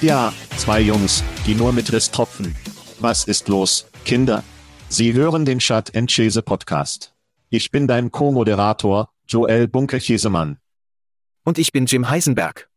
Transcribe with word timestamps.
Ja, 0.00 0.32
zwei 0.56 0.80
Jungs, 0.80 1.24
die 1.44 1.56
nur 1.56 1.72
mit 1.72 1.92
Riss 1.92 2.12
tropfen. 2.12 2.54
Was 3.00 3.24
ist 3.24 3.48
los, 3.48 3.90
Kinder? 4.04 4.44
Sie 4.88 5.12
hören 5.12 5.44
den 5.44 5.58
Chat 5.58 5.92
Chese 6.06 6.40
Podcast. 6.40 7.16
Ich 7.50 7.72
bin 7.72 7.88
dein 7.88 8.12
Co-Moderator, 8.12 9.12
Joel 9.26 9.66
Bunker-Chesemann. 9.66 10.58
Und 11.44 11.58
ich 11.58 11.72
bin 11.72 11.86
Jim 11.86 12.08
Heisenberg. 12.08 12.70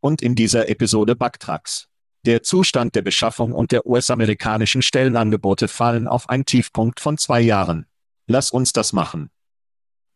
Und 0.00 0.22
in 0.22 0.34
dieser 0.34 0.68
Episode 0.68 1.14
Backtracks. 1.14 1.86
Der 2.26 2.42
Zustand 2.42 2.96
der 2.96 3.02
Beschaffung 3.02 3.52
und 3.52 3.70
der 3.70 3.86
US-amerikanischen 3.86 4.82
Stellenangebote 4.82 5.68
fallen 5.68 6.08
auf 6.08 6.28
einen 6.28 6.46
Tiefpunkt 6.46 6.98
von 6.98 7.16
zwei 7.16 7.40
Jahren. 7.40 7.86
Lass 8.26 8.50
uns 8.50 8.72
das 8.72 8.92
machen. 8.92 9.30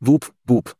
Wup, 0.01 0.35
wup. 0.45 0.75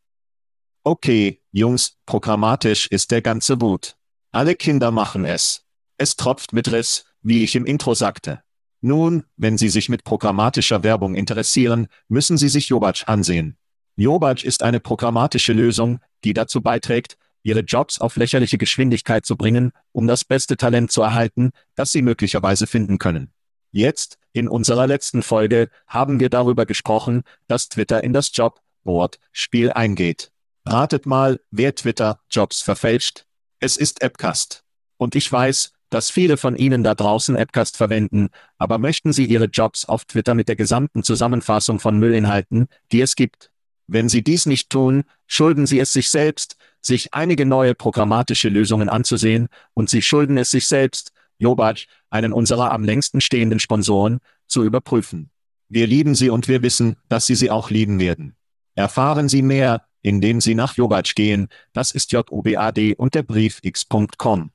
Okay, 0.83 1.41
Jungs, 1.51 1.97
programmatisch 2.05 2.87
ist 2.87 3.11
der 3.11 3.21
ganze 3.21 3.61
Wut. 3.61 3.94
Alle 4.35 4.55
Kinder 4.55 4.91
machen 4.91 5.23
es. 5.23 5.63
Es 5.97 6.17
tropft 6.17 6.51
mit 6.51 6.69
Riss, 6.69 7.05
wie 7.21 7.45
ich 7.45 7.55
im 7.55 7.65
Intro 7.65 7.93
sagte. 7.93 8.41
Nun, 8.81 9.23
wenn 9.37 9.57
Sie 9.57 9.69
sich 9.69 9.87
mit 9.87 10.03
programmatischer 10.03 10.83
Werbung 10.83 11.15
interessieren, 11.15 11.87
müssen 12.09 12.37
Sie 12.37 12.49
sich 12.49 12.67
Jobatsch 12.67 13.05
ansehen. 13.07 13.55
Jobatsch 13.95 14.43
ist 14.43 14.61
eine 14.61 14.81
programmatische 14.81 15.53
Lösung, 15.53 16.01
die 16.25 16.33
dazu 16.33 16.59
beiträgt, 16.59 17.15
Ihre 17.43 17.61
Jobs 17.61 18.01
auf 18.01 18.17
lächerliche 18.17 18.57
Geschwindigkeit 18.57 19.25
zu 19.25 19.37
bringen, 19.37 19.71
um 19.93 20.05
das 20.05 20.25
beste 20.25 20.57
Talent 20.57 20.91
zu 20.91 21.01
erhalten, 21.01 21.51
das 21.75 21.93
Sie 21.93 22.01
möglicherweise 22.01 22.67
finden 22.67 22.97
können. 22.97 23.31
Jetzt, 23.71 24.17
in 24.33 24.49
unserer 24.49 24.85
letzten 24.85 25.23
Folge, 25.23 25.69
haben 25.87 26.19
wir 26.19 26.29
darüber 26.29 26.65
gesprochen, 26.65 27.23
dass 27.47 27.69
Twitter 27.69 28.03
in 28.03 28.11
das 28.11 28.31
Jobboard-Spiel 28.33 29.71
eingeht. 29.71 30.33
Ratet 30.65 31.05
mal, 31.05 31.39
wer 31.51 31.73
Twitter 31.73 32.19
Jobs 32.29 32.61
verfälscht? 32.61 33.25
Es 33.59 33.77
ist 33.77 34.01
Appcast. 34.01 34.63
Und 34.97 35.15
ich 35.15 35.31
weiß, 35.31 35.71
dass 35.89 36.09
viele 36.09 36.37
von 36.37 36.55
Ihnen 36.55 36.83
da 36.83 36.93
draußen 36.93 37.35
Appcast 37.35 37.77
verwenden, 37.77 38.29
aber 38.57 38.77
möchten 38.77 39.13
Sie 39.13 39.25
Ihre 39.25 39.45
Jobs 39.45 39.85
auf 39.85 40.05
Twitter 40.05 40.33
mit 40.33 40.49
der 40.49 40.55
gesamten 40.55 41.03
Zusammenfassung 41.03 41.79
von 41.79 41.97
Müllinhalten, 41.97 42.67
die 42.91 43.01
es 43.01 43.15
gibt? 43.15 43.51
Wenn 43.87 44.09
Sie 44.09 44.23
dies 44.23 44.45
nicht 44.45 44.69
tun, 44.69 45.03
schulden 45.27 45.67
Sie 45.67 45.79
es 45.79 45.93
sich 45.93 46.09
selbst, 46.09 46.57
sich 46.81 47.13
einige 47.13 47.45
neue 47.45 47.75
programmatische 47.75 48.49
Lösungen 48.49 48.89
anzusehen, 48.89 49.47
und 49.73 49.89
Sie 49.89 50.01
schulden 50.01 50.37
es 50.37 50.51
sich 50.51 50.67
selbst, 50.67 51.11
Jobatsch, 51.37 51.87
einen 52.09 52.33
unserer 52.33 52.71
am 52.71 52.83
längsten 52.83 53.21
stehenden 53.21 53.59
Sponsoren, 53.59 54.19
zu 54.47 54.63
überprüfen. 54.63 55.29
Wir 55.69 55.87
lieben 55.87 56.15
Sie 56.15 56.29
und 56.29 56.47
wir 56.47 56.61
wissen, 56.61 56.97
dass 57.09 57.25
Sie 57.25 57.35
sie 57.35 57.51
auch 57.51 57.69
lieben 57.69 57.99
werden. 57.99 58.35
Erfahren 58.75 59.29
Sie 59.29 59.41
mehr, 59.41 59.85
indem 60.01 60.41
Sie 60.41 60.53
nach 60.53 60.75
Jobatsch 60.75 61.15
gehen, 61.15 61.47
das 61.73 61.91
ist 61.91 62.11
JOBAD 62.11 62.95
und 62.97 63.15
der 63.15 63.23
Brief 63.23 63.59
x.com. 63.63 64.51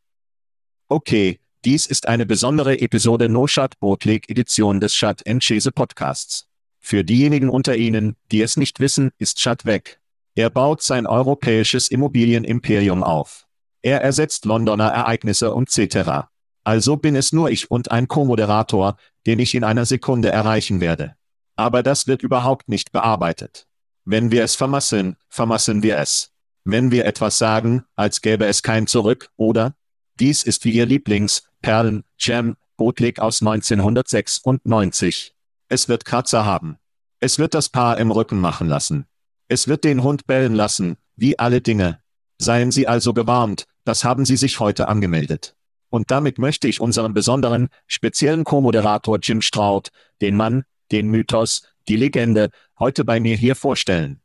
Okay, 0.88 1.40
dies 1.64 1.86
ist 1.86 2.06
eine 2.06 2.26
besondere 2.26 2.80
Episode 2.80 3.28
No 3.28 3.46
Shut 3.46 3.78
Bootleg 3.80 4.30
Edition 4.30 4.80
des 4.80 4.94
Shut 4.94 5.24
Chase 5.40 5.72
Podcasts. 5.72 6.46
Für 6.78 7.04
diejenigen 7.04 7.48
unter 7.48 7.76
Ihnen, 7.76 8.16
die 8.30 8.42
es 8.42 8.56
nicht 8.56 8.80
wissen, 8.80 9.10
ist 9.18 9.40
Shut 9.40 9.64
weg. 9.64 10.00
Er 10.34 10.50
baut 10.50 10.82
sein 10.82 11.06
europäisches 11.06 11.88
Immobilienimperium 11.88 13.02
auf. 13.02 13.46
Er 13.82 14.02
ersetzt 14.02 14.44
Londoner 14.44 14.88
Ereignisse 14.88 15.54
und 15.54 15.76
etc. 15.76 16.28
Also 16.62 16.96
bin 16.96 17.16
es 17.16 17.32
nur 17.32 17.50
ich 17.50 17.70
und 17.70 17.90
ein 17.90 18.08
Co-Moderator, 18.08 18.96
den 19.26 19.38
ich 19.38 19.54
in 19.54 19.64
einer 19.64 19.86
Sekunde 19.86 20.30
erreichen 20.30 20.80
werde. 20.80 21.16
Aber 21.56 21.82
das 21.82 22.06
wird 22.06 22.22
überhaupt 22.22 22.68
nicht 22.68 22.92
bearbeitet. 22.92 23.66
Wenn 24.10 24.32
wir 24.32 24.42
es 24.42 24.56
vermasseln, 24.56 25.16
vermasseln 25.28 25.84
wir 25.84 25.96
es. 25.98 26.32
Wenn 26.64 26.90
wir 26.90 27.04
etwas 27.06 27.38
sagen, 27.38 27.84
als 27.94 28.22
gäbe 28.22 28.44
es 28.46 28.64
kein 28.64 28.88
Zurück, 28.88 29.30
oder? 29.36 29.76
Dies 30.18 30.42
ist 30.42 30.64
wie 30.64 30.72
Ihr 30.72 30.84
Lieblings, 30.84 31.44
Perlen, 31.62 32.02
Jam, 32.18 32.56
Bootleg 32.76 33.20
aus 33.20 33.40
1996. 33.40 35.36
Es 35.68 35.88
wird 35.88 36.04
Kratzer 36.04 36.44
haben. 36.44 36.76
Es 37.20 37.38
wird 37.38 37.54
das 37.54 37.68
Paar 37.68 37.98
im 37.98 38.10
Rücken 38.10 38.40
machen 38.40 38.66
lassen. 38.66 39.06
Es 39.46 39.68
wird 39.68 39.84
den 39.84 40.02
Hund 40.02 40.26
bellen 40.26 40.56
lassen, 40.56 40.96
wie 41.14 41.38
alle 41.38 41.60
Dinge. 41.60 42.00
Seien 42.36 42.72
Sie 42.72 42.88
also 42.88 43.14
gewarnt, 43.14 43.68
das 43.84 44.02
haben 44.02 44.24
Sie 44.24 44.36
sich 44.36 44.58
heute 44.58 44.88
angemeldet. 44.88 45.54
Und 45.88 46.10
damit 46.10 46.36
möchte 46.36 46.66
ich 46.66 46.80
unseren 46.80 47.14
besonderen, 47.14 47.68
speziellen 47.86 48.42
Co-Moderator 48.42 49.20
Jim 49.22 49.40
Straut, 49.40 49.90
den 50.20 50.34
Mann, 50.34 50.64
den 50.90 51.06
Mythos, 51.10 51.62
die 51.88 51.96
Legende, 51.96 52.50
heute 52.78 53.04
bei 53.04 53.20
mir 53.20 53.36
hier 53.36 53.56
vorstellen. 53.56 54.20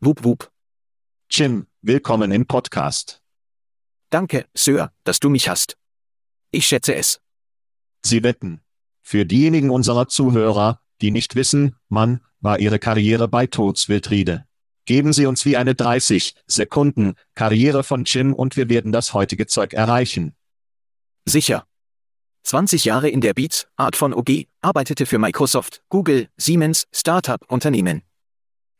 Wup 0.00 0.24
wup. 0.24 0.50
Jim, 1.30 1.66
willkommen 1.82 2.32
im 2.32 2.46
Podcast. 2.46 3.22
Danke, 4.10 4.46
Sir, 4.54 4.92
dass 5.04 5.20
du 5.20 5.28
mich 5.30 5.48
hast. 5.48 5.76
Ich 6.50 6.66
schätze 6.66 6.94
es. 6.94 7.20
Sie 8.02 8.22
wetten. 8.22 8.60
Für 9.00 9.24
diejenigen 9.24 9.70
unserer 9.70 10.08
Zuhörer, 10.08 10.80
die 11.00 11.10
nicht 11.10 11.34
wissen, 11.34 11.76
Mann, 11.88 12.20
war 12.40 12.60
ihre 12.60 12.78
Karriere 12.78 13.28
bei 13.28 13.46
Todswildriede. 13.46 14.46
Geben 14.84 15.12
Sie 15.12 15.26
uns 15.26 15.44
wie 15.46 15.56
eine 15.56 15.74
30 15.74 16.34
Sekunden 16.46 17.14
Karriere 17.34 17.82
von 17.82 18.04
Jim 18.04 18.34
und 18.34 18.56
wir 18.56 18.68
werden 18.68 18.92
das 18.92 19.14
heutige 19.14 19.46
Zeug 19.46 19.72
erreichen. 19.72 20.36
Sicher. 21.24 21.66
20 22.44 22.84
Jahre 22.84 23.08
in 23.08 23.22
der 23.22 23.32
Beats, 23.32 23.66
Art 23.76 23.96
von 23.96 24.12
OG, 24.12 24.46
arbeitete 24.60 25.06
für 25.06 25.18
Microsoft, 25.18 25.82
Google, 25.88 26.28
Siemens, 26.36 26.86
Startup-Unternehmen. 26.92 28.02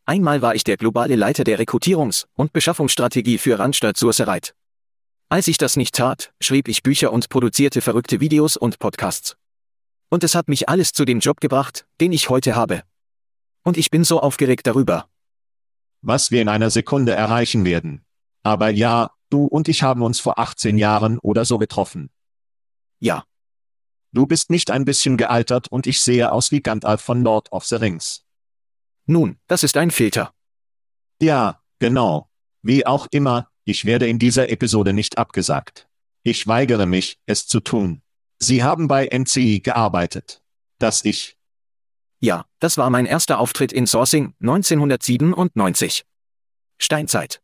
Einmal 0.04 0.42
war 0.42 0.54
ich 0.54 0.64
der 0.64 0.76
globale 0.76 1.16
Leiter 1.16 1.44
der 1.44 1.58
Rekrutierungs- 1.58 2.26
und 2.34 2.52
Beschaffungsstrategie 2.52 3.38
für 3.38 3.58
Randstadt 3.58 3.96
Sursereit. 3.96 4.54
Als 5.30 5.48
ich 5.48 5.56
das 5.56 5.76
nicht 5.76 5.94
tat, 5.94 6.34
schrieb 6.40 6.68
ich 6.68 6.82
Bücher 6.82 7.10
und 7.10 7.30
produzierte 7.30 7.80
verrückte 7.80 8.20
Videos 8.20 8.58
und 8.58 8.78
Podcasts. 8.78 9.36
Und 10.10 10.22
es 10.24 10.34
hat 10.34 10.48
mich 10.48 10.68
alles 10.68 10.92
zu 10.92 11.06
dem 11.06 11.20
Job 11.20 11.40
gebracht, 11.40 11.86
den 12.02 12.12
ich 12.12 12.28
heute 12.28 12.54
habe. 12.54 12.82
Und 13.62 13.78
ich 13.78 13.90
bin 13.90 14.04
so 14.04 14.20
aufgeregt 14.20 14.66
darüber. 14.66 15.08
Was 16.02 16.30
wir 16.30 16.42
in 16.42 16.50
einer 16.50 16.68
Sekunde 16.68 17.12
erreichen 17.12 17.64
werden. 17.64 18.04
Aber 18.42 18.68
ja, 18.68 19.10
du 19.30 19.46
und 19.46 19.68
ich 19.68 19.82
haben 19.82 20.02
uns 20.02 20.20
vor 20.20 20.38
18 20.38 20.76
Jahren 20.76 21.18
oder 21.18 21.46
so 21.46 21.56
getroffen. 21.56 22.10
Ja. 23.00 23.24
Du 24.14 24.26
bist 24.26 24.48
nicht 24.48 24.70
ein 24.70 24.84
bisschen 24.84 25.16
gealtert 25.16 25.66
und 25.66 25.88
ich 25.88 26.00
sehe 26.00 26.30
aus 26.30 26.52
wie 26.52 26.60
Gandalf 26.60 27.00
von 27.00 27.24
Lord 27.24 27.50
of 27.50 27.64
the 27.64 27.74
Rings. 27.74 28.24
Nun, 29.06 29.38
das 29.48 29.64
ist 29.64 29.76
ein 29.76 29.90
Filter. 29.90 30.32
Ja, 31.20 31.60
genau. 31.80 32.30
Wie 32.62 32.86
auch 32.86 33.08
immer, 33.10 33.50
ich 33.64 33.86
werde 33.86 34.06
in 34.06 34.20
dieser 34.20 34.50
Episode 34.50 34.92
nicht 34.92 35.18
abgesagt. 35.18 35.88
Ich 36.22 36.46
weigere 36.46 36.86
mich, 36.86 37.18
es 37.26 37.48
zu 37.48 37.58
tun. 37.58 38.02
Sie 38.38 38.62
haben 38.62 38.86
bei 38.86 39.08
NCI 39.08 39.60
gearbeitet. 39.60 40.42
Das 40.78 41.04
ich. 41.04 41.36
Ja, 42.20 42.46
das 42.60 42.78
war 42.78 42.90
mein 42.90 43.06
erster 43.06 43.40
Auftritt 43.40 43.72
in 43.72 43.88
Sourcing 43.88 44.34
1997. 44.40 46.06
Steinzeit. 46.78 47.42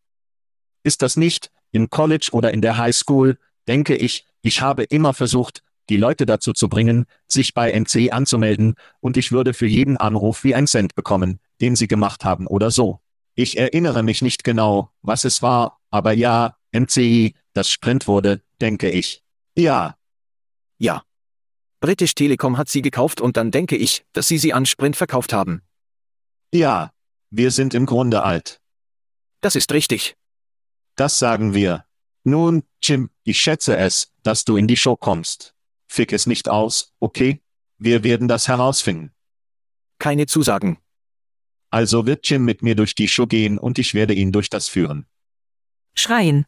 Ist 0.85 1.03
das 1.03 1.17
nicht, 1.17 1.51
in 1.73 1.91
College 1.91 2.29
oder 2.31 2.55
in 2.55 2.63
der 2.63 2.79
High 2.79 2.95
School, 2.95 3.41
denke 3.67 3.97
ich, 3.97 4.25
ich 4.41 4.61
habe 4.61 4.85
immer 4.85 5.15
versucht, 5.15 5.65
die 5.91 5.97
Leute 5.97 6.25
dazu 6.25 6.53
zu 6.53 6.69
bringen, 6.69 7.05
sich 7.27 7.53
bei 7.53 7.73
NC 7.73 8.13
anzumelden, 8.13 8.75
und 9.01 9.17
ich 9.17 9.33
würde 9.33 9.53
für 9.53 9.67
jeden 9.67 9.97
Anruf 9.97 10.45
wie 10.45 10.55
ein 10.55 10.67
Cent 10.67 10.95
bekommen, 10.95 11.41
den 11.61 11.77
sie 11.77 11.89
gemacht 11.89 12.25
haben 12.25 12.47
oder 12.47 12.71
so. 12.71 13.01
Ich 13.35 13.59
erinnere 13.59 14.03
mich 14.03 14.23
nicht 14.23 14.45
genau, 14.45 14.91
was 15.03 15.25
es 15.25 15.43
war, 15.43 15.81
aber 15.91 16.13
ja, 16.13 16.57
MCI, 16.73 17.35
das 17.53 17.69
Sprint 17.71 18.07
wurde, 18.07 18.43
denke 18.61 18.91
ich. 18.91 19.23
Ja. 19.57 19.97
Ja. 20.79 21.03
British 21.81 22.15
Telekom 22.15 22.57
hat 22.57 22.69
sie 22.69 22.83
gekauft 22.83 23.21
und 23.21 23.37
dann 23.37 23.51
denke 23.51 23.77
ich, 23.77 24.05
dass 24.13 24.29
sie 24.29 24.39
sie 24.39 24.53
an 24.53 24.67
Sprint 24.67 24.97
verkauft 24.97 25.33
haben. 25.33 25.63
Ja. 26.53 26.93
Wir 27.31 27.53
sind 27.53 27.75
im 27.75 27.87
Grunde 27.87 28.23
alt. 28.25 28.61
Das 29.41 29.55
ist 29.55 29.73
richtig. 29.73 30.17
Das 30.97 31.19
sagen 31.19 31.55
wir. 31.55 31.85
Nun, 32.25 32.65
Jim, 32.83 33.11
ich 33.23 33.41
schätze 33.41 33.77
es, 33.77 34.13
dass 34.23 34.45
du 34.45 34.57
in 34.57 34.67
die 34.67 34.77
Show 34.77 34.97
kommst. 34.97 35.55
Fick 35.93 36.13
es 36.13 36.27
nicht 36.27 36.49
aus, 36.49 36.95
okay? 37.01 37.43
Wir 37.77 38.05
werden 38.05 38.29
das 38.29 38.47
herausfinden. 38.47 39.11
Keine 39.99 40.27
Zusagen. 40.27 40.79
Also 41.69 42.07
wird 42.07 42.29
Jim 42.31 42.45
mit 42.45 42.63
mir 42.63 42.77
durch 42.77 42.95
die 42.95 43.09
Show 43.09 43.27
gehen 43.27 43.59
und 43.59 43.77
ich 43.77 43.93
werde 43.93 44.15
ihn 44.15 44.31
durch 44.31 44.49
das 44.49 44.69
führen. 44.69 45.07
Schreien. 45.95 46.47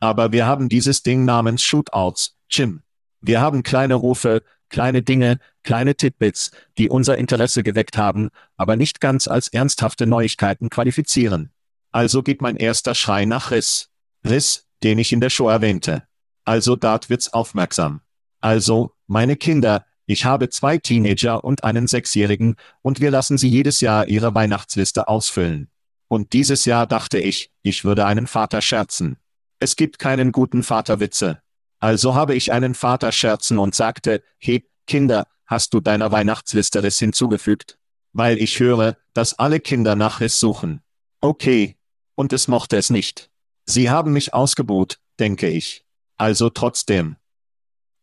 Aber 0.00 0.32
wir 0.32 0.46
haben 0.46 0.70
dieses 0.70 1.02
Ding 1.02 1.26
namens 1.26 1.62
Shootouts, 1.64 2.38
Jim. 2.48 2.82
Wir 3.20 3.42
haben 3.42 3.62
kleine 3.62 3.94
Rufe, 3.94 4.42
kleine 4.70 5.02
Dinge, 5.02 5.38
kleine 5.62 5.94
Titbits, 5.94 6.50
die 6.78 6.88
unser 6.88 7.18
Interesse 7.18 7.62
geweckt 7.62 7.98
haben, 7.98 8.30
aber 8.56 8.76
nicht 8.76 9.02
ganz 9.02 9.28
als 9.28 9.48
ernsthafte 9.48 10.06
Neuigkeiten 10.06 10.70
qualifizieren. 10.70 11.52
Also 11.92 12.22
geht 12.22 12.40
mein 12.40 12.56
erster 12.56 12.94
Schrei 12.94 13.26
nach 13.26 13.50
Riss. 13.50 13.90
Riss, 14.26 14.66
den 14.82 14.98
ich 14.98 15.12
in 15.12 15.20
der 15.20 15.30
Show 15.30 15.50
erwähnte. 15.50 16.04
Also 16.46 16.74
Dart 16.74 17.10
wird's 17.10 17.34
aufmerksam. 17.34 18.00
Also, 18.46 18.92
meine 19.08 19.34
Kinder, 19.34 19.84
ich 20.06 20.24
habe 20.24 20.48
zwei 20.50 20.78
Teenager 20.78 21.42
und 21.42 21.64
einen 21.64 21.88
Sechsjährigen, 21.88 22.54
und 22.80 23.00
wir 23.00 23.10
lassen 23.10 23.38
sie 23.38 23.48
jedes 23.48 23.80
Jahr 23.80 24.06
ihre 24.06 24.36
Weihnachtsliste 24.36 25.08
ausfüllen. 25.08 25.68
Und 26.06 26.32
dieses 26.32 26.64
Jahr 26.64 26.86
dachte 26.86 27.18
ich, 27.18 27.50
ich 27.62 27.84
würde 27.84 28.06
einen 28.06 28.28
Vater 28.28 28.62
scherzen. 28.62 29.16
Es 29.58 29.74
gibt 29.74 29.98
keinen 29.98 30.30
guten 30.30 30.62
Vaterwitze. 30.62 31.42
Also 31.80 32.14
habe 32.14 32.36
ich 32.36 32.52
einen 32.52 32.76
Vater 32.76 33.10
scherzen 33.10 33.58
und 33.58 33.74
sagte, 33.74 34.22
hey, 34.38 34.70
Kinder, 34.86 35.26
hast 35.44 35.74
du 35.74 35.80
deiner 35.80 36.12
Weihnachtsliste 36.12 36.84
Riss 36.84 37.00
hinzugefügt? 37.00 37.80
Weil 38.12 38.38
ich 38.38 38.60
höre, 38.60 38.96
dass 39.12 39.36
alle 39.40 39.58
Kinder 39.58 39.96
nach 39.96 40.20
Riss 40.20 40.38
suchen. 40.38 40.82
Okay. 41.20 41.78
Und 42.14 42.32
es 42.32 42.46
mochte 42.46 42.76
es 42.76 42.90
nicht. 42.90 43.28
Sie 43.64 43.90
haben 43.90 44.12
mich 44.12 44.34
ausgebuht, 44.34 45.00
denke 45.18 45.48
ich. 45.48 45.84
Also 46.16 46.48
trotzdem. 46.48 47.16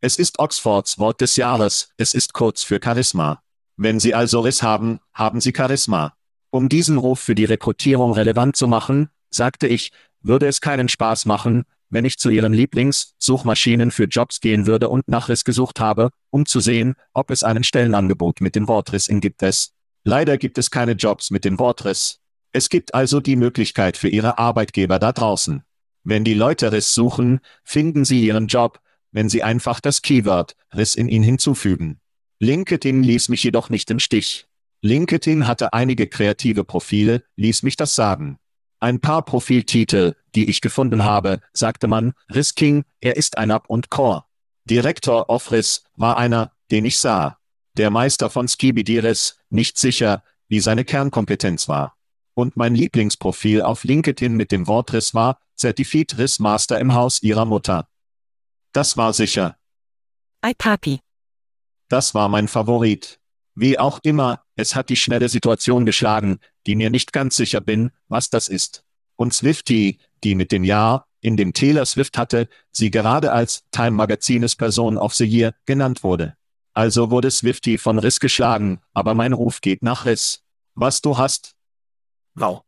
Es 0.05 0.17
ist 0.17 0.37
Oxfords 0.37 0.99
Wort 0.99 1.21
des 1.21 1.37
Jahres, 1.37 1.93
es 1.95 2.13
ist 2.13 2.33
kurz 2.33 2.61
für 2.61 2.81
Charisma. 2.83 3.41
Wenn 3.77 4.01
Sie 4.01 4.13
also 4.13 4.41
Riss 4.41 4.61
haben, 4.61 4.99
haben 5.13 5.39
Sie 5.39 5.53
Charisma. 5.55 6.17
Um 6.49 6.67
diesen 6.67 6.97
Ruf 6.97 7.21
für 7.21 7.35
die 7.35 7.45
Rekrutierung 7.45 8.11
relevant 8.11 8.57
zu 8.57 8.67
machen, 8.67 9.07
sagte 9.29 9.65
ich, 9.65 9.93
würde 10.19 10.45
es 10.47 10.59
keinen 10.59 10.89
Spaß 10.89 11.25
machen, 11.25 11.63
wenn 11.89 12.03
ich 12.03 12.17
zu 12.17 12.29
Ihren 12.29 12.51
Lieblingssuchmaschinen 12.51 13.91
für 13.91 14.03
Jobs 14.03 14.41
gehen 14.41 14.67
würde 14.67 14.89
und 14.89 15.07
nach 15.07 15.29
Riss 15.29 15.45
gesucht 15.45 15.79
habe, 15.79 16.09
um 16.31 16.45
zu 16.45 16.59
sehen, 16.59 16.95
ob 17.13 17.31
es 17.31 17.43
einen 17.43 17.63
Stellenangebot 17.63 18.41
mit 18.41 18.55
dem 18.55 18.67
Wortriss 18.67 19.07
in 19.07 19.21
gibt 19.21 19.41
es. 19.41 19.71
Leider 20.03 20.37
gibt 20.37 20.57
es 20.57 20.69
keine 20.69 20.91
Jobs 20.91 21.31
mit 21.31 21.45
dem 21.45 21.59
Wortriss. 21.59 22.19
Es 22.51 22.67
gibt 22.67 22.93
also 22.93 23.21
die 23.21 23.37
Möglichkeit 23.37 23.95
für 23.95 24.09
Ihre 24.09 24.37
Arbeitgeber 24.37 24.99
da 24.99 25.13
draußen. 25.13 25.63
Wenn 26.03 26.25
die 26.25 26.33
Leute 26.33 26.73
Riss 26.73 26.93
suchen, 26.93 27.39
finden 27.63 28.03
sie 28.03 28.25
ihren 28.25 28.47
Job, 28.47 28.81
wenn 29.13 29.29
sie 29.29 29.43
einfach 29.43 29.79
das 29.79 30.01
Keyword 30.01 30.55
Riss 30.75 30.95
in 30.95 31.07
ihn 31.07 31.23
hinzufügen. 31.23 32.01
LinkedIn 32.39 33.03
ließ 33.03 33.29
mich 33.29 33.43
jedoch 33.43 33.69
nicht 33.69 33.89
im 33.89 33.99
Stich. 33.99 34.47
LinkedIn 34.81 35.47
hatte 35.47 35.71
einige 35.71 36.07
kreative 36.07 36.65
Profile, 36.65 37.23
ließ 37.37 37.63
mich 37.63 37.77
das 37.77 37.95
sagen. 37.95 38.37
Ein 38.81 38.99
paar 38.99 39.23
Profiltitel, 39.23 40.15
die 40.35 40.49
ich 40.49 40.59
gefunden 40.59 41.05
habe, 41.05 41.39
sagte 41.53 41.87
man, 41.87 42.13
Riss 42.29 42.53
King, 42.53 42.83
er 42.99 43.15
ist 43.15 43.37
ein 43.37 43.49
Up 43.49 43.69
und 43.69 43.89
Core. 43.89 44.25
Director 44.65 45.29
of 45.29 45.51
Riss 45.53 45.85
war 45.95 46.17
einer, 46.17 46.51
den 46.69 46.83
ich 46.83 46.99
sah. 46.99 47.37
Der 47.77 47.91
Meister 47.91 48.29
von 48.29 48.49
Skibidi 48.49 48.99
Riss, 48.99 49.37
nicht 49.49 49.77
sicher, 49.77 50.21
wie 50.49 50.59
seine 50.59 50.83
Kernkompetenz 50.83 51.69
war. 51.69 51.95
Und 52.33 52.57
mein 52.57 52.75
Lieblingsprofil 52.75 53.61
auf 53.61 53.85
LinkedIn 53.85 54.33
mit 54.33 54.51
dem 54.51 54.67
Wort 54.67 54.91
Riss 54.91 55.13
war, 55.13 55.39
Certified 55.57 56.17
Riss 56.17 56.39
Master 56.39 56.79
im 56.79 56.93
Haus 56.93 57.23
ihrer 57.23 57.45
Mutter. 57.45 57.87
Das 58.73 58.97
war 58.97 59.13
sicher. 59.13 59.55
Ei 60.41 60.53
Papi. 60.55 60.99
Das 61.89 62.15
war 62.15 62.27
mein 62.27 62.47
Favorit. 62.47 63.19
Wie 63.53 63.77
auch 63.77 63.99
immer, 64.01 64.43
es 64.55 64.73
hat 64.73 64.89
die 64.89 64.95
schnelle 64.95 65.29
Situation 65.29 65.85
geschlagen, 65.85 66.39
die 66.65 66.75
mir 66.75 66.89
nicht 66.89 67.13
ganz 67.13 67.35
sicher 67.35 67.61
bin, 67.61 67.91
was 68.07 68.31
das 68.31 68.47
ist. 68.47 68.83
Und 69.15 69.33
Swifty, 69.33 69.99
die 70.23 70.33
mit 70.33 70.51
dem 70.51 70.63
Jahr, 70.63 71.07
in 71.21 71.37
dem 71.37 71.53
Taylor 71.53 71.85
Swift 71.85 72.17
hatte, 72.17 72.49
sie 72.71 72.89
gerade 72.89 73.31
als 73.31 73.63
Time 73.69 73.91
Magazines 73.91 74.55
Person 74.55 74.97
of 74.97 75.13
the 75.13 75.25
Year 75.25 75.53
genannt 75.65 76.03
wurde. 76.03 76.35
Also 76.73 77.11
wurde 77.11 77.29
Swifty 77.29 77.77
von 77.77 77.99
Riss 77.99 78.19
geschlagen, 78.19 78.81
aber 78.93 79.13
mein 79.13 79.33
Ruf 79.33 79.61
geht 79.61 79.83
nach 79.83 80.05
Riss. 80.05 80.41
Was 80.73 81.01
du 81.01 81.19
hast? 81.19 81.53
Wow. 82.33 82.63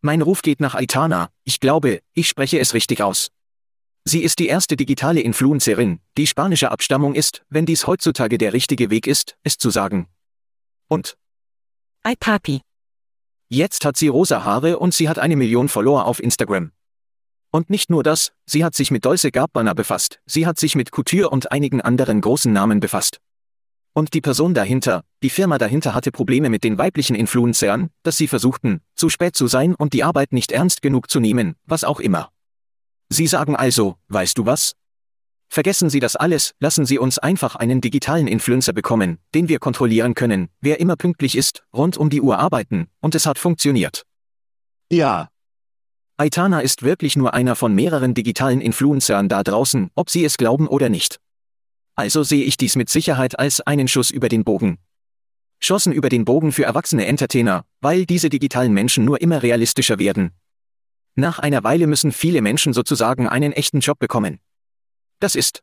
Mein 0.00 0.22
Ruf 0.22 0.40
geht 0.40 0.60
nach 0.60 0.74
Aitana, 0.74 1.28
ich 1.44 1.60
glaube, 1.60 2.00
ich 2.14 2.28
spreche 2.28 2.58
es 2.58 2.72
richtig 2.72 3.02
aus. 3.02 3.30
Sie 4.08 4.22
ist 4.22 4.38
die 4.38 4.46
erste 4.46 4.76
digitale 4.76 5.20
Influencerin, 5.20 5.98
die 6.16 6.28
spanischer 6.28 6.70
Abstammung 6.70 7.16
ist, 7.16 7.44
wenn 7.48 7.66
dies 7.66 7.88
heutzutage 7.88 8.38
der 8.38 8.52
richtige 8.52 8.88
Weg 8.88 9.08
ist, 9.08 9.36
es 9.42 9.58
zu 9.58 9.68
sagen. 9.70 10.06
Und 10.86 11.16
Ei 12.04 12.14
Papi. 12.14 12.60
jetzt 13.48 13.84
hat 13.84 13.96
sie 13.96 14.06
rosa 14.06 14.44
Haare 14.44 14.78
und 14.78 14.94
sie 14.94 15.08
hat 15.08 15.18
eine 15.18 15.34
Million 15.34 15.68
Follower 15.68 16.04
auf 16.04 16.22
Instagram. 16.22 16.70
Und 17.50 17.68
nicht 17.68 17.90
nur 17.90 18.04
das, 18.04 18.30
sie 18.44 18.64
hat 18.64 18.76
sich 18.76 18.92
mit 18.92 19.04
Dolce 19.04 19.32
Gabbana 19.32 19.74
befasst, 19.74 20.20
sie 20.24 20.46
hat 20.46 20.60
sich 20.60 20.76
mit 20.76 20.92
Couture 20.92 21.30
und 21.30 21.50
einigen 21.50 21.80
anderen 21.80 22.20
großen 22.20 22.52
Namen 22.52 22.78
befasst. 22.78 23.20
Und 23.92 24.14
die 24.14 24.20
Person 24.20 24.54
dahinter, 24.54 25.02
die 25.24 25.30
Firma 25.30 25.58
dahinter 25.58 25.94
hatte 25.94 26.12
Probleme 26.12 26.48
mit 26.48 26.62
den 26.62 26.78
weiblichen 26.78 27.16
Influencern, 27.16 27.90
dass 28.04 28.16
sie 28.16 28.28
versuchten, 28.28 28.82
zu 28.94 29.08
spät 29.08 29.34
zu 29.34 29.48
sein 29.48 29.74
und 29.74 29.94
die 29.94 30.04
Arbeit 30.04 30.32
nicht 30.32 30.52
ernst 30.52 30.80
genug 30.80 31.10
zu 31.10 31.18
nehmen, 31.18 31.56
was 31.64 31.82
auch 31.82 31.98
immer. 31.98 32.30
Sie 33.08 33.26
sagen 33.26 33.56
also, 33.56 33.96
weißt 34.08 34.38
du 34.38 34.46
was? 34.46 34.74
Vergessen 35.48 35.90
Sie 35.90 36.00
das 36.00 36.16
alles, 36.16 36.54
lassen 36.58 36.86
Sie 36.86 36.98
uns 36.98 37.18
einfach 37.18 37.54
einen 37.56 37.80
digitalen 37.80 38.26
Influencer 38.26 38.72
bekommen, 38.72 39.18
den 39.34 39.48
wir 39.48 39.58
kontrollieren 39.58 40.14
können, 40.14 40.48
wer 40.60 40.80
immer 40.80 40.96
pünktlich 40.96 41.36
ist, 41.36 41.64
rund 41.72 41.96
um 41.96 42.10
die 42.10 42.20
Uhr 42.20 42.38
arbeiten, 42.38 42.88
und 43.00 43.14
es 43.14 43.26
hat 43.26 43.38
funktioniert. 43.38 44.04
Ja, 44.90 45.28
Aitana 46.18 46.60
ist 46.60 46.82
wirklich 46.82 47.14
nur 47.14 47.34
einer 47.34 47.56
von 47.56 47.74
mehreren 47.74 48.14
digitalen 48.14 48.62
Influencern 48.62 49.28
da 49.28 49.42
draußen, 49.42 49.90
ob 49.94 50.08
Sie 50.08 50.24
es 50.24 50.38
glauben 50.38 50.66
oder 50.66 50.88
nicht. 50.88 51.20
Also 51.94 52.22
sehe 52.22 52.44
ich 52.44 52.56
dies 52.56 52.74
mit 52.74 52.88
Sicherheit 52.88 53.38
als 53.38 53.60
einen 53.60 53.86
Schuss 53.86 54.10
über 54.10 54.30
den 54.30 54.42
Bogen. 54.42 54.78
Schossen 55.60 55.92
über 55.92 56.08
den 56.08 56.24
Bogen 56.24 56.52
für 56.52 56.64
erwachsene 56.64 57.04
Entertainer, 57.04 57.66
weil 57.82 58.06
diese 58.06 58.30
digitalen 58.30 58.72
Menschen 58.72 59.04
nur 59.04 59.20
immer 59.20 59.42
realistischer 59.42 59.98
werden. 59.98 60.30
Nach 61.16 61.38
einer 61.38 61.64
Weile 61.64 61.86
müssen 61.86 62.12
viele 62.12 62.42
Menschen 62.42 62.74
sozusagen 62.74 63.26
einen 63.26 63.52
echten 63.52 63.80
Job 63.80 63.98
bekommen. 63.98 64.38
Das 65.18 65.34
ist. 65.34 65.62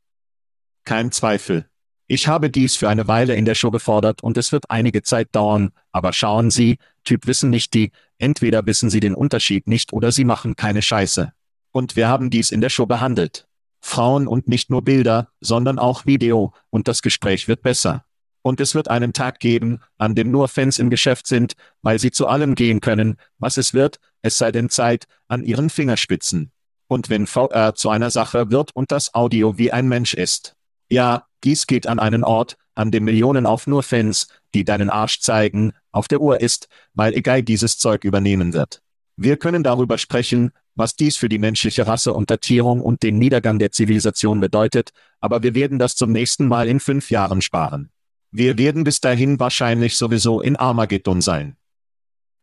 Kein 0.84 1.12
Zweifel. 1.12 1.70
Ich 2.08 2.28
habe 2.28 2.50
dies 2.50 2.76
für 2.76 2.90
eine 2.90 3.08
Weile 3.08 3.36
in 3.36 3.46
der 3.46 3.54
Show 3.56 3.70
gefordert 3.70 4.24
und 4.24 4.36
es 4.38 4.52
wird 4.52 4.70
einige 4.70 5.04
Zeit 5.04 5.30
dauern, 5.32 5.72
aber 5.92 6.12
schauen 6.12 6.50
Sie, 6.50 6.80
Typ 7.04 7.28
wissen 7.28 7.52
nicht 7.52 7.74
die, 7.76 7.92
entweder 8.18 8.66
wissen 8.66 8.90
Sie 8.90 9.00
den 9.00 9.14
Unterschied 9.14 9.68
nicht 9.68 9.94
oder 9.94 10.12
Sie 10.12 10.26
machen 10.26 10.56
keine 10.56 10.82
Scheiße. 10.82 11.34
Und 11.72 11.96
wir 11.96 12.08
haben 12.08 12.32
dies 12.32 12.52
in 12.52 12.60
der 12.60 12.70
Show 12.70 12.88
behandelt. 12.88 13.48
Frauen 13.80 14.28
und 14.28 14.48
nicht 14.48 14.70
nur 14.70 14.82
Bilder, 14.82 15.30
sondern 15.40 15.78
auch 15.78 16.06
Video, 16.06 16.54
und 16.72 16.88
das 16.88 17.02
Gespräch 17.02 17.48
wird 17.48 17.62
besser. 17.62 18.06
Und 18.44 18.60
es 18.60 18.76
wird 18.76 18.90
einen 18.90 19.14
Tag 19.14 19.40
geben, 19.40 19.80
an 19.98 20.14
dem 20.14 20.30
nur 20.30 20.48
Fans 20.48 20.78
im 20.78 20.90
Geschäft 20.92 21.26
sind, 21.26 21.54
weil 21.82 21.98
sie 21.98 22.12
zu 22.12 22.28
allem 22.28 22.56
gehen 22.56 22.82
können, 22.82 23.16
was 23.40 23.58
es 23.58 23.74
wird, 23.74 24.00
es 24.22 24.38
sei 24.38 24.52
denn 24.52 24.70
Zeit, 24.70 25.06
an 25.28 25.44
ihren 25.44 25.70
Fingerspitzen. 25.70 26.52
Und 26.88 27.10
wenn 27.10 27.26
VR 27.26 27.74
zu 27.74 27.90
einer 27.90 28.12
Sache 28.12 28.52
wird 28.52 28.76
und 28.76 28.92
das 28.92 29.16
Audio 29.16 29.58
wie 29.58 29.72
ein 29.72 29.88
Mensch 29.88 30.14
ist. 30.14 30.56
Ja, 30.90 31.26
dies 31.44 31.66
geht 31.66 31.88
an 31.88 32.00
einen 32.00 32.24
Ort, 32.24 32.58
an 32.76 32.92
dem 32.92 33.06
Millionen 33.06 33.46
auf 33.46 33.66
nur 33.66 33.82
Fans, 33.82 34.28
die 34.54 34.66
deinen 34.66 34.90
Arsch 34.90 35.22
zeigen, 35.22 35.72
auf 35.92 36.08
der 36.08 36.22
Uhr 36.22 36.42
ist, 36.42 36.68
weil 36.94 37.14
egal 37.14 37.44
dieses 37.44 37.78
Zeug 37.78 38.04
übernehmen 38.04 38.54
wird. 38.54 38.82
Wir 39.16 39.38
können 39.38 39.64
darüber 39.64 39.98
sprechen, 39.98 40.52
was 40.76 40.96
dies 40.96 41.18
für 41.18 41.30
die 41.30 41.38
menschliche 41.38 41.86
Rasse 41.86 42.14
und 42.14 42.32
Datierung 42.32 42.82
und 42.82 43.04
den 43.04 43.20
Niedergang 43.20 43.60
der 43.60 43.72
Zivilisation 43.72 44.40
bedeutet, 44.40 44.90
aber 45.20 45.44
wir 45.44 45.54
werden 45.54 45.78
das 45.78 45.96
zum 45.96 46.12
nächsten 46.12 46.48
Mal 46.48 46.68
in 46.68 46.80
fünf 46.80 47.12
Jahren 47.12 47.42
sparen. 47.42 47.93
Wir 48.36 48.58
werden 48.58 48.84
bis 48.84 49.00
dahin 49.00 49.40
wahrscheinlich 49.40 49.96
sowieso 49.96 50.42
in 50.42 50.56
Armageddon 50.56 51.22
sein. 51.22 51.56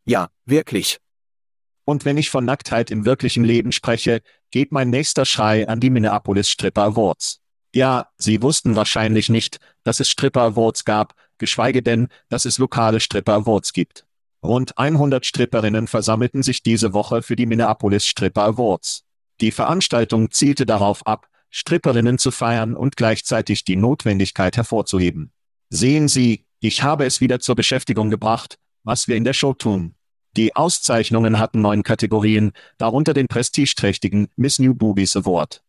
Ja, 0.05 0.29
wirklich. 0.45 0.99
Und 1.83 2.05
wenn 2.05 2.15
ich 2.15 2.29
von 2.29 2.45
Nacktheit 2.45 2.91
im 2.91 3.03
wirklichen 3.03 3.43
Leben 3.43 3.73
spreche, 3.73 4.21
geht 4.51 4.71
mein 4.71 4.89
nächster 4.89 5.25
Schrei 5.25 5.67
an 5.67 5.81
die 5.81 5.89
Minneapolis 5.89 6.49
Stripper 6.49 6.83
Awards. 6.83 7.41
Ja, 7.75 8.07
sie 8.17 8.41
wussten 8.41 8.77
wahrscheinlich 8.77 9.27
nicht, 9.27 9.59
dass 9.83 9.99
es 9.99 10.09
Stripper 10.09 10.43
Awards 10.43 10.85
gab, 10.85 11.13
geschweige 11.37 11.83
denn, 11.83 12.07
dass 12.29 12.45
es 12.45 12.57
lokale 12.57 13.01
Stripper 13.01 13.33
Awards 13.33 13.73
gibt. 13.73 14.05
Rund 14.41 14.77
100 14.77 15.25
Stripperinnen 15.25 15.87
versammelten 15.87 16.41
sich 16.41 16.63
diese 16.63 16.93
Woche 16.93 17.21
für 17.21 17.35
die 17.35 17.45
Minneapolis 17.45 18.05
Stripper 18.05 18.43
Awards. 18.43 19.03
Die 19.41 19.51
Veranstaltung 19.51 20.31
zielte 20.31 20.65
darauf 20.65 21.05
ab, 21.05 21.27
Stripperinnen 21.49 22.17
zu 22.17 22.31
feiern 22.31 22.77
und 22.77 22.95
gleichzeitig 22.95 23.65
die 23.65 23.75
Notwendigkeit 23.75 24.55
hervorzuheben. 24.55 25.33
Sehen 25.73 26.09
Sie, 26.09 26.45
ich 26.59 26.83
habe 26.83 27.05
es 27.05 27.21
wieder 27.21 27.39
zur 27.39 27.55
Beschäftigung 27.55 28.09
gebracht, 28.09 28.59
was 28.83 29.07
wir 29.07 29.15
in 29.15 29.23
der 29.23 29.31
Show 29.31 29.53
tun. 29.53 29.95
Die 30.35 30.53
Auszeichnungen 30.53 31.39
hatten 31.39 31.61
neun 31.61 31.83
Kategorien, 31.83 32.51
darunter 32.77 33.13
den 33.13 33.29
prestigeträchtigen 33.29 34.27
Miss 34.35 34.59
New 34.59 34.75
Boobies 34.75 35.15
Award. 35.15 35.63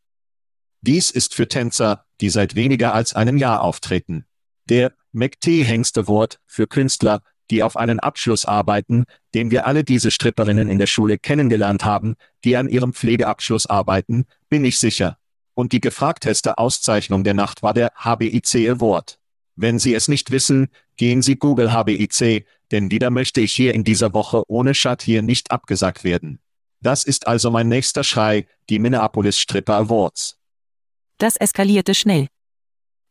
Dies 0.80 1.12
ist 1.12 1.36
für 1.36 1.46
Tänzer, 1.46 2.04
die 2.20 2.30
seit 2.30 2.56
weniger 2.56 2.94
als 2.94 3.14
einem 3.14 3.36
Jahr 3.36 3.62
auftreten. 3.62 4.26
Der 4.68 4.92
McT 5.12 5.46
Hengst 5.46 5.96
Award 5.96 6.40
für 6.46 6.66
Künstler, 6.66 7.22
die 7.52 7.62
auf 7.62 7.76
einen 7.76 8.00
Abschluss 8.00 8.44
arbeiten, 8.44 9.04
den 9.34 9.52
wir 9.52 9.68
alle 9.68 9.84
diese 9.84 10.10
Stripperinnen 10.10 10.68
in 10.68 10.80
der 10.80 10.88
Schule 10.88 11.16
kennengelernt 11.16 11.84
haben, 11.84 12.16
die 12.44 12.56
an 12.56 12.68
ihrem 12.68 12.92
Pflegeabschluss 12.92 13.66
arbeiten, 13.66 14.24
bin 14.48 14.64
ich 14.64 14.80
sicher. 14.80 15.18
Und 15.54 15.70
die 15.70 15.80
gefragteste 15.80 16.58
Auszeichnung 16.58 17.22
der 17.22 17.34
Nacht 17.34 17.62
war 17.62 17.72
der 17.72 17.92
HBIC 17.94 18.68
Award. 18.68 19.20
Wenn 19.62 19.78
Sie 19.78 19.94
es 19.94 20.08
nicht 20.08 20.32
wissen, 20.32 20.70
gehen 20.96 21.22
Sie 21.22 21.36
Google 21.36 21.72
HBIC, 21.72 22.44
denn 22.72 22.90
wieder 22.90 23.10
möchte 23.10 23.40
ich 23.40 23.52
hier 23.52 23.74
in 23.74 23.84
dieser 23.84 24.12
Woche 24.12 24.42
ohne 24.48 24.74
Schat 24.74 25.02
hier 25.02 25.22
nicht 25.22 25.52
abgesagt 25.52 26.02
werden. 26.02 26.40
Das 26.80 27.04
ist 27.04 27.28
also 27.28 27.48
mein 27.52 27.68
nächster 27.68 28.02
Schrei, 28.02 28.48
die 28.68 28.80
Minneapolis 28.80 29.38
Stripper 29.38 29.76
Awards. 29.76 30.36
Das 31.18 31.36
eskalierte 31.36 31.94
schnell. 31.94 32.26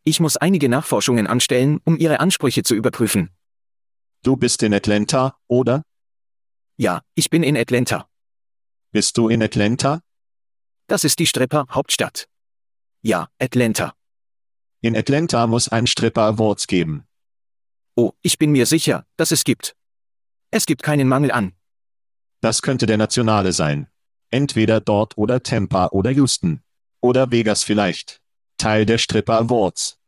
Ich 0.03 0.19
muss 0.19 0.35
einige 0.35 0.67
Nachforschungen 0.67 1.25
anstellen, 1.25 1.79
um 1.85 1.95
Ihre 1.97 2.19
Ansprüche 2.19 2.63
zu 2.63 2.75
überprüfen. 2.75 3.29
Du 4.21 4.35
bist 4.35 4.61
in 4.61 4.73
Atlanta, 4.73 5.37
oder? 5.47 5.83
Ja, 6.75 7.01
ich 7.15 7.29
bin 7.29 7.43
in 7.43 7.55
Atlanta. 7.55 8.09
Bist 8.91 9.17
du 9.17 9.29
in 9.29 9.41
Atlanta? 9.41 10.01
Das 10.87 11.05
ist 11.05 11.17
die 11.19 11.27
Stripper-Hauptstadt. 11.27 12.27
Ja, 13.01 13.29
Atlanta. 13.39 13.93
In 14.81 14.97
Atlanta 14.97 15.45
muss 15.45 15.67
ein 15.67 15.85
Stripper 15.85 16.23
Awards 16.23 16.65
geben. 16.65 17.05
Oh, 17.95 18.13
ich 18.23 18.39
bin 18.39 18.51
mir 18.51 18.65
sicher, 18.65 19.05
dass 19.15 19.31
es 19.31 19.43
gibt. 19.43 19.75
Es 20.49 20.65
gibt 20.65 20.81
keinen 20.81 21.07
Mangel 21.07 21.31
an. 21.31 21.53
Das 22.41 22.63
könnte 22.63 22.87
der 22.87 22.97
nationale 22.97 23.53
sein. 23.53 23.87
Entweder 24.31 24.81
dort 24.81 25.17
oder 25.19 25.43
Tampa 25.43 25.87
oder 25.87 26.09
Houston. 26.09 26.63
Oder 26.99 27.29
Vegas 27.31 27.63
vielleicht. 27.63 28.21
Teil 28.57 28.87
der 28.87 28.97
Stripper 28.97 29.37
Awards. 29.37 29.99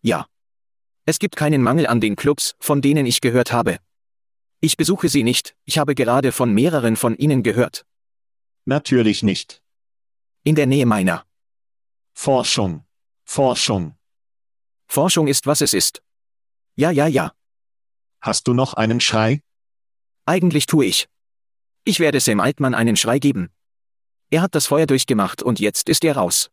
Ja. 0.00 0.26
Es 1.04 1.18
gibt 1.18 1.36
keinen 1.36 1.62
Mangel 1.62 1.86
an 1.86 2.00
den 2.00 2.16
Clubs, 2.16 2.54
von 2.58 2.80
denen 2.80 3.04
ich 3.04 3.20
gehört 3.20 3.52
habe. 3.52 3.80
Ich 4.60 4.78
besuche 4.78 5.10
sie 5.10 5.24
nicht, 5.24 5.56
ich 5.64 5.78
habe 5.78 5.94
gerade 5.94 6.32
von 6.32 6.52
mehreren 6.54 6.96
von 6.96 7.16
ihnen 7.16 7.42
gehört. 7.42 7.84
Natürlich 8.64 9.22
nicht. 9.22 9.62
In 10.42 10.54
der 10.54 10.66
Nähe 10.66 10.86
meiner. 10.86 11.26
Forschung. 12.14 12.84
Forschung. 13.32 13.94
Forschung 14.88 15.28
ist, 15.28 15.46
was 15.46 15.60
es 15.60 15.72
ist. 15.72 16.02
Ja, 16.74 16.90
ja, 16.90 17.06
ja. 17.06 17.30
Hast 18.20 18.48
du 18.48 18.54
noch 18.54 18.74
einen 18.74 19.00
Schrei? 19.00 19.40
Eigentlich 20.26 20.66
tue 20.66 20.86
ich. 20.86 21.08
Ich 21.84 22.00
werde 22.00 22.18
Sam 22.18 22.40
Altmann 22.40 22.74
einen 22.74 22.96
Schrei 22.96 23.20
geben. 23.20 23.50
Er 24.30 24.42
hat 24.42 24.56
das 24.56 24.66
Feuer 24.66 24.86
durchgemacht 24.86 25.44
und 25.44 25.60
jetzt 25.60 25.88
ist 25.88 26.02
er 26.02 26.16
raus. 26.16 26.50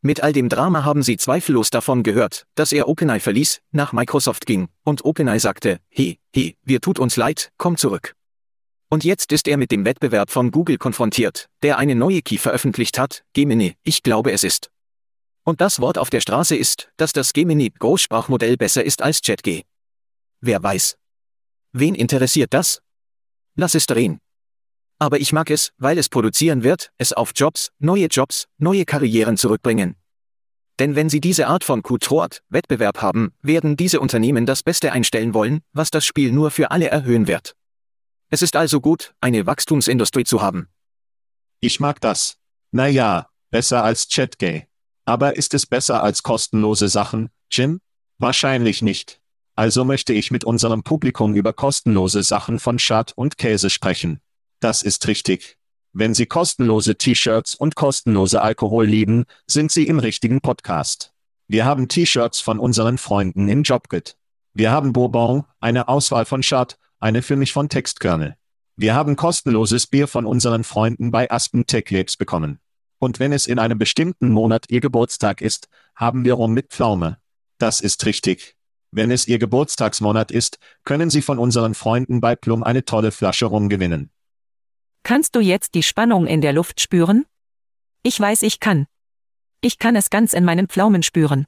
Mit 0.00 0.22
all 0.22 0.32
dem 0.32 0.48
Drama 0.48 0.82
haben 0.82 1.02
Sie 1.02 1.18
zweifellos 1.18 1.68
davon 1.68 2.02
gehört, 2.02 2.46
dass 2.54 2.72
er 2.72 2.88
OpenAI 2.88 3.20
verließ, 3.20 3.60
nach 3.72 3.92
Microsoft 3.92 4.46
ging, 4.46 4.70
und 4.84 5.04
OpenAI 5.04 5.38
sagte, 5.38 5.78
hey, 5.90 6.18
hey, 6.34 6.56
wir 6.62 6.80
tut 6.80 6.98
uns 6.98 7.16
leid, 7.16 7.52
komm 7.58 7.76
zurück. 7.76 8.14
Und 8.88 9.04
jetzt 9.04 9.30
ist 9.30 9.46
er 9.46 9.58
mit 9.58 9.70
dem 9.70 9.84
Wettbewerb 9.84 10.30
von 10.30 10.52
Google 10.52 10.78
konfrontiert, 10.78 11.50
der 11.62 11.76
eine 11.76 11.94
neue 11.94 12.22
Key 12.22 12.38
veröffentlicht 12.38 12.98
hat, 12.98 13.24
Gemini, 13.34 13.76
ich 13.82 14.02
glaube 14.02 14.32
es 14.32 14.42
ist. 14.42 14.70
Und 15.48 15.62
das 15.62 15.80
Wort 15.80 15.96
auf 15.96 16.10
der 16.10 16.20
Straße 16.20 16.54
ist, 16.54 16.90
dass 16.98 17.14
das 17.14 17.32
Gemini 17.32 17.70
Großsprachmodell 17.70 18.58
besser 18.58 18.84
ist 18.84 19.00
als 19.00 19.22
ChatG. 19.22 19.62
Wer 20.42 20.62
weiß. 20.62 20.98
Wen 21.72 21.94
interessiert 21.94 22.52
das? 22.52 22.82
Lass 23.54 23.74
es 23.74 23.86
drehen. 23.86 24.20
Aber 24.98 25.18
ich 25.18 25.32
mag 25.32 25.48
es, 25.48 25.72
weil 25.78 25.96
es 25.96 26.10
produzieren 26.10 26.64
wird, 26.64 26.92
es 26.98 27.14
auf 27.14 27.32
Jobs, 27.34 27.70
neue 27.78 28.08
Jobs, 28.08 28.46
neue 28.58 28.84
Karrieren 28.84 29.38
zurückbringen. 29.38 29.96
Denn 30.78 30.96
wenn 30.96 31.08
sie 31.08 31.22
diese 31.22 31.46
Art 31.46 31.64
von 31.64 31.82
Q-Trort, 31.82 32.42
Wettbewerb 32.50 33.00
haben, 33.00 33.32
werden 33.40 33.74
diese 33.74 34.00
Unternehmen 34.00 34.44
das 34.44 34.62
Beste 34.62 34.92
einstellen 34.92 35.32
wollen, 35.32 35.62
was 35.72 35.90
das 35.90 36.04
Spiel 36.04 36.30
nur 36.30 36.50
für 36.50 36.72
alle 36.72 36.88
erhöhen 36.88 37.26
wird. 37.26 37.56
Es 38.28 38.42
ist 38.42 38.54
also 38.54 38.82
gut, 38.82 39.14
eine 39.22 39.46
Wachstumsindustrie 39.46 40.24
zu 40.24 40.42
haben. 40.42 40.68
Ich 41.60 41.80
mag 41.80 42.02
das. 42.02 42.36
Naja, 42.70 43.30
besser 43.50 43.82
als 43.82 44.10
ChatGay. 44.10 44.67
Aber 45.08 45.38
ist 45.38 45.54
es 45.54 45.64
besser 45.64 46.02
als 46.02 46.22
kostenlose 46.22 46.90
Sachen, 46.90 47.30
Jim? 47.50 47.80
Wahrscheinlich 48.18 48.82
nicht. 48.82 49.22
Also 49.54 49.86
möchte 49.86 50.12
ich 50.12 50.30
mit 50.30 50.44
unserem 50.44 50.82
Publikum 50.82 51.34
über 51.34 51.54
kostenlose 51.54 52.22
Sachen 52.22 52.58
von 52.58 52.78
Schad 52.78 53.14
und 53.16 53.38
Käse 53.38 53.70
sprechen. 53.70 54.20
Das 54.60 54.82
ist 54.82 55.08
richtig. 55.08 55.56
Wenn 55.94 56.12
Sie 56.12 56.26
kostenlose 56.26 56.96
T-Shirts 56.96 57.54
und 57.54 57.74
kostenlose 57.74 58.42
Alkohol 58.42 58.84
lieben, 58.84 59.24
sind 59.46 59.72
Sie 59.72 59.86
im 59.86 59.98
richtigen 59.98 60.42
Podcast. 60.42 61.14
Wir 61.46 61.64
haben 61.64 61.88
T-Shirts 61.88 62.42
von 62.42 62.58
unseren 62.58 62.98
Freunden 62.98 63.48
in 63.48 63.62
Jobgit. 63.62 64.18
Wir 64.52 64.72
haben 64.72 64.92
Bourbon, 64.92 65.44
eine 65.58 65.88
Auswahl 65.88 66.26
von 66.26 66.42
Schad, 66.42 66.76
eine 67.00 67.22
für 67.22 67.36
mich 67.36 67.54
von 67.54 67.70
Textkernel. 67.70 68.36
Wir 68.76 68.94
haben 68.94 69.16
kostenloses 69.16 69.86
Bier 69.86 70.06
von 70.06 70.26
unseren 70.26 70.64
Freunden 70.64 71.10
bei 71.10 71.30
Aspen 71.30 71.64
Tech 71.64 71.88
Labs 71.88 72.18
bekommen. 72.18 72.60
Und 72.98 73.20
wenn 73.20 73.32
es 73.32 73.46
in 73.46 73.58
einem 73.58 73.78
bestimmten 73.78 74.30
Monat 74.30 74.66
Ihr 74.68 74.80
Geburtstag 74.80 75.40
ist, 75.40 75.68
haben 75.94 76.24
wir 76.24 76.34
Rum 76.34 76.52
mit 76.52 76.70
Pflaume. 76.70 77.18
Das 77.58 77.80
ist 77.80 78.04
richtig. 78.06 78.56
Wenn 78.90 79.10
es 79.10 79.28
Ihr 79.28 79.38
Geburtstagsmonat 79.38 80.30
ist, 80.30 80.58
können 80.84 81.10
Sie 81.10 81.22
von 81.22 81.38
unseren 81.38 81.74
Freunden 81.74 82.20
bei 82.20 82.34
Plum 82.36 82.62
eine 82.62 82.84
tolle 82.84 83.12
Flasche 83.12 83.46
Rum 83.46 83.68
gewinnen. 83.68 84.10
Kannst 85.02 85.36
du 85.36 85.40
jetzt 85.40 85.74
die 85.74 85.82
Spannung 85.82 86.26
in 86.26 86.40
der 86.40 86.52
Luft 86.52 86.80
spüren? 86.80 87.26
Ich 88.02 88.18
weiß, 88.18 88.42
ich 88.42 88.60
kann. 88.60 88.86
Ich 89.60 89.78
kann 89.78 89.96
es 89.96 90.10
ganz 90.10 90.32
in 90.32 90.44
meinen 90.44 90.68
Pflaumen 90.68 91.02
spüren. 91.02 91.46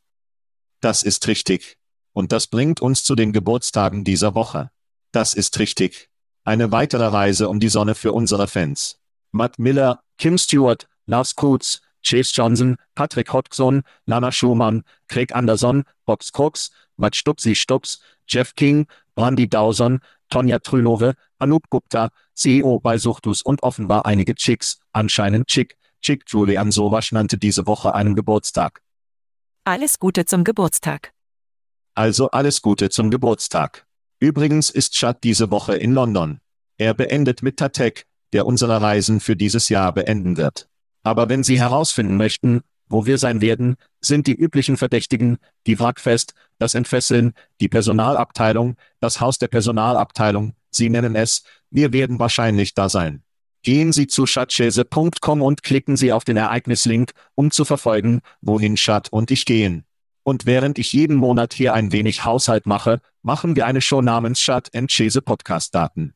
Das 0.81 1.03
ist 1.03 1.29
richtig. 1.29 1.77
Und 2.13 2.33
das 2.33 2.49
bringt 2.49 2.81
uns 2.81 3.05
zu 3.05 3.15
den 3.15 3.33
Geburtstagen 3.33 4.05
dieser 4.05 4.35
Woche. 4.35 4.71
Das 5.13 5.35
ist 5.35 5.59
richtig. 5.59 6.09
Eine 6.45 6.73
weitere 6.73 7.07
Reise 7.07 7.49
um 7.49 7.61
die 7.61 7.69
Sonne 7.69 7.95
für 7.95 8.13
unsere 8.13 8.49
Fans. 8.49 8.99
Matt 9.31 9.59
Miller, 9.59 10.03
Kim 10.19 10.39
Stewart, 10.39 10.89
Lars 11.11 11.35
Kutz, 11.35 11.81
Chase 12.03 12.33
Johnson, 12.33 12.77
Patrick 12.95 13.33
Hodgson, 13.33 13.83
Lana 14.07 14.31
Schumann, 14.31 14.85
Craig 15.09 15.35
Anderson, 15.35 15.83
Box 16.07 16.31
Cox, 16.31 16.71
Matt 16.97 17.17
Stupsi 17.17 17.57
Stups, 17.57 17.99
Jeff 18.29 18.55
King, 18.55 18.87
Randy 19.17 19.49
Dawson, 19.49 19.99
Tonja 20.31 20.61
Trülove, 20.61 21.15
Anup 21.41 21.69
Gupta, 21.69 22.11
CEO 22.35 22.79
bei 22.79 22.97
Suchtus 22.97 23.43
und 23.43 23.65
offenbar 23.65 24.07
einige 24.07 24.37
Chicks, 24.37 24.79
anscheinend 24.93 25.49
Chick, 25.49 25.77
Chick 26.01 26.23
Julian 26.29 26.71
Sowasch 26.71 27.11
nannte 27.11 27.37
diese 27.37 27.67
Woche 27.67 27.93
einen 27.93 28.15
Geburtstag. 28.15 28.81
Alles 29.65 29.99
Gute 29.99 30.25
zum 30.25 30.45
Geburtstag. 30.45 31.13
Also 31.97 32.31
alles 32.31 32.63
Gute 32.63 32.89
zum 32.89 33.11
Geburtstag. 33.11 33.85
Übrigens 34.21 34.71
ist 34.71 34.95
Chad 34.95 35.25
diese 35.25 35.51
Woche 35.51 35.75
in 35.75 35.93
London. 35.93 36.41
Er 36.79 36.95
beendet 36.95 37.43
mit 37.43 37.57
Tatek, 37.57 38.07
der 38.33 38.47
unsere 38.47 38.81
Reisen 38.81 39.19
für 39.19 39.35
dieses 39.35 39.69
Jahr 39.69 39.93
beenden 39.93 40.37
wird. 40.37 40.70
Aber 41.03 41.29
wenn 41.29 41.43
Sie 41.43 41.59
herausfinden 41.59 42.17
möchten, 42.17 42.61
wo 42.89 43.07
wir 43.07 43.19
sein 43.19 43.41
werden, 43.41 43.77
sind 44.01 44.27
die 44.27 44.35
üblichen 44.35 44.77
Verdächtigen, 44.77 45.39
die 45.67 45.79
Wrackfest, 45.79 46.35
das 46.59 46.75
Entfesseln, 46.75 47.33
die 47.61 47.69
Personalabteilung, 47.69 48.77
das 49.01 49.21
Haus 49.21 49.39
der 49.39 49.49
Personalabteilung, 49.49 50.55
Sie 50.71 50.91
nennen 50.91 51.17
es, 51.17 51.43
wir 51.71 51.93
werden 51.93 52.19
wahrscheinlich 52.19 52.75
da 52.75 52.89
sein. 52.89 53.23
Gehen 53.63 53.93
Sie 53.93 54.07
zu 54.07 54.25
chatchese.com 54.25 55.43
und 55.43 55.63
klicken 55.63 55.97
Sie 55.97 56.13
auf 56.13 56.25
den 56.25 56.37
Ereignislink, 56.37 57.13
um 57.35 57.51
zu 57.51 57.65
verfolgen, 57.65 58.21
wohin 58.41 58.77
Chat 58.77 59.13
und 59.13 59.31
ich 59.31 59.45
gehen. 59.45 59.85
Und 60.23 60.47
während 60.47 60.79
ich 60.79 60.93
jeden 60.93 61.17
Monat 61.17 61.53
hier 61.55 61.75
ein 61.75 61.93
wenig 61.93 62.25
Haushalt 62.25 62.67
mache, 62.67 63.01
machen 63.23 63.57
wir 63.57 63.67
eine 63.67 63.81
Show 63.81 64.01
namens 64.01 64.41
Chat 64.41 64.75
and 64.75 64.91
Chese 64.91 65.23
Podcast 65.23 65.75
Daten. 65.75 66.15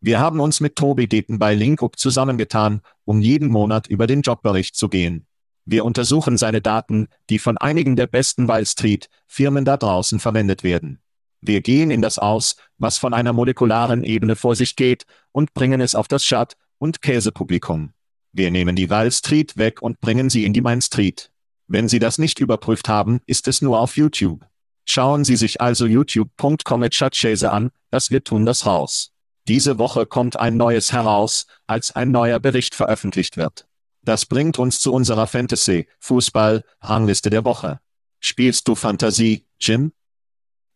Wir 0.00 0.20
haben 0.20 0.38
uns 0.38 0.60
mit 0.60 0.76
Tobi 0.76 1.08
Deten 1.08 1.38
bei 1.38 1.54
LinkUp 1.54 1.98
zusammengetan, 1.98 2.82
um 3.04 3.20
jeden 3.20 3.48
Monat 3.48 3.88
über 3.88 4.06
den 4.06 4.22
Jobbericht 4.22 4.76
zu 4.76 4.88
gehen. 4.88 5.26
Wir 5.64 5.84
untersuchen 5.84 6.38
seine 6.38 6.62
Daten, 6.62 7.08
die 7.28 7.38
von 7.38 7.58
einigen 7.58 7.96
der 7.96 8.06
besten 8.06 8.48
Wall 8.48 8.64
Street 8.64 9.08
Firmen 9.26 9.64
da 9.64 9.76
draußen 9.76 10.20
verwendet 10.20 10.62
werden. 10.62 11.00
Wir 11.40 11.60
gehen 11.60 11.90
in 11.90 12.00
das 12.00 12.18
aus, 12.18 12.56
was 12.78 12.96
von 12.96 13.12
einer 13.12 13.32
molekularen 13.32 14.04
Ebene 14.04 14.36
vor 14.36 14.56
sich 14.56 14.76
geht, 14.76 15.04
und 15.32 15.52
bringen 15.52 15.80
es 15.80 15.94
auf 15.94 16.08
das 16.08 16.22
Chat- 16.22 16.56
und 16.78 17.02
Käsepublikum. 17.02 17.92
Wir 18.32 18.50
nehmen 18.50 18.76
die 18.76 18.90
Wall 18.90 19.10
Street 19.10 19.56
weg 19.56 19.82
und 19.82 20.00
bringen 20.00 20.30
sie 20.30 20.44
in 20.44 20.52
die 20.52 20.60
Main 20.60 20.80
Street. 20.80 21.30
Wenn 21.66 21.86
Sie 21.86 21.98
das 21.98 22.16
nicht 22.16 22.40
überprüft 22.40 22.88
haben, 22.88 23.20
ist 23.26 23.46
es 23.46 23.60
nur 23.60 23.78
auf 23.78 23.96
YouTube. 23.96 24.46
Schauen 24.86 25.24
Sie 25.24 25.36
sich 25.36 25.60
also 25.60 25.84
youtube.com 25.84 26.82
an, 26.82 27.70
das 27.90 28.10
wir 28.10 28.24
tun 28.24 28.46
das 28.46 28.64
raus. 28.64 29.12
Diese 29.48 29.78
Woche 29.78 30.04
kommt 30.04 30.38
ein 30.38 30.58
neues 30.58 30.92
heraus, 30.92 31.46
als 31.66 31.96
ein 31.96 32.10
neuer 32.10 32.38
Bericht 32.38 32.74
veröffentlicht 32.74 33.38
wird. 33.38 33.66
Das 34.02 34.26
bringt 34.26 34.58
uns 34.58 34.78
zu 34.80 34.92
unserer 34.92 35.26
Fantasy, 35.26 35.88
Fußball, 36.00 36.64
Rangliste 36.82 37.30
der 37.30 37.46
Woche. 37.46 37.80
Spielst 38.20 38.68
du 38.68 38.74
Fantasie, 38.74 39.46
Jim? 39.58 39.92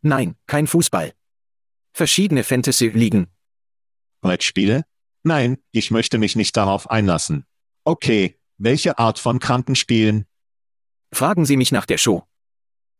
Nein, 0.01 0.37
kein 0.47 0.67
Fußball. 0.67 1.13
Verschiedene 1.93 2.45
Fantasy-Ligen. 2.45 3.27
Brettspiele? 4.23 4.87
Nein, 5.23 5.59
ich 5.71 5.91
möchte 5.91 6.17
mich 6.17 6.35
nicht 6.35 6.57
darauf 6.57 6.91
einlassen. 6.91 7.45
Okay, 7.85 8.41
welche 8.57 8.99
Art 8.99 9.19
von 9.19 9.39
Krankenspielen? 9.39 10.27
Fragen 11.13 11.45
Sie 11.45 11.59
mich 11.59 11.73
nach 11.73 11.85
der 11.85 11.99
Show. 11.99 12.27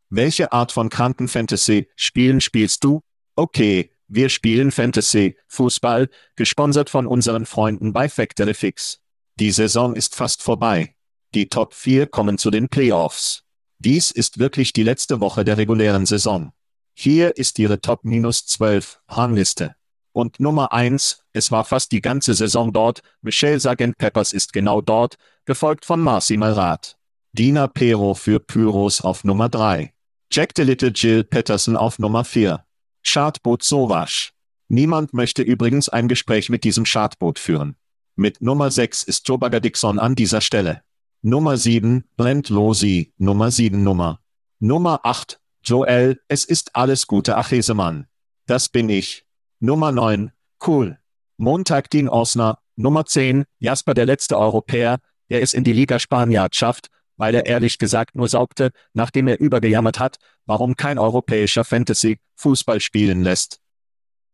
Welche 0.09 0.51
Art 0.51 0.71
von 0.71 0.89
Krankenfantasy-Spielen 0.89 2.41
spielst 2.41 2.83
du? 2.83 3.01
Okay, 3.35 3.92
wir 4.15 4.29
spielen 4.29 4.71
Fantasy, 4.71 5.37
Fußball, 5.47 6.07
gesponsert 6.35 6.91
von 6.91 7.07
unseren 7.07 7.47
Freunden 7.47 7.93
bei 7.93 8.09
Factory 8.09 8.53
Fix. 8.53 8.99
Die 9.39 9.49
Saison 9.49 9.95
ist 9.95 10.13
fast 10.13 10.43
vorbei. 10.43 10.95
Die 11.33 11.49
Top 11.49 11.73
4 11.73 12.05
kommen 12.05 12.37
zu 12.37 12.51
den 12.51 12.69
Playoffs. 12.69 13.43
Dies 13.79 14.11
ist 14.11 14.37
wirklich 14.37 14.71
die 14.71 14.83
letzte 14.83 15.19
Woche 15.19 15.43
der 15.43 15.57
regulären 15.57 16.05
Saison. 16.05 16.53
Hier 16.93 17.37
ist 17.37 17.57
Ihre 17.57 17.81
Top 17.81 18.05
minus 18.05 18.45
12 18.45 19.01
Rangliste. 19.07 19.75
Und 20.11 20.39
Nummer 20.39 20.71
1, 20.71 21.23
es 21.33 21.49
war 21.49 21.65
fast 21.65 21.91
die 21.91 22.01
ganze 22.01 22.35
Saison 22.35 22.71
dort, 22.71 23.01
Michelle 23.23 23.59
Sargent 23.59 23.97
Peppers 23.97 24.31
ist 24.31 24.53
genau 24.53 24.81
dort, 24.81 25.15
gefolgt 25.45 25.85
von 25.85 25.99
Marcy 25.99 26.37
Malrat. 26.37 26.97
Dina 27.31 27.65
Pero 27.65 28.13
für 28.13 28.39
Pyros 28.39 29.01
auf 29.01 29.23
Nummer 29.23 29.49
3. 29.49 29.91
Jack 30.31 30.51
the 30.55 30.61
Little 30.61 30.91
Jill 30.93 31.23
Patterson 31.23 31.75
auf 31.75 31.97
Nummer 31.97 32.23
4. 32.23 32.63
Schadboot 33.03 33.63
Sowasch. 33.63 34.33
Niemand 34.69 35.13
möchte 35.13 35.43
übrigens 35.43 35.89
ein 35.89 36.07
Gespräch 36.07 36.49
mit 36.49 36.63
diesem 36.63 36.85
Schadboot 36.85 37.37
führen. 37.37 37.75
Mit 38.15 38.41
Nummer 38.41 38.71
6 38.71 39.03
ist 39.03 39.27
Joe 39.27 39.37
Bagger 39.37 39.59
Dixon 39.59 39.99
an 39.99 40.15
dieser 40.15 40.41
Stelle. 40.41 40.81
Nummer 41.21 41.57
7, 41.57 42.03
Brent 42.17 42.49
Losi, 42.49 43.13
Nummer 43.17 43.51
7 43.51 43.83
Nummer. 43.83 44.19
Nummer 44.59 45.01
8, 45.03 45.39
Joel, 45.63 46.19
es 46.27 46.45
ist 46.45 46.75
alles 46.75 47.07
Gute 47.07 47.37
Achesemann. 47.37 48.07
Das 48.45 48.69
bin 48.69 48.89
ich. 48.89 49.25
Nummer 49.59 49.91
9, 49.91 50.31
cool. 50.67 50.99
Montag 51.37 51.89
Dean 51.89 52.09
Osner, 52.09 52.59
Nummer 52.75 53.05
10, 53.05 53.45
Jasper 53.59 53.93
der 53.93 54.05
letzte 54.05 54.37
Europäer, 54.37 54.99
der 55.29 55.41
es 55.41 55.53
in 55.53 55.63
die 55.63 55.73
Liga 55.73 55.99
Spaniard 55.99 56.55
schafft, 56.55 56.89
weil 57.17 57.35
er 57.35 57.45
ehrlich 57.45 57.77
gesagt 57.77 58.15
nur 58.15 58.27
saugte, 58.27 58.71
nachdem 58.93 59.27
er 59.27 59.39
übergejammert 59.39 59.99
hat, 59.99 60.17
warum 60.45 60.75
kein 60.75 60.97
europäischer 60.97 61.63
Fantasy 61.63 62.19
Fußball 62.35 62.79
spielen 62.79 63.23
lässt. 63.23 63.59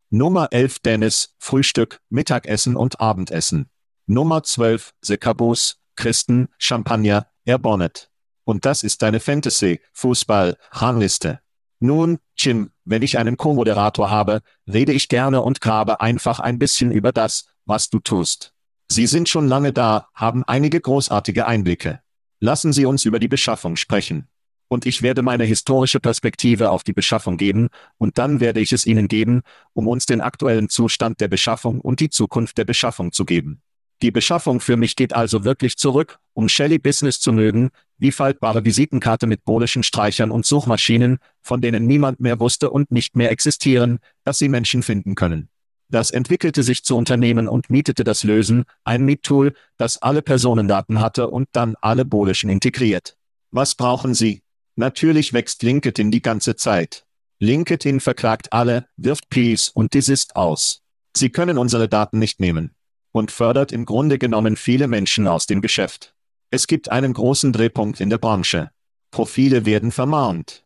Nummer 0.10 0.48
11 0.52 0.80
Dennis, 0.80 1.36
Frühstück, 1.38 2.02
Mittagessen 2.10 2.76
und 2.76 3.00
Abendessen. 3.00 3.70
Nummer 4.08 4.42
12 4.42 4.94
Sekabus, 5.02 5.78
Christen, 5.96 6.48
Champagner, 6.58 7.28
Air 7.46 7.60
Bonnet. 7.60 8.10
Und 8.44 8.66
das 8.66 8.82
ist 8.82 9.04
deine 9.04 9.20
Fantasy, 9.20 9.82
Fußball, 9.94 10.58
Rangliste. 10.72 11.42
Nun, 11.80 12.18
Jim, 12.36 12.72
wenn 12.84 13.04
ich 13.04 13.20
einen 13.20 13.38
Co-Moderator 13.38 14.10
habe, 14.10 14.42
rede 14.68 14.92
ich 14.92 15.10
gerne 15.10 15.42
und 15.44 15.62
grabe 15.62 16.02
einfach 16.02 16.40
ein 16.40 16.58
bisschen 16.58 16.92
über 16.92 17.12
das, 17.12 17.46
was 17.66 17.90
du 17.90 18.00
tust. 18.00 18.54
Sie 18.92 19.06
sind 19.06 19.30
schon 19.30 19.48
lange 19.48 19.72
da, 19.72 20.08
haben 20.16 20.44
einige 20.44 20.82
großartige 20.82 21.46
Einblicke. 21.46 22.02
Lassen 22.42 22.72
Sie 22.72 22.86
uns 22.86 23.04
über 23.04 23.20
die 23.20 23.28
Beschaffung 23.28 23.76
sprechen. 23.76 24.28
Und 24.70 24.86
ich 24.86 25.02
werde 25.02 25.24
meine 25.24 25.44
historische 25.44 26.00
Perspektive 26.00 26.70
auf 26.70 26.84
die 26.84 26.94
Beschaffung 26.94 27.36
geben, 27.36 27.70
und 27.98 28.18
dann 28.18 28.40
werde 28.40 28.62
ich 28.62 28.72
es 28.72 28.86
Ihnen 28.86 29.08
geben, 29.08 29.42
um 29.74 29.88
uns 29.88 30.06
den 30.06 30.22
aktuellen 30.22 30.70
Zustand 30.70 31.20
der 31.20 31.28
Beschaffung 31.28 31.82
und 31.82 32.00
die 32.00 32.10
Zukunft 32.10 32.58
der 32.58 32.66
Beschaffung 32.66 33.12
zu 33.12 33.26
geben. 33.26 33.62
Die 34.02 34.12
Beschaffung 34.12 34.62
für 34.62 34.78
mich 34.78 34.96
geht 34.96 35.14
also 35.14 35.44
wirklich 35.44 35.76
zurück, 35.76 36.20
um 36.34 36.48
Shelly 36.48 36.80
Business 36.80 37.20
zu 37.20 37.34
mögen, 37.34 37.72
wie 37.98 38.12
faltbare 38.14 38.64
Visitenkarte 38.64 39.28
mit 39.28 39.44
bolischen 39.44 39.84
Streichern 39.84 40.32
und 40.32 40.46
Suchmaschinen, 40.46 41.18
von 41.42 41.60
denen 41.60 41.86
niemand 41.86 42.22
mehr 42.22 42.40
wusste 42.40 42.70
und 42.70 42.92
nicht 42.92 43.18
mehr 43.18 43.32
existieren, 43.32 44.00
dass 44.24 44.38
sie 44.38 44.48
Menschen 44.48 44.84
finden 44.84 45.16
können. 45.16 45.50
Das 45.92 46.12
entwickelte 46.12 46.62
sich 46.62 46.84
zu 46.84 46.96
Unternehmen 46.96 47.48
und 47.48 47.70
mietete 47.70 48.04
das 48.04 48.24
Lösen, 48.24 48.66
ein 48.84 49.04
Miettool, 49.04 49.54
das 49.78 50.02
alle 50.02 50.22
Personendaten 50.22 51.02
hatte 51.02 51.30
und 51.30 51.50
dann 51.52 51.76
alle 51.82 52.06
Bolischen 52.06 52.50
integriert. 52.50 53.18
Was 53.52 53.74
brauchen 53.74 54.14
Sie? 54.14 54.44
Natürlich 54.76 55.34
wächst 55.34 55.64
LinkedIn 55.64 56.12
die 56.12 56.22
ganze 56.22 56.56
Zeit. 56.56 57.06
LinkedIn 57.40 58.00
verklagt 58.00 58.54
alle, 58.54 58.88
wirft 58.98 59.30
Peace 59.30 59.70
und 59.70 59.94
Desist 59.94 60.36
aus. 60.36 60.82
Sie 61.18 61.30
können 61.30 61.58
unsere 61.58 61.90
Daten 61.90 62.20
nicht 62.20 62.40
nehmen. 62.40 62.76
Und 63.12 63.32
fördert 63.32 63.72
im 63.72 63.86
Grunde 63.86 64.20
genommen 64.20 64.56
viele 64.56 64.88
Menschen 64.88 65.28
aus 65.28 65.48
dem 65.48 65.62
Geschäft. 65.62 66.14
Es 66.52 66.68
gibt 66.68 66.92
einen 66.92 67.14
großen 67.14 67.52
Drehpunkt 67.52 68.00
in 68.00 68.12
der 68.12 68.20
Branche. 68.20 68.70
Profile 69.10 69.66
werden 69.66 69.92
vermahnt. 69.92 70.64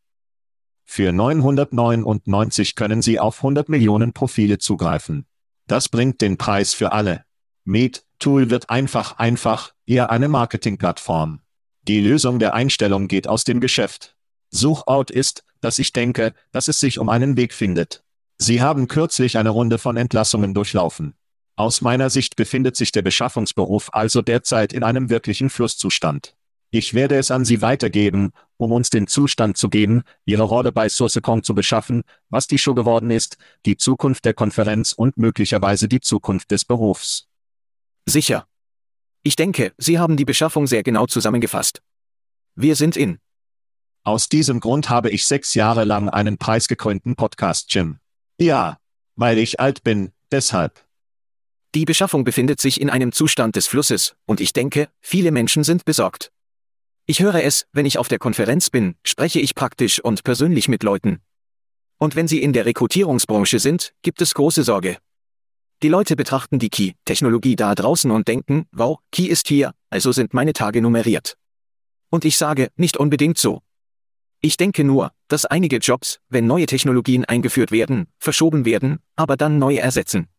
Für 0.85 1.11
999 1.11 2.75
können 2.75 3.01
Sie 3.01 3.19
auf 3.19 3.37
100 3.37 3.69
Millionen 3.69 4.13
Profile 4.13 4.57
zugreifen. 4.57 5.25
Das 5.67 5.89
bringt 5.89 6.21
den 6.21 6.37
Preis 6.37 6.73
für 6.73 6.91
alle. 6.91 7.25
Meet 7.63 8.05
Tool 8.19 8.49
wird 8.49 8.69
einfach 8.69 9.17
einfach, 9.17 9.73
eher 9.85 10.09
eine 10.09 10.29
Marketingplattform. 10.29 11.41
Die 11.87 11.99
Lösung 11.99 12.39
der 12.39 12.53
Einstellung 12.53 13.09
geht 13.09 13.27
aus 13.27 13.43
dem 13.43 13.59
Geschäft. 13.59 14.15
Suchout 14.49 15.11
ist, 15.11 15.43
dass 15.59 15.79
ich 15.79 15.91
denke, 15.91 16.33
dass 16.51 16.69
es 16.69 16.79
sich 16.79 16.99
um 16.99 17.09
einen 17.09 17.35
Weg 17.35 17.53
findet. 17.53 18.03
Sie 18.37 18.61
haben 18.61 18.87
kürzlich 18.87 19.37
eine 19.37 19.49
Runde 19.49 19.77
von 19.77 19.97
Entlassungen 19.97 20.53
durchlaufen. 20.53 21.15
Aus 21.55 21.81
meiner 21.81 22.09
Sicht 22.09 22.35
befindet 22.35 22.75
sich 22.75 22.91
der 22.91 23.01
Beschaffungsberuf 23.01 23.93
also 23.93 24.21
derzeit 24.21 24.73
in 24.73 24.83
einem 24.83 25.09
wirklichen 25.09 25.49
Flusszustand. 25.49 26.35
Ich 26.75 26.95
werde 26.95 27.19
es 27.19 27.29
an 27.29 27.45
Sie 27.45 27.61
weitergeben, 27.61 28.31
um 28.57 28.71
uns 28.71 28.89
den 28.89 29.05
Zustand 29.05 29.57
zu 29.57 29.69
geben, 29.69 30.01
Ihre 30.25 30.41
Rolle 30.41 30.71
bei 30.71 30.89
Sourcecom 30.89 31.43
zu 31.43 31.53
beschaffen, 31.53 32.01
was 32.31 32.47
die 32.47 32.57
Show 32.57 32.73
geworden 32.73 33.11
ist, 33.11 33.37
die 33.67 33.77
Zukunft 33.77 34.25
der 34.25 34.33
Konferenz 34.33 34.91
und 34.91 35.15
möglicherweise 35.15 35.87
die 35.87 35.99
Zukunft 35.99 36.49
des 36.49 36.65
Berufs. 36.65 37.27
Sicher. 38.07 38.47
Ich 39.21 39.35
denke, 39.35 39.73
Sie 39.77 39.99
haben 39.99 40.17
die 40.17 40.25
Beschaffung 40.25 40.65
sehr 40.65 40.81
genau 40.81 41.05
zusammengefasst. 41.05 41.83
Wir 42.55 42.75
sind 42.75 42.97
in. 42.97 43.19
Aus 44.03 44.27
diesem 44.27 44.59
Grund 44.59 44.89
habe 44.89 45.11
ich 45.11 45.27
sechs 45.27 45.53
Jahre 45.53 45.83
lang 45.83 46.09
einen 46.09 46.39
preisgekrönten 46.39 47.15
Podcast, 47.15 47.71
Jim. 47.71 47.99
Ja, 48.39 48.79
weil 49.15 49.37
ich 49.37 49.59
alt 49.59 49.83
bin, 49.83 50.11
deshalb. 50.31 50.83
Die 51.75 51.85
Beschaffung 51.85 52.23
befindet 52.23 52.59
sich 52.59 52.81
in 52.81 52.89
einem 52.89 53.11
Zustand 53.11 53.55
des 53.55 53.67
Flusses, 53.67 54.15
und 54.25 54.41
ich 54.41 54.53
denke, 54.53 54.89
viele 55.01 55.29
Menschen 55.29 55.63
sind 55.63 55.85
besorgt. 55.85 56.32
Ich 57.05 57.19
höre 57.19 57.43
es, 57.43 57.65
wenn 57.73 57.85
ich 57.85 57.97
auf 57.97 58.07
der 58.07 58.17
Konferenz 58.17 58.69
bin, 58.69 58.95
spreche 59.03 59.41
ich 59.41 59.55
praktisch 59.55 59.99
und 59.99 60.23
persönlich 60.23 60.69
mit 60.69 60.83
Leuten. 60.83 61.19
Und 61.97 62.15
wenn 62.15 62.29
Sie 62.29 62.41
in 62.41 62.53
der 62.53 62.65
Rekrutierungsbranche 62.65 63.59
sind, 63.59 63.93
gibt 64.03 64.21
es 64.21 64.33
große 64.33 64.63
Sorge. 64.63 64.97
Die 65.81 65.89
Leute 65.89 66.15
betrachten 66.15 66.59
die 66.59 66.69
Key-Technologie 66.69 67.57
da 67.57 67.75
draußen 67.75 68.09
und 68.09 68.29
denken, 68.29 68.67
wow, 68.71 68.99
Key 69.11 69.25
ist 69.25 69.49
hier, 69.49 69.73
also 69.89 70.13
sind 70.13 70.33
meine 70.33 70.53
Tage 70.53 70.81
nummeriert. 70.81 71.35
Und 72.09 72.23
ich 72.23 72.37
sage, 72.37 72.69
nicht 72.77 72.95
unbedingt 72.95 73.37
so. 73.37 73.61
Ich 74.39 74.55
denke 74.55 74.85
nur, 74.85 75.11
dass 75.27 75.43
einige 75.43 75.77
Jobs, 75.77 76.19
wenn 76.29 76.47
neue 76.47 76.67
Technologien 76.67 77.25
eingeführt 77.25 77.71
werden, 77.71 78.07
verschoben 78.17 78.63
werden, 78.63 78.99
aber 79.17 79.35
dann 79.35 79.59
neue 79.59 79.79
ersetzen. 79.79 80.29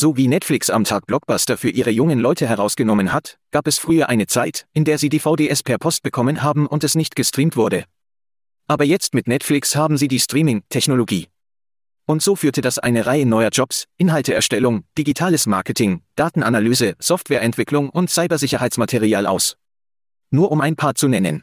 So 0.00 0.16
wie 0.16 0.28
Netflix 0.28 0.70
am 0.70 0.84
Tag 0.84 1.08
Blockbuster 1.08 1.56
für 1.56 1.70
ihre 1.70 1.90
jungen 1.90 2.20
Leute 2.20 2.46
herausgenommen 2.46 3.12
hat, 3.12 3.36
gab 3.50 3.66
es 3.66 3.78
früher 3.78 4.08
eine 4.08 4.28
Zeit, 4.28 4.68
in 4.72 4.84
der 4.84 4.96
sie 4.96 5.08
die 5.08 5.18
VDS 5.18 5.64
per 5.64 5.76
Post 5.76 6.04
bekommen 6.04 6.40
haben 6.40 6.68
und 6.68 6.84
es 6.84 6.94
nicht 6.94 7.16
gestreamt 7.16 7.56
wurde. 7.56 7.84
Aber 8.68 8.84
jetzt 8.84 9.12
mit 9.12 9.26
Netflix 9.26 9.74
haben 9.74 9.96
sie 9.96 10.06
die 10.06 10.20
Streaming-Technologie. 10.20 11.26
Und 12.06 12.22
so 12.22 12.36
führte 12.36 12.60
das 12.60 12.78
eine 12.78 13.06
Reihe 13.06 13.26
neuer 13.26 13.48
Jobs, 13.48 13.86
Inhalteerstellung, 13.96 14.84
digitales 14.96 15.46
Marketing, 15.46 16.02
Datenanalyse, 16.14 16.94
Softwareentwicklung 17.00 17.90
und 17.90 18.08
Cybersicherheitsmaterial 18.08 19.26
aus. 19.26 19.56
Nur 20.30 20.52
um 20.52 20.60
ein 20.60 20.76
paar 20.76 20.94
zu 20.94 21.08
nennen. 21.08 21.42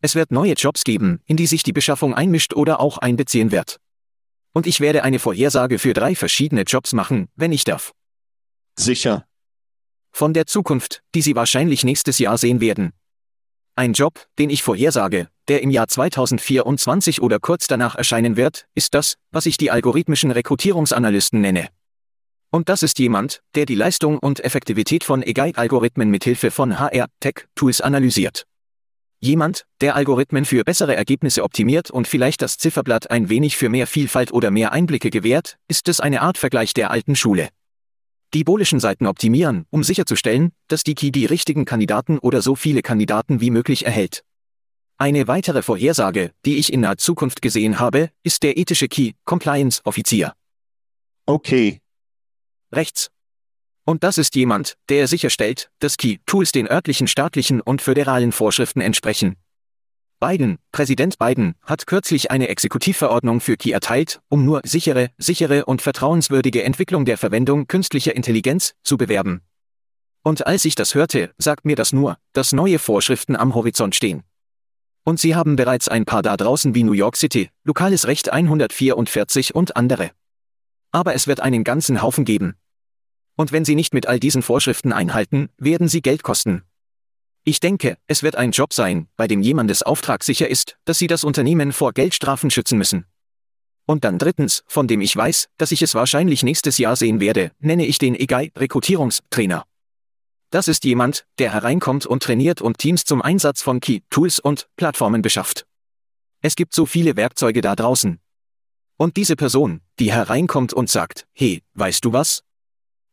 Es 0.00 0.14
wird 0.14 0.30
neue 0.30 0.54
Jobs 0.54 0.82
geben, 0.82 1.20
in 1.26 1.36
die 1.36 1.46
sich 1.46 1.62
die 1.62 1.74
Beschaffung 1.74 2.14
einmischt 2.14 2.54
oder 2.54 2.80
auch 2.80 2.96
einbeziehen 2.96 3.52
wird. 3.52 3.80
Und 4.56 4.66
ich 4.66 4.80
werde 4.80 5.02
eine 5.02 5.18
Vorhersage 5.18 5.78
für 5.78 5.92
drei 5.92 6.14
verschiedene 6.14 6.62
Jobs 6.62 6.94
machen, 6.94 7.28
wenn 7.36 7.52
ich 7.52 7.64
darf. 7.64 7.92
Sicher. 8.74 9.26
Von 10.12 10.32
der 10.32 10.46
Zukunft, 10.46 11.02
die 11.14 11.20
Sie 11.20 11.36
wahrscheinlich 11.36 11.84
nächstes 11.84 12.18
Jahr 12.18 12.38
sehen 12.38 12.62
werden. 12.62 12.94
Ein 13.74 13.92
Job, 13.92 14.26
den 14.38 14.48
ich 14.48 14.62
vorhersage, 14.62 15.28
der 15.48 15.62
im 15.62 15.68
Jahr 15.68 15.88
2024 15.88 17.20
oder 17.20 17.38
kurz 17.38 17.66
danach 17.66 17.96
erscheinen 17.96 18.38
wird, 18.38 18.66
ist 18.74 18.94
das, 18.94 19.18
was 19.30 19.44
ich 19.44 19.58
die 19.58 19.70
algorithmischen 19.70 20.30
Rekrutierungsanalysten 20.30 21.38
nenne. 21.38 21.68
Und 22.50 22.70
das 22.70 22.82
ist 22.82 22.98
jemand, 22.98 23.42
der 23.56 23.66
die 23.66 23.74
Leistung 23.74 24.18
und 24.18 24.42
Effektivität 24.42 25.04
von 25.04 25.22
AI-Algorithmen 25.22 26.08
mithilfe 26.08 26.50
von 26.50 26.78
HR-Tech-Tools 26.78 27.82
analysiert. 27.82 28.46
Jemand, 29.20 29.64
der 29.80 29.96
Algorithmen 29.96 30.44
für 30.44 30.62
bessere 30.62 30.94
Ergebnisse 30.94 31.42
optimiert 31.42 31.90
und 31.90 32.06
vielleicht 32.06 32.42
das 32.42 32.58
Zifferblatt 32.58 33.10
ein 33.10 33.28
wenig 33.28 33.56
für 33.56 33.68
mehr 33.68 33.86
Vielfalt 33.86 34.32
oder 34.32 34.50
mehr 34.50 34.72
Einblicke 34.72 35.10
gewährt, 35.10 35.56
ist 35.68 35.88
es 35.88 36.00
eine 36.00 36.20
Art 36.20 36.36
Vergleich 36.36 36.74
der 36.74 36.90
alten 36.90 37.16
Schule. 37.16 37.48
Die 38.34 38.44
boolischen 38.44 38.80
Seiten 38.80 39.06
optimieren, 39.06 39.64
um 39.70 39.82
sicherzustellen, 39.82 40.52
dass 40.68 40.82
die 40.82 40.94
Key 40.94 41.10
die 41.10 41.24
richtigen 41.24 41.64
Kandidaten 41.64 42.18
oder 42.18 42.42
so 42.42 42.54
viele 42.54 42.82
Kandidaten 42.82 43.40
wie 43.40 43.50
möglich 43.50 43.86
erhält. 43.86 44.22
Eine 44.98 45.28
weitere 45.28 45.62
Vorhersage, 45.62 46.32
die 46.44 46.56
ich 46.56 46.72
in 46.72 46.80
naher 46.80 46.98
Zukunft 46.98 47.40
gesehen 47.40 47.80
habe, 47.80 48.10
ist 48.22 48.42
der 48.42 48.58
ethische 48.58 48.88
Key 48.88 49.12
Compliance 49.24 49.80
Offizier. 49.84 50.34
Okay. 51.26 51.80
Rechts. 52.72 53.10
Und 53.86 54.02
das 54.02 54.18
ist 54.18 54.34
jemand, 54.34 54.76
der 54.88 55.06
sicherstellt, 55.06 55.70
dass 55.78 55.96
Key-Tools 55.96 56.50
den 56.50 56.68
örtlichen 56.68 57.06
staatlichen 57.06 57.60
und 57.60 57.80
föderalen 57.80 58.32
Vorschriften 58.32 58.80
entsprechen. 58.80 59.36
Biden, 60.18 60.58
Präsident 60.72 61.18
Biden, 61.18 61.54
hat 61.62 61.86
kürzlich 61.86 62.32
eine 62.32 62.48
Exekutivverordnung 62.48 63.40
für 63.40 63.56
Key 63.56 63.70
erteilt, 63.70 64.20
um 64.28 64.44
nur 64.44 64.60
sichere, 64.64 65.10
sichere 65.18 65.66
und 65.66 65.82
vertrauenswürdige 65.82 66.64
Entwicklung 66.64 67.04
der 67.04 67.16
Verwendung 67.16 67.68
künstlicher 67.68 68.16
Intelligenz 68.16 68.74
zu 68.82 68.96
bewerben. 68.96 69.42
Und 70.24 70.48
als 70.48 70.64
ich 70.64 70.74
das 70.74 70.96
hörte, 70.96 71.32
sagt 71.38 71.64
mir 71.64 71.76
das 71.76 71.92
nur, 71.92 72.18
dass 72.32 72.52
neue 72.52 72.80
Vorschriften 72.80 73.36
am 73.36 73.54
Horizont 73.54 73.94
stehen. 73.94 74.24
Und 75.04 75.20
sie 75.20 75.36
haben 75.36 75.54
bereits 75.54 75.86
ein 75.86 76.06
paar 76.06 76.22
da 76.22 76.36
draußen 76.36 76.74
wie 76.74 76.82
New 76.82 76.92
York 76.92 77.16
City, 77.16 77.50
lokales 77.62 78.08
Recht 78.08 78.32
144 78.32 79.54
und 79.54 79.76
andere. 79.76 80.10
Aber 80.90 81.14
es 81.14 81.28
wird 81.28 81.38
einen 81.38 81.62
ganzen 81.62 82.02
Haufen 82.02 82.24
geben, 82.24 82.56
und 83.36 83.52
wenn 83.52 83.64
Sie 83.64 83.74
nicht 83.74 83.94
mit 83.94 84.06
all 84.06 84.18
diesen 84.18 84.42
Vorschriften 84.42 84.92
einhalten, 84.92 85.48
werden 85.58 85.88
Sie 85.88 86.02
Geld 86.02 86.22
kosten. 86.22 86.62
Ich 87.44 87.60
denke, 87.60 87.96
es 88.08 88.24
wird 88.24 88.34
ein 88.34 88.50
Job 88.50 88.72
sein, 88.72 89.06
bei 89.16 89.28
dem 89.28 89.40
jemandes 89.40 89.82
Auftrag 89.82 90.24
sicher 90.24 90.48
ist, 90.48 90.76
dass 90.84 90.98
Sie 90.98 91.06
das 91.06 91.22
Unternehmen 91.22 91.72
vor 91.72 91.92
Geldstrafen 91.92 92.50
schützen 92.50 92.76
müssen. 92.76 93.06
Und 93.86 94.02
dann 94.02 94.18
drittens, 94.18 94.64
von 94.66 94.88
dem 94.88 95.00
ich 95.00 95.16
weiß, 95.16 95.48
dass 95.58 95.70
ich 95.70 95.80
es 95.80 95.94
wahrscheinlich 95.94 96.42
nächstes 96.42 96.76
Jahr 96.78 96.96
sehen 96.96 97.20
werde, 97.20 97.52
nenne 97.60 97.86
ich 97.86 97.98
den 97.98 98.16
EGAI 98.16 98.50
Rekrutierungstrainer. 98.56 99.64
Das 100.50 100.66
ist 100.66 100.84
jemand, 100.84 101.24
der 101.38 101.52
hereinkommt 101.52 102.04
und 102.06 102.22
trainiert 102.22 102.60
und 102.62 102.78
Teams 102.78 103.04
zum 103.04 103.22
Einsatz 103.22 103.62
von 103.62 103.80
Key, 103.80 104.00
Tools 104.10 104.40
und 104.40 104.68
Plattformen 104.76 105.22
beschafft. 105.22 105.66
Es 106.40 106.56
gibt 106.56 106.74
so 106.74 106.86
viele 106.86 107.16
Werkzeuge 107.16 107.60
da 107.60 107.76
draußen. 107.76 108.18
Und 108.96 109.16
diese 109.16 109.36
Person, 109.36 109.82
die 109.98 110.12
hereinkommt 110.12 110.72
und 110.72 110.88
sagt, 110.88 111.26
hey, 111.32 111.62
weißt 111.74 112.04
du 112.04 112.12
was? 112.12 112.42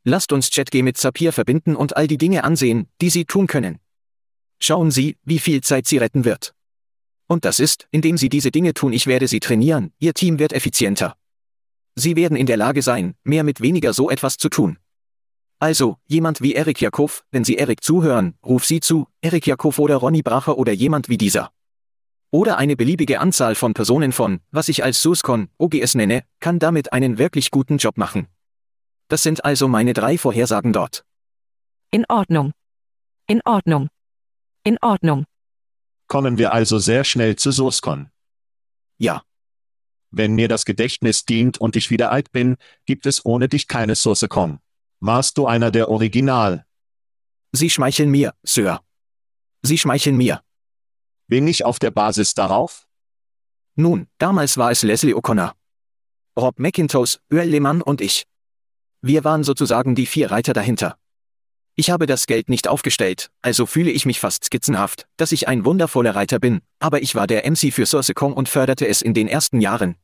Lasst 0.06 0.34
uns 0.34 0.50
ChatG 0.50 0.82
mit 0.84 0.98
Zapier 0.98 1.32
verbinden 1.32 1.78
und 1.78 1.96
all 1.96 2.08
die 2.08 2.18
Dinge 2.18 2.44
ansehen, 2.44 2.88
die 3.00 3.10
Sie 3.10 3.24
tun 3.24 3.48
können. 3.48 3.80
Schauen 4.60 4.92
Sie, 4.92 5.18
wie 5.24 5.40
viel 5.40 5.62
Zeit 5.62 5.88
Sie 5.88 5.98
retten 5.98 6.26
wird. 6.26 6.54
Und 7.28 7.46
das 7.46 7.60
ist, 7.60 7.88
indem 7.90 8.18
Sie 8.18 8.28
diese 8.28 8.52
Dinge 8.52 8.74
tun, 8.74 8.92
ich 8.92 9.08
werde 9.08 9.30
Sie 9.30 9.40
trainieren, 9.40 9.94
Ihr 10.00 10.14
Team 10.14 10.40
wird 10.40 10.52
effizienter. 10.52 11.16
Sie 11.96 12.18
werden 12.18 12.36
in 12.36 12.48
der 12.48 12.58
Lage 12.58 12.82
sein, 12.82 13.16
mehr 13.24 13.46
mit 13.46 13.62
weniger 13.62 13.94
so 13.94 14.10
etwas 14.10 14.36
zu 14.36 14.50
tun. 14.50 14.78
Also, 15.60 15.96
jemand 16.06 16.42
wie 16.42 16.54
Erik 16.54 16.82
Jakov, 16.82 17.24
wenn 17.32 17.46
Sie 17.46 17.56
Erik 17.56 17.82
zuhören, 17.82 18.34
ruf 18.46 18.66
Sie 18.66 18.82
zu, 18.82 19.08
Erik 19.22 19.48
Jakov 19.48 19.80
oder 19.80 19.96
Ronny 19.96 20.22
Bracher 20.22 20.58
oder 20.58 20.74
jemand 20.74 21.08
wie 21.08 21.18
dieser. 21.18 21.52
Oder 22.30 22.58
eine 22.58 22.76
beliebige 22.76 23.22
Anzahl 23.22 23.56
von 23.56 23.74
Personen 23.74 24.12
von, 24.12 24.42
was 24.52 24.68
ich 24.68 24.84
als 24.84 25.02
SUSCON, 25.02 25.48
OGS 25.58 25.96
nenne, 25.96 26.24
kann 26.42 26.60
damit 26.60 26.92
einen 26.92 27.20
wirklich 27.20 27.52
guten 27.52 27.78
Job 27.78 27.98
machen. 27.98 28.28
Das 29.08 29.24
sind 29.24 29.46
also 29.46 29.68
meine 29.68 29.94
drei 29.94 30.18
Vorhersagen 30.18 30.74
dort. 30.74 31.06
In 31.92 32.06
Ordnung. 32.10 32.54
In 33.28 33.42
Ordnung. 33.46 33.90
In 34.64 34.78
Ordnung. 34.82 35.26
Kommen 36.08 36.38
wir 36.38 36.54
also 36.54 36.80
sehr 36.80 37.04
schnell 37.04 37.36
zu 37.36 37.52
SourceCon. 37.52 38.10
Ja. 38.98 39.24
Wenn 40.12 40.36
mir 40.36 40.48
das 40.48 40.66
Gedächtnis 40.66 41.26
dient 41.26 41.60
und 41.60 41.76
ich 41.76 41.90
wieder 41.90 42.12
alt 42.12 42.32
bin, 42.32 42.58
gibt 42.86 43.06
es 43.06 43.26
ohne 43.26 43.50
dich 43.50 43.68
keine 43.68 43.96
SourceCon. 43.96 44.60
Warst 45.00 45.38
du 45.38 45.48
einer 45.48 45.72
der 45.72 45.90
Original? 45.90 46.66
Sie 47.52 47.70
schmeicheln 47.70 48.10
mir, 48.10 48.34
Sir. 48.44 48.82
Sie 49.62 49.78
schmeicheln 49.78 50.18
mir. 50.18 50.42
Bin 51.28 51.48
ich 51.48 51.66
auf 51.66 51.80
der 51.80 51.92
Basis 51.92 52.34
darauf? 52.34 52.88
Nun, 53.76 54.08
damals 54.18 54.58
war 54.58 54.72
es 54.72 54.84
Leslie 54.84 55.14
O'Connor. 55.14 55.54
Rob 56.38 56.60
McIntosh, 56.60 57.20
Earl 57.32 57.48
Lehmann 57.48 57.82
und 57.82 58.02
ich. 58.02 58.26
Wir 59.06 59.26
waren 59.26 59.44
sozusagen 59.44 59.96
die 59.96 60.06
vier 60.06 60.32
Reiter 60.32 60.54
dahinter. 60.54 60.96
Ich 61.76 61.90
habe 61.90 62.06
das 62.06 62.26
Geld 62.26 62.48
nicht 62.48 62.70
aufgestellt, 62.70 63.32
also 63.42 63.66
fühle 63.66 63.92
ich 63.92 64.06
mich 64.06 64.22
fast 64.22 64.46
skizzenhaft, 64.46 65.08
dass 65.18 65.34
ich 65.34 65.50
ein 65.50 65.66
wundervoller 65.66 66.16
Reiter 66.16 66.40
bin, 66.40 66.62
aber 66.80 67.02
ich 67.02 67.14
war 67.14 67.28
der 67.28 67.46
MC 67.46 67.74
für 67.74 67.86
Sourcecom 67.86 68.32
und 68.32 68.48
förderte 68.48 68.88
es 68.88 69.02
in 69.02 69.14
den 69.14 69.28
ersten 69.28 69.60
Jahren. 69.60 69.98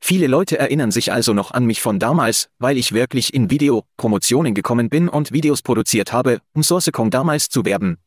Viele 0.00 0.26
Leute 0.26 0.58
erinnern 0.58 0.90
sich 0.90 1.12
also 1.12 1.34
noch 1.34 1.52
an 1.52 1.66
mich 1.66 1.80
von 1.80 2.00
damals, 2.00 2.48
weil 2.58 2.78
ich 2.78 2.90
wirklich 2.90 3.32
in 3.32 3.48
Video-Promotionen 3.48 4.54
gekommen 4.54 4.88
bin 4.88 5.08
und 5.08 5.30
Videos 5.30 5.62
produziert 5.62 6.12
habe, 6.12 6.40
um 6.52 6.64
Sourcecom 6.64 7.10
damals 7.10 7.48
zu 7.48 7.64
werben. 7.64 7.98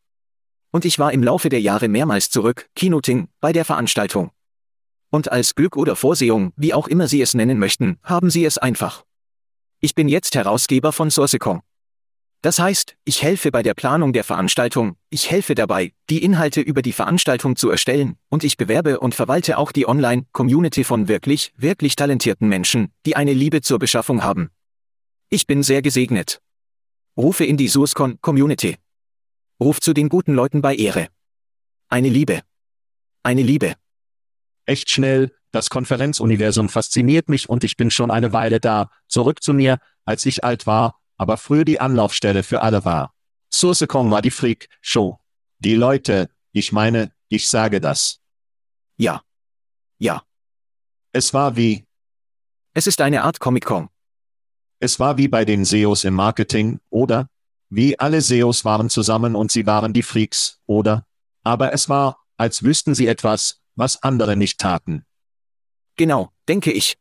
Und 0.72 0.84
ich 0.84 1.00
war 1.00 1.14
im 1.14 1.24
Laufe 1.24 1.48
der 1.48 1.62
Jahre 1.62 1.88
mehrmals 1.88 2.30
zurück, 2.30 2.68
Keynoting, 2.76 3.30
bei 3.40 3.54
der 3.54 3.64
Veranstaltung. 3.64 4.32
Und 5.12 5.32
als 5.32 5.56
Glück 5.56 5.78
oder 5.78 5.96
Vorsehung, 5.96 6.52
wie 6.58 6.74
auch 6.74 6.90
immer 6.90 7.08
Sie 7.08 7.22
es 7.22 7.36
nennen 7.36 7.58
möchten, 7.58 8.00
haben 8.04 8.30
Sie 8.30 8.44
es 8.44 8.58
einfach. 8.58 9.06
Ich 9.82 9.96
bin 9.96 10.10
jetzt 10.10 10.36
Herausgeber 10.36 10.92
von 10.92 11.10
Sourcecom. 11.10 11.62
Das 12.42 12.60
heißt, 12.60 12.98
ich 13.06 13.24
helfe 13.24 13.50
bei 13.50 13.64
der 13.64 13.74
Planung 13.74 14.12
der 14.12 14.26
Veranstaltung, 14.26 14.98
ich 15.10 15.32
helfe 15.32 15.56
dabei, 15.56 15.94
die 16.10 16.22
Inhalte 16.22 16.60
über 16.60 16.82
die 16.82 16.92
Veranstaltung 16.92 17.56
zu 17.56 17.70
erstellen, 17.70 18.18
und 18.28 18.44
ich 18.44 18.58
bewerbe 18.58 19.00
und 19.00 19.16
verwalte 19.16 19.58
auch 19.58 19.72
die 19.72 19.88
Online-Community 19.88 20.84
von 20.84 21.08
wirklich, 21.08 21.54
wirklich 21.56 21.96
talentierten 21.96 22.50
Menschen, 22.50 22.92
die 23.06 23.16
eine 23.16 23.32
Liebe 23.32 23.62
zur 23.62 23.80
Beschaffung 23.80 24.22
haben. 24.22 24.50
Ich 25.30 25.48
bin 25.48 25.64
sehr 25.64 25.82
gesegnet. 25.82 26.42
Rufe 27.16 27.46
in 27.46 27.56
die 27.56 27.70
SourceCon-Community. 27.70 28.76
Ruf 29.62 29.80
zu 29.80 29.94
den 29.94 30.10
guten 30.10 30.34
Leuten 30.34 30.62
bei 30.62 30.76
Ehre. 30.76 31.08
Eine 31.88 32.10
Liebe. 32.10 32.42
Eine 33.24 33.44
Liebe. 33.44 33.76
Echt 34.66 34.90
schnell, 34.90 35.32
das 35.52 35.70
Konferenzuniversum 35.70 36.70
fasziniert 36.70 37.30
mich 37.30 37.50
und 37.50 37.64
ich 37.64 37.78
bin 37.78 37.92
schon 37.92 38.12
eine 38.12 38.34
Weile 38.34 38.60
da, 38.60 38.92
zurück 39.08 39.42
zu 39.42 39.54
mir, 39.54 39.80
als 40.06 40.26
ich 40.26 40.44
alt 40.44 40.68
war, 40.68 41.00
aber 41.18 41.38
früher 41.38 41.66
die 41.66 41.80
Anlaufstelle 41.80 42.44
für 42.44 42.62
alle 42.62 42.86
war. 42.86 43.14
SourceCon 43.52 44.12
war 44.12 44.22
die 44.22 44.32
Freak-Show. 44.32 45.20
Die 45.60 45.76
Leute, 45.76 46.30
ich 46.52 46.72
meine, 46.72 47.12
ich 47.28 47.50
sage 47.50 47.82
das. 47.82 48.20
Ja. 48.98 49.22
Ja. 49.98 50.24
Es 51.12 51.34
war 51.34 51.56
wie. 51.56 51.86
Es 52.74 52.88
ist 52.88 53.02
eine 53.02 53.24
Art 53.24 53.40
Comic-Con. 53.40 53.90
Es 54.80 55.00
war 55.00 55.18
wie 55.18 55.28
bei 55.28 55.44
den 55.44 55.66
SEOs 55.66 56.04
im 56.06 56.14
Marketing, 56.14 56.80
oder? 56.90 57.28
Wie 57.70 58.00
alle 58.00 58.22
SEOs 58.22 58.64
waren 58.64 58.90
zusammen 58.90 59.36
und 59.36 59.52
sie 59.52 59.66
waren 59.66 59.94
die 59.94 60.04
Freaks, 60.04 60.62
oder? 60.66 61.06
Aber 61.44 61.74
es 61.74 61.90
war, 61.90 62.24
als 62.38 62.64
wüssten 62.64 62.96
sie 62.96 63.08
etwas, 63.08 63.62
was 63.76 64.02
andere 64.02 64.38
nicht 64.38 64.60
taten. 64.60 65.06
Genau, 66.00 66.32
denke 66.48 66.72
ich. 66.72 66.98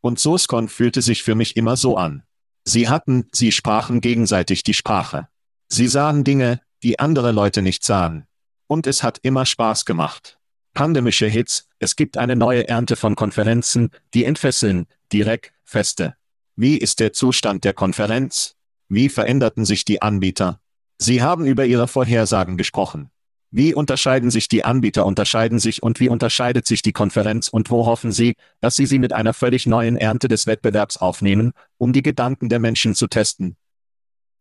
Und 0.00 0.18
SourceCon 0.18 0.70
fühlte 0.70 1.02
sich 1.02 1.22
für 1.22 1.34
mich 1.34 1.54
immer 1.54 1.76
so 1.76 1.98
an. 1.98 2.22
Sie 2.64 2.88
hatten, 2.88 3.28
sie 3.30 3.52
sprachen 3.52 4.00
gegenseitig 4.00 4.62
die 4.62 4.72
Sprache. 4.72 5.28
Sie 5.68 5.86
sahen 5.86 6.24
Dinge, 6.24 6.62
die 6.82 6.98
andere 6.98 7.30
Leute 7.30 7.60
nicht 7.60 7.84
sahen. 7.84 8.26
Und 8.68 8.86
es 8.86 9.02
hat 9.02 9.18
immer 9.20 9.44
Spaß 9.44 9.84
gemacht. 9.84 10.38
Pandemische 10.72 11.26
Hits, 11.26 11.68
es 11.78 11.94
gibt 11.94 12.16
eine 12.16 12.36
neue 12.36 12.66
Ernte 12.66 12.96
von 12.96 13.16
Konferenzen, 13.16 13.90
die 14.14 14.24
entfesseln, 14.24 14.86
direkt, 15.12 15.52
feste. 15.62 16.16
Wie 16.54 16.78
ist 16.78 17.00
der 17.00 17.12
Zustand 17.12 17.64
der 17.64 17.74
Konferenz? 17.74 18.56
Wie 18.88 19.10
veränderten 19.10 19.66
sich 19.66 19.84
die 19.84 20.00
Anbieter? 20.00 20.62
Sie 20.96 21.20
haben 21.20 21.44
über 21.44 21.66
ihre 21.66 21.86
Vorhersagen 21.86 22.56
gesprochen. 22.56 23.10
Wie 23.56 23.72
unterscheiden 23.72 24.30
sich 24.30 24.48
die 24.48 24.66
Anbieter 24.66 25.06
unterscheiden 25.06 25.58
sich 25.58 25.82
und 25.82 25.98
wie 25.98 26.10
unterscheidet 26.10 26.66
sich 26.66 26.82
die 26.82 26.92
Konferenz 26.92 27.48
und 27.48 27.70
wo 27.70 27.86
hoffen 27.86 28.12
Sie, 28.12 28.34
dass 28.60 28.76
Sie 28.76 28.84
sie 28.84 28.98
mit 28.98 29.14
einer 29.14 29.32
völlig 29.32 29.64
neuen 29.64 29.96
Ernte 29.96 30.28
des 30.28 30.46
Wettbewerbs 30.46 30.98
aufnehmen, 30.98 31.52
um 31.78 31.94
die 31.94 32.02
Gedanken 32.02 32.50
der 32.50 32.58
Menschen 32.58 32.94
zu 32.94 33.06
testen? 33.06 33.56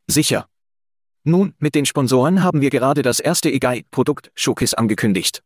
Sicher. 0.06 0.50
Nun, 1.24 1.54
mit 1.60 1.76
den 1.76 1.86
Sponsoren 1.86 2.44
haben 2.44 2.60
wir 2.60 2.70
gerade 2.70 3.04
das 3.04 3.22
erste 3.22 3.50
EGI-Produkt 3.50 4.34
Showcase 4.36 4.78
angekündigt. 4.78 5.44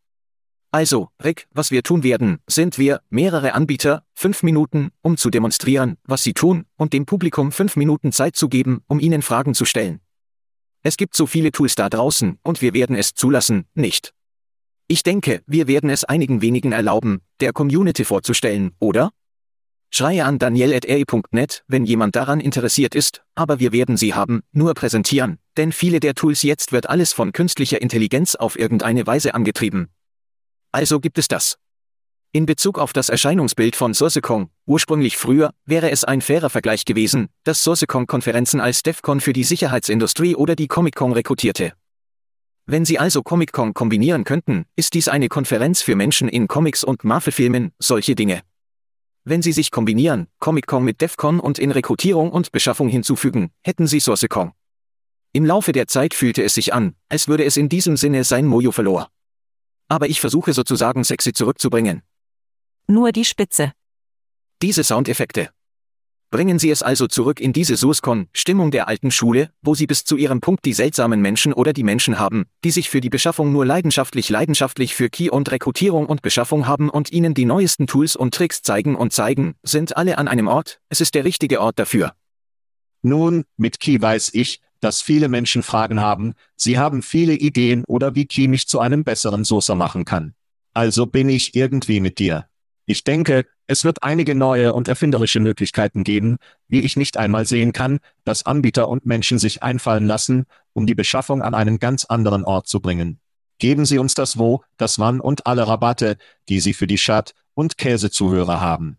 Also, 0.72 1.10
Rick, 1.24 1.48
was 1.52 1.70
wir 1.70 1.84
tun 1.84 2.02
werden, 2.02 2.40
sind 2.48 2.80
wir, 2.80 3.02
mehrere 3.12 3.54
Anbieter, 3.54 4.04
fünf 4.16 4.42
Minuten, 4.42 4.90
um 5.04 5.16
zu 5.16 5.30
demonstrieren, 5.30 5.98
was 6.06 6.24
sie 6.24 6.34
tun, 6.34 6.66
und 6.76 6.92
dem 6.92 7.06
Publikum 7.06 7.52
fünf 7.52 7.76
Minuten 7.76 8.12
Zeit 8.14 8.36
zu 8.36 8.50
geben, 8.50 8.82
um 8.88 9.00
ihnen 9.00 9.22
Fragen 9.22 9.54
zu 9.54 9.66
stellen. 9.66 10.02
Es 10.82 10.96
gibt 10.96 11.16
so 11.16 11.26
viele 11.26 11.52
Tools 11.52 11.76
da 11.76 11.90
draußen, 11.90 12.40
und 12.42 12.62
wir 12.62 12.74
werden 12.74 12.96
es 12.96 13.14
zulassen, 13.14 13.66
nicht. 13.74 14.14
Ich 14.88 15.04
denke, 15.04 15.44
wir 15.46 15.68
werden 15.68 15.90
es 15.90 16.04
einigen 16.04 16.42
wenigen 16.42 16.72
erlauben, 16.72 17.22
der 17.42 17.54
Community 17.54 18.06
vorzustellen, 18.06 18.72
oder? 18.80 19.12
Schreie 19.92 20.24
an 20.24 20.40
daniel.ri.net, 20.40 21.64
wenn 21.68 21.86
jemand 21.86 22.16
daran 22.16 22.40
interessiert 22.40 22.96
ist, 22.96 23.24
aber 23.36 23.60
wir 23.60 23.72
werden 23.72 23.98
sie 23.98 24.14
haben, 24.14 24.42
nur 24.52 24.74
präsentieren, 24.74 25.40
denn 25.58 25.72
viele 25.72 26.00
der 26.00 26.16
Tools 26.16 26.44
jetzt 26.44 26.72
wird 26.72 26.90
alles 26.90 27.12
von 27.12 27.34
künstlicher 27.34 27.82
Intelligenz 27.82 28.36
auf 28.36 28.58
irgendeine 28.58 29.06
Weise 29.06 29.34
angetrieben. 29.34 29.90
Also 30.72 31.00
gibt 31.00 31.18
es 31.18 31.28
das. 31.28 31.58
In 32.32 32.46
Bezug 32.46 32.78
auf 32.78 32.94
das 32.94 33.10
Erscheinungsbild 33.10 33.76
von 33.76 33.96
SourceCon, 33.96 34.52
ursprünglich 34.68 35.18
früher, 35.18 35.52
wäre 35.66 35.90
es 35.90 36.04
ein 36.04 36.22
fairer 36.22 36.52
Vergleich 36.52 36.86
gewesen, 36.86 37.30
dass 37.44 37.64
SourceCon-Konferenzen 37.64 38.62
als 38.62 38.84
DEFCON 38.84 39.20
für 39.20 39.34
die 39.34 39.44
Sicherheitsindustrie 39.44 40.36
oder 40.36 40.56
die 40.56 40.68
Comic-Con 40.68 41.14
rekrutierte. 41.14 41.74
Wenn 42.68 42.86
Sie 42.86 43.00
also 43.00 43.24
Comic-Con 43.24 43.74
kombinieren 43.74 44.26
könnten, 44.26 44.66
ist 44.76 44.94
dies 44.94 45.08
eine 45.08 45.28
Konferenz 45.28 45.82
für 45.82 45.96
Menschen 45.96 46.30
in 46.30 46.48
Comics 46.48 46.84
und 46.84 47.04
Marvel-Filmen, 47.04 47.72
solche 47.80 48.14
Dinge. 48.14 48.44
Wenn 49.24 49.42
Sie 49.42 49.52
sich 49.52 49.72
kombinieren, 49.72 50.28
Comic-Con 50.38 50.84
mit 50.84 51.02
DEFCON 51.02 51.40
und 51.40 51.58
in 51.58 51.72
Rekrutierung 51.72 52.32
und 52.32 52.52
Beschaffung 52.52 52.90
hinzufügen, 52.90 53.50
hätten 53.64 53.88
Sie 53.88 54.00
SourceCon. 54.00 54.52
Im 55.34 55.46
Laufe 55.46 55.72
der 55.72 55.88
Zeit 55.88 56.14
fühlte 56.14 56.44
es 56.44 56.54
sich 56.54 56.76
an, 56.76 56.94
als 57.10 57.28
würde 57.28 57.46
es 57.46 57.58
in 57.58 57.70
diesem 57.70 57.98
Sinne 57.98 58.24
sein 58.24 58.46
Mojo 58.46 58.72
verlor. 58.72 59.10
Aber 59.88 60.08
ich 60.08 60.22
versuche 60.22 60.54
sozusagen 60.54 61.04
sexy 61.04 61.34
zurückzubringen. 61.34 62.04
Nur 62.92 63.12
die 63.12 63.24
Spitze. 63.24 63.72
Diese 64.64 64.84
Soundeffekte. 64.84 65.52
Bringen 66.32 66.58
Sie 66.58 66.72
es 66.72 66.82
also 66.82 67.06
zurück 67.06 67.40
in 67.40 67.54
diese 67.54 67.78
SourceCon-Stimmung 67.78 68.72
der 68.72 68.88
alten 68.88 69.12
Schule, 69.12 69.52
wo 69.62 69.76
Sie 69.76 69.86
bis 69.86 70.06
zu 70.06 70.18
Ihrem 70.18 70.42
Punkt 70.42 70.66
die 70.66 70.74
seltsamen 70.74 71.22
Menschen 71.22 71.54
oder 71.54 71.72
die 71.72 71.84
Menschen 71.84 72.18
haben, 72.18 72.48
die 72.64 72.72
sich 72.72 72.90
für 72.90 73.00
die 73.00 73.12
Beschaffung 73.12 73.52
nur 73.52 73.64
leidenschaftlich 73.64 74.32
leidenschaftlich 74.32 74.96
für 74.96 75.12
Key 75.12 75.30
und 75.30 75.52
Rekrutierung 75.52 76.08
und 76.08 76.24
Beschaffung 76.24 76.66
haben 76.66 76.90
und 76.90 77.12
Ihnen 77.12 77.36
die 77.36 77.46
neuesten 77.46 77.86
Tools 77.86 78.16
und 78.16 78.34
Tricks 78.34 78.64
zeigen 78.64 78.96
und 78.96 79.14
zeigen, 79.14 79.54
sind 79.62 79.96
alle 79.96 80.18
an 80.18 80.28
einem 80.28 80.48
Ort, 80.48 80.82
es 80.90 81.00
ist 81.00 81.14
der 81.14 81.26
richtige 81.26 81.62
Ort 81.62 81.78
dafür. 81.78 82.14
Nun, 83.04 83.46
mit 83.56 83.80
Key 83.80 84.02
weiß 84.02 84.32
ich, 84.34 84.62
dass 84.80 85.04
viele 85.04 85.30
Menschen 85.30 85.62
Fragen 85.62 86.02
haben, 86.02 86.34
sie 86.56 86.80
haben 86.80 87.04
viele 87.04 87.36
Ideen 87.36 87.84
oder 87.86 88.16
wie 88.16 88.26
Key 88.26 88.48
mich 88.48 88.68
zu 88.68 88.80
einem 88.80 89.04
besseren 89.04 89.46
Sourcer 89.46 89.76
machen 89.76 90.06
kann. 90.06 90.34
Also 90.74 91.06
bin 91.06 91.30
ich 91.30 91.56
irgendwie 91.56 92.00
mit 92.00 92.18
dir. 92.18 92.49
Ich 92.92 93.04
denke, 93.04 93.46
es 93.68 93.86
wird 93.86 94.02
einige 94.02 94.34
neue 94.34 94.74
und 94.74 94.88
erfinderische 94.88 95.40
Möglichkeiten 95.40 96.04
geben, 96.04 96.38
wie 96.68 96.80
ich 96.80 96.98
nicht 96.98 97.18
einmal 97.18 97.46
sehen 97.46 97.72
kann, 97.72 98.00
dass 98.24 98.48
Anbieter 98.48 98.90
und 98.90 99.06
Menschen 99.06 99.38
sich 99.38 99.62
einfallen 99.62 100.08
lassen, 100.08 100.48
um 100.74 100.88
die 100.88 100.96
Beschaffung 100.96 101.44
an 101.44 101.54
einen 101.54 101.78
ganz 101.78 102.06
anderen 102.06 102.44
Ort 102.44 102.68
zu 102.68 102.80
bringen. 102.80 103.20
Geben 103.60 103.86
Sie 103.86 104.00
uns 104.00 104.16
das 104.16 104.40
Wo, 104.40 104.64
das 104.78 104.98
Wann 104.98 105.20
und 105.20 105.46
alle 105.46 105.68
Rabatte, 105.68 106.18
die 106.50 106.60
Sie 106.60 106.74
für 106.74 106.88
die 106.88 106.98
Schat- 106.98 107.36
und 107.54 107.78
Käsezuhörer 107.78 108.60
haben. 108.60 108.98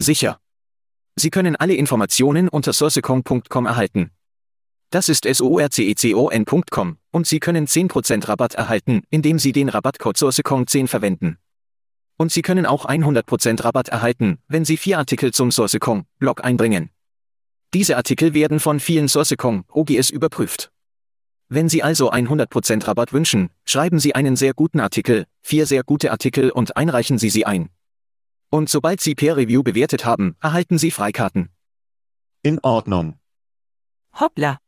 Sicher. 0.00 0.40
Sie 1.14 1.30
können 1.30 1.54
alle 1.54 1.74
Informationen 1.76 2.48
unter 2.48 2.72
sourcecon.com 2.72 3.66
erhalten. 3.66 4.10
Das 4.90 5.08
ist 5.08 5.24
sourcecon.com 5.32 6.96
und 7.12 7.26
Sie 7.28 7.38
können 7.38 7.66
10% 7.68 8.26
Rabatt 8.26 8.56
erhalten, 8.56 9.02
indem 9.08 9.38
Sie 9.38 9.52
den 9.52 9.68
Rabattcode 9.68 10.16
sourcecon10 10.16 10.88
verwenden. 10.88 11.38
Und 12.18 12.32
Sie 12.32 12.42
können 12.42 12.66
auch 12.66 12.84
100% 12.84 13.64
Rabatt 13.64 13.88
erhalten, 13.88 14.38
wenn 14.48 14.64
Sie 14.64 14.76
vier 14.76 14.98
Artikel 14.98 15.32
zum 15.32 15.50
SourceCon-Blog 15.50 16.44
einbringen. 16.44 16.90
Diese 17.72 17.96
Artikel 17.96 18.34
werden 18.34 18.60
von 18.60 18.80
vielen 18.80 19.08
SourceCon-OGS 19.08 20.10
überprüft. 20.10 20.70
Wenn 21.48 21.68
Sie 21.68 21.82
also 21.82 22.10
100% 22.12 22.86
Rabatt 22.86 23.12
wünschen, 23.12 23.50
schreiben 23.64 24.00
Sie 24.00 24.14
einen 24.14 24.36
sehr 24.36 24.52
guten 24.52 24.80
Artikel, 24.80 25.26
vier 25.42 25.64
sehr 25.64 25.82
gute 25.84 26.10
Artikel 26.10 26.50
und 26.50 26.76
einreichen 26.76 27.18
Sie 27.18 27.30
sie 27.30 27.46
ein. 27.46 27.70
Und 28.50 28.68
sobald 28.68 29.00
Sie 29.00 29.14
Peer 29.14 29.36
Review 29.36 29.62
bewertet 29.62 30.04
haben, 30.04 30.36
erhalten 30.40 30.76
Sie 30.76 30.90
Freikarten. 30.90 31.50
In 32.42 32.58
Ordnung. 32.60 33.18
Hoppla. 34.18 34.58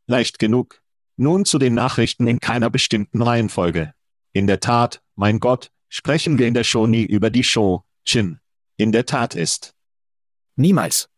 Leicht 0.07 0.39
genug. 0.39 0.81
Nun 1.17 1.43
zu 1.43 1.57
den 1.57 1.73
Nachrichten 1.73 2.27
in 2.27 2.39
keiner 2.39 2.69
bestimmten 2.69 3.21
Reihenfolge. 3.21 3.93
In 4.31 4.47
der 4.47 4.61
Tat, 4.61 5.01
mein 5.15 5.41
Gott, 5.41 5.71
sprechen 5.89 6.39
wir 6.39 6.47
in 6.47 6.53
der 6.53 6.63
Show 6.63 6.87
nie 6.87 7.03
über 7.03 7.29
die 7.29 7.43
Show, 7.43 7.83
Jim. 8.05 8.39
In 8.77 8.93
der 8.93 9.05
Tat 9.05 9.35
ist. 9.35 9.75
Niemals. 10.55 11.09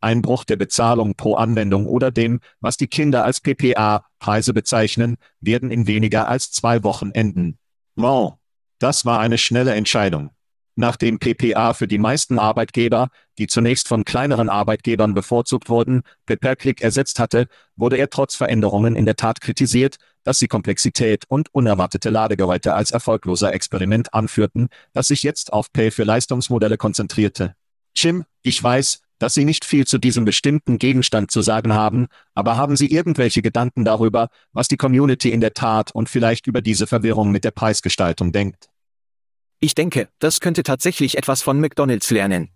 Einbruch 0.00 0.44
der 0.44 0.56
Bezahlung 0.56 1.16
pro 1.16 1.34
Anwendung 1.34 1.86
oder 1.86 2.12
dem, 2.12 2.38
was 2.60 2.76
die 2.76 2.86
Kinder 2.86 3.24
als 3.24 3.40
PPA-Preise 3.40 4.52
bezeichnen, 4.52 5.16
werden 5.40 5.72
in 5.72 5.88
weniger 5.88 6.28
als 6.28 6.52
zwei 6.52 6.84
Wochen 6.84 7.10
enden. 7.10 7.58
Wow. 7.96 8.38
Das 8.82 9.04
war 9.04 9.20
eine 9.20 9.38
schnelle 9.38 9.74
Entscheidung. 9.74 10.30
Nachdem 10.74 11.20
PPA 11.20 11.72
für 11.72 11.86
die 11.86 11.98
meisten 11.98 12.40
Arbeitgeber, 12.40 13.10
die 13.38 13.46
zunächst 13.46 13.86
von 13.86 14.04
kleineren 14.04 14.48
Arbeitgebern 14.48 15.14
bevorzugt 15.14 15.68
wurden, 15.68 16.02
Pay-per-Click 16.26 16.80
ersetzt 16.80 17.20
hatte, 17.20 17.46
wurde 17.76 17.96
er 17.96 18.10
trotz 18.10 18.34
Veränderungen 18.34 18.96
in 18.96 19.04
der 19.04 19.14
Tat 19.14 19.40
kritisiert, 19.40 19.98
dass 20.24 20.40
sie 20.40 20.48
Komplexität 20.48 21.26
und 21.28 21.54
unerwartete 21.54 22.10
Ladegeräte 22.10 22.74
als 22.74 22.90
erfolgloser 22.90 23.54
Experiment 23.54 24.12
anführten, 24.14 24.66
das 24.94 25.06
sich 25.06 25.22
jetzt 25.22 25.52
auf 25.52 25.72
Pay 25.72 25.92
für 25.92 26.02
Leistungsmodelle 26.02 26.76
konzentrierte. 26.76 27.54
Jim, 27.94 28.24
ich 28.42 28.60
weiß, 28.60 29.00
dass 29.20 29.34
Sie 29.34 29.44
nicht 29.44 29.64
viel 29.64 29.86
zu 29.86 29.98
diesem 29.98 30.24
bestimmten 30.24 30.78
Gegenstand 30.78 31.30
zu 31.30 31.42
sagen 31.42 31.72
haben, 31.74 32.08
aber 32.34 32.56
haben 32.56 32.74
Sie 32.74 32.90
irgendwelche 32.90 33.42
Gedanken 33.42 33.84
darüber, 33.84 34.30
was 34.52 34.66
die 34.66 34.76
Community 34.76 35.30
in 35.30 35.40
der 35.40 35.54
Tat 35.54 35.92
und 35.94 36.08
vielleicht 36.08 36.48
über 36.48 36.60
diese 36.60 36.88
Verwirrung 36.88 37.30
mit 37.30 37.44
der 37.44 37.52
Preisgestaltung 37.52 38.32
denkt? 38.32 38.71
Ich 39.64 39.76
denke, 39.76 40.08
das 40.18 40.40
könnte 40.40 40.64
tatsächlich 40.64 41.16
etwas 41.16 41.40
von 41.40 41.60
McDonald's 41.60 42.10
lernen. 42.10 42.48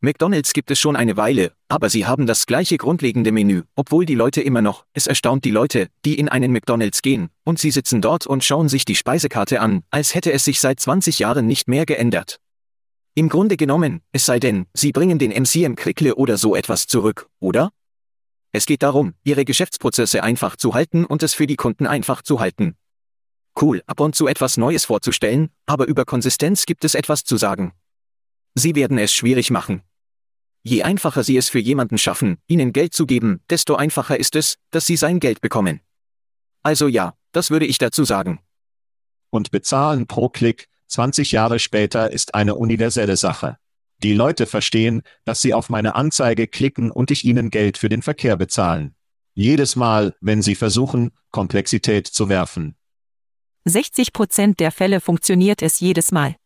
McDonald's 0.00 0.54
gibt 0.54 0.70
es 0.70 0.80
schon 0.80 0.96
eine 0.96 1.18
Weile, 1.18 1.52
aber 1.68 1.90
sie 1.90 2.06
haben 2.06 2.26
das 2.26 2.46
gleiche 2.46 2.78
grundlegende 2.78 3.32
Menü, 3.32 3.64
obwohl 3.76 4.06
die 4.06 4.14
Leute 4.14 4.40
immer 4.40 4.62
noch, 4.62 4.86
es 4.94 5.06
erstaunt 5.06 5.44
die 5.44 5.50
Leute, 5.50 5.88
die 6.06 6.18
in 6.18 6.30
einen 6.30 6.50
McDonald's 6.50 7.02
gehen, 7.02 7.28
und 7.44 7.58
sie 7.58 7.70
sitzen 7.70 8.00
dort 8.00 8.26
und 8.26 8.44
schauen 8.44 8.70
sich 8.70 8.86
die 8.86 8.94
Speisekarte 8.94 9.60
an, 9.60 9.82
als 9.90 10.14
hätte 10.14 10.32
es 10.32 10.46
sich 10.46 10.58
seit 10.58 10.80
20 10.80 11.18
Jahren 11.18 11.46
nicht 11.46 11.68
mehr 11.68 11.84
geändert. 11.84 12.40
Im 13.14 13.28
Grunde 13.28 13.58
genommen, 13.58 14.00
es 14.12 14.24
sei 14.24 14.40
denn, 14.40 14.64
sie 14.72 14.90
bringen 14.90 15.18
den 15.18 15.32
MCM 15.32 15.74
Crickle 15.74 16.14
oder 16.14 16.38
so 16.38 16.56
etwas 16.56 16.86
zurück, 16.86 17.28
oder? 17.40 17.72
Es 18.52 18.64
geht 18.64 18.82
darum, 18.82 19.12
ihre 19.22 19.44
Geschäftsprozesse 19.44 20.22
einfach 20.22 20.56
zu 20.56 20.72
halten 20.72 21.04
und 21.04 21.22
es 21.22 21.34
für 21.34 21.46
die 21.46 21.56
Kunden 21.56 21.86
einfach 21.86 22.22
zu 22.22 22.40
halten, 22.40 22.74
cool, 23.60 23.82
ab 23.86 24.00
und 24.00 24.14
zu 24.14 24.26
etwas 24.26 24.56
Neues 24.56 24.84
vorzustellen, 24.84 25.50
aber 25.66 25.86
über 25.86 26.04
Konsistenz 26.04 26.66
gibt 26.66 26.84
es 26.84 26.94
etwas 26.94 27.24
zu 27.24 27.36
sagen. 27.36 27.72
Sie 28.54 28.74
werden 28.74 28.98
es 28.98 29.12
schwierig 29.12 29.50
machen. 29.50 29.82
Je 30.62 30.82
einfacher 30.82 31.24
Sie 31.24 31.36
es 31.36 31.48
für 31.48 31.58
jemanden 31.58 31.98
schaffen, 31.98 32.38
Ihnen 32.46 32.72
Geld 32.72 32.94
zu 32.94 33.06
geben, 33.06 33.40
desto 33.50 33.74
einfacher 33.74 34.18
ist 34.18 34.36
es, 34.36 34.58
dass 34.70 34.86
Sie 34.86 34.96
sein 34.96 35.18
Geld 35.18 35.40
bekommen. 35.40 35.80
Also 36.62 36.86
ja, 36.86 37.14
das 37.32 37.50
würde 37.50 37.66
ich 37.66 37.78
dazu 37.78 38.04
sagen. 38.04 38.40
Und 39.30 39.50
bezahlen 39.50 40.06
pro 40.06 40.28
Klick, 40.28 40.68
20 40.88 41.32
Jahre 41.32 41.58
später 41.58 42.12
ist 42.12 42.34
eine 42.34 42.54
universelle 42.54 43.16
Sache. 43.16 43.56
Die 44.02 44.14
Leute 44.14 44.46
verstehen, 44.46 45.02
dass 45.24 45.40
sie 45.40 45.54
auf 45.54 45.70
meine 45.70 45.94
Anzeige 45.94 46.46
klicken 46.46 46.90
und 46.90 47.10
ich 47.10 47.24
ihnen 47.24 47.50
Geld 47.50 47.78
für 47.78 47.88
den 47.88 48.02
Verkehr 48.02 48.36
bezahlen. 48.36 48.94
Jedes 49.34 49.76
Mal, 49.76 50.14
wenn 50.20 50.42
sie 50.42 50.54
versuchen, 50.54 51.12
Komplexität 51.30 52.06
zu 52.06 52.28
werfen. 52.28 52.76
60 53.64 54.12
Prozent 54.12 54.60
der 54.60 54.72
Fälle 54.72 55.00
funktioniert 55.00 55.62
es 55.62 55.78
jedes 55.78 56.10
Mal. 56.10 56.36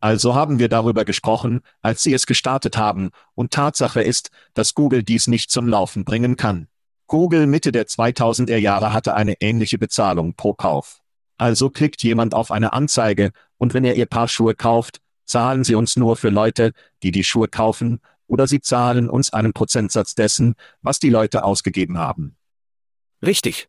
Also 0.00 0.34
haben 0.34 0.58
wir 0.58 0.70
darüber 0.70 1.04
gesprochen, 1.04 1.60
als 1.82 2.02
sie 2.02 2.14
es 2.14 2.24
gestartet 2.26 2.78
haben, 2.78 3.10
und 3.34 3.50
Tatsache 3.50 4.02
ist, 4.02 4.30
dass 4.54 4.74
Google 4.74 5.02
dies 5.02 5.26
nicht 5.26 5.50
zum 5.50 5.68
Laufen 5.68 6.04
bringen 6.06 6.36
kann. 6.36 6.68
Google 7.06 7.46
Mitte 7.46 7.72
der 7.72 7.86
2000er 7.86 8.56
Jahre 8.56 8.94
hatte 8.94 9.14
eine 9.14 9.34
ähnliche 9.40 9.76
Bezahlung 9.76 10.34
pro 10.34 10.54
Kauf. 10.54 11.02
Also 11.36 11.68
klickt 11.68 12.02
jemand 12.02 12.32
auf 12.32 12.50
eine 12.50 12.72
Anzeige, 12.72 13.32
und 13.58 13.74
wenn 13.74 13.84
er 13.84 13.96
ihr 13.96 14.06
Paar 14.06 14.28
Schuhe 14.28 14.54
kauft, 14.54 15.00
zahlen 15.26 15.64
sie 15.64 15.74
uns 15.74 15.96
nur 15.96 16.16
für 16.16 16.30
Leute, 16.30 16.72
die 17.02 17.10
die 17.10 17.24
Schuhe 17.24 17.48
kaufen, 17.48 18.00
oder 18.26 18.46
sie 18.46 18.60
zahlen 18.60 19.10
uns 19.10 19.32
einen 19.32 19.52
Prozentsatz 19.52 20.14
dessen, 20.14 20.54
was 20.80 20.98
die 20.98 21.10
Leute 21.10 21.44
ausgegeben 21.44 21.98
haben. 21.98 22.36
Richtig. 23.22 23.68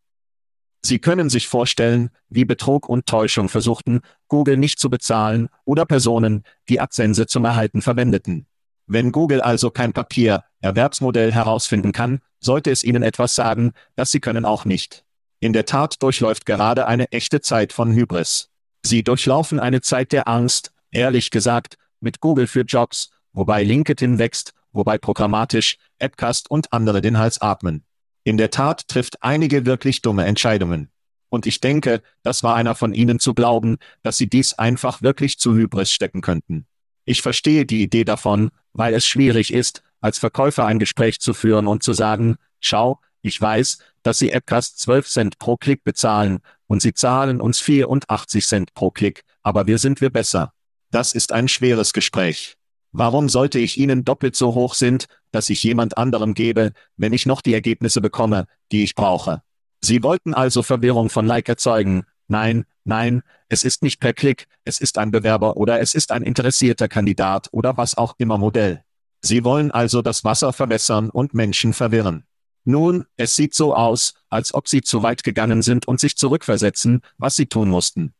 Sie 0.84 0.98
können 0.98 1.30
sich 1.30 1.46
vorstellen, 1.46 2.10
wie 2.28 2.44
Betrug 2.44 2.88
und 2.88 3.06
Täuschung 3.06 3.48
versuchten, 3.48 4.00
Google 4.28 4.56
nicht 4.56 4.80
zu 4.80 4.90
bezahlen 4.90 5.48
oder 5.64 5.86
Personen, 5.86 6.42
die 6.68 6.80
Akzense 6.80 7.26
zum 7.26 7.44
Erhalten 7.44 7.82
verwendeten. 7.82 8.46
Wenn 8.86 9.12
Google 9.12 9.40
also 9.40 9.70
kein 9.70 9.92
Papier-Erwerbsmodell 9.92 11.32
herausfinden 11.32 11.92
kann, 11.92 12.20
sollte 12.40 12.70
es 12.70 12.82
Ihnen 12.82 13.04
etwas 13.04 13.36
sagen, 13.36 13.72
das 13.94 14.10
Sie 14.10 14.20
können 14.20 14.44
auch 14.44 14.64
nicht. 14.64 15.04
In 15.38 15.52
der 15.52 15.64
Tat 15.66 16.02
durchläuft 16.02 16.46
gerade 16.46 16.86
eine 16.86 17.10
echte 17.12 17.40
Zeit 17.40 17.72
von 17.72 17.92
Hybris. 17.92 18.50
Sie 18.84 19.04
durchlaufen 19.04 19.60
eine 19.60 19.80
Zeit 19.80 20.12
der 20.12 20.26
Angst, 20.26 20.72
ehrlich 20.90 21.30
gesagt, 21.30 21.78
mit 22.00 22.20
Google 22.20 22.48
für 22.48 22.62
Jobs, 22.62 23.10
wobei 23.32 23.62
LinkedIn 23.62 24.18
wächst, 24.18 24.52
wobei 24.72 24.98
programmatisch, 24.98 25.78
Appcast 25.98 26.50
und 26.50 26.72
andere 26.72 27.00
den 27.00 27.18
Hals 27.18 27.40
atmen. 27.40 27.84
In 28.24 28.36
der 28.36 28.50
Tat 28.50 28.88
trifft 28.88 29.22
einige 29.22 29.66
wirklich 29.66 30.02
dumme 30.02 30.24
Entscheidungen. 30.24 30.90
Und 31.28 31.46
ich 31.46 31.60
denke, 31.60 32.02
das 32.22 32.42
war 32.42 32.54
einer 32.54 32.74
von 32.74 32.92
ihnen 32.92 33.18
zu 33.18 33.34
glauben, 33.34 33.78
dass 34.02 34.16
sie 34.16 34.28
dies 34.28 34.54
einfach 34.54 35.02
wirklich 35.02 35.38
zu 35.38 35.54
Hybris 35.54 35.90
stecken 35.90 36.20
könnten. 36.20 36.66
Ich 37.04 37.22
verstehe 37.22 37.64
die 37.66 37.82
Idee 37.82 38.04
davon, 38.04 38.50
weil 38.72 38.94
es 38.94 39.06
schwierig 39.06 39.52
ist, 39.52 39.82
als 40.00 40.18
Verkäufer 40.18 40.66
ein 40.66 40.78
Gespräch 40.78 41.20
zu 41.20 41.34
führen 41.34 41.66
und 41.66 41.82
zu 41.82 41.94
sagen, 41.94 42.36
schau, 42.60 43.00
ich 43.22 43.40
weiß, 43.40 43.78
dass 44.02 44.18
Sie 44.18 44.30
Appcast 44.30 44.78
12 44.80 45.08
Cent 45.08 45.38
pro 45.38 45.56
Klick 45.56 45.84
bezahlen, 45.84 46.40
und 46.66 46.80
Sie 46.80 46.94
zahlen 46.94 47.40
uns 47.40 47.60
84 47.60 48.46
Cent 48.46 48.74
pro 48.74 48.90
Klick, 48.90 49.24
aber 49.42 49.66
wir 49.66 49.78
sind 49.78 50.00
wir 50.00 50.10
besser. 50.10 50.52
Das 50.90 51.12
ist 51.12 51.32
ein 51.32 51.48
schweres 51.48 51.92
Gespräch. 51.92 52.56
Warum 52.92 53.30
sollte 53.30 53.58
ich 53.58 53.78
Ihnen 53.78 54.04
doppelt 54.04 54.36
so 54.36 54.54
hoch 54.54 54.74
sind, 54.74 55.06
dass 55.30 55.48
ich 55.48 55.62
jemand 55.62 55.96
anderem 55.96 56.34
gebe, 56.34 56.72
wenn 56.96 57.14
ich 57.14 57.24
noch 57.24 57.40
die 57.40 57.54
Ergebnisse 57.54 58.02
bekomme, 58.02 58.46
die 58.70 58.84
ich 58.84 58.94
brauche? 58.94 59.42
Sie 59.80 60.02
wollten 60.02 60.34
also 60.34 60.62
Verwirrung 60.62 61.08
von 61.08 61.26
Like 61.26 61.48
erzeugen. 61.48 62.04
Nein, 62.28 62.64
nein, 62.84 63.22
es 63.48 63.64
ist 63.64 63.82
nicht 63.82 63.98
per 63.98 64.12
Klick, 64.12 64.46
es 64.64 64.80
ist 64.80 64.98
ein 64.98 65.10
Bewerber 65.10 65.56
oder 65.56 65.80
es 65.80 65.94
ist 65.94 66.12
ein 66.12 66.22
interessierter 66.22 66.86
Kandidat 66.86 67.48
oder 67.50 67.76
was 67.76 67.96
auch 67.96 68.14
immer 68.18 68.38
Modell. 68.38 68.84
Sie 69.22 69.42
wollen 69.42 69.70
also 69.70 70.02
das 70.02 70.22
Wasser 70.22 70.52
verwässern 70.52 71.08
und 71.08 71.32
Menschen 71.32 71.72
verwirren. 71.72 72.24
Nun, 72.64 73.06
es 73.16 73.34
sieht 73.34 73.54
so 73.54 73.74
aus, 73.74 74.14
als 74.28 74.54
ob 74.54 74.68
Sie 74.68 74.82
zu 74.82 75.02
weit 75.02 75.24
gegangen 75.24 75.62
sind 75.62 75.88
und 75.88 75.98
sich 75.98 76.16
zurückversetzen, 76.16 77.00
was 77.18 77.36
Sie 77.36 77.46
tun 77.46 77.68
mussten. 77.68 78.14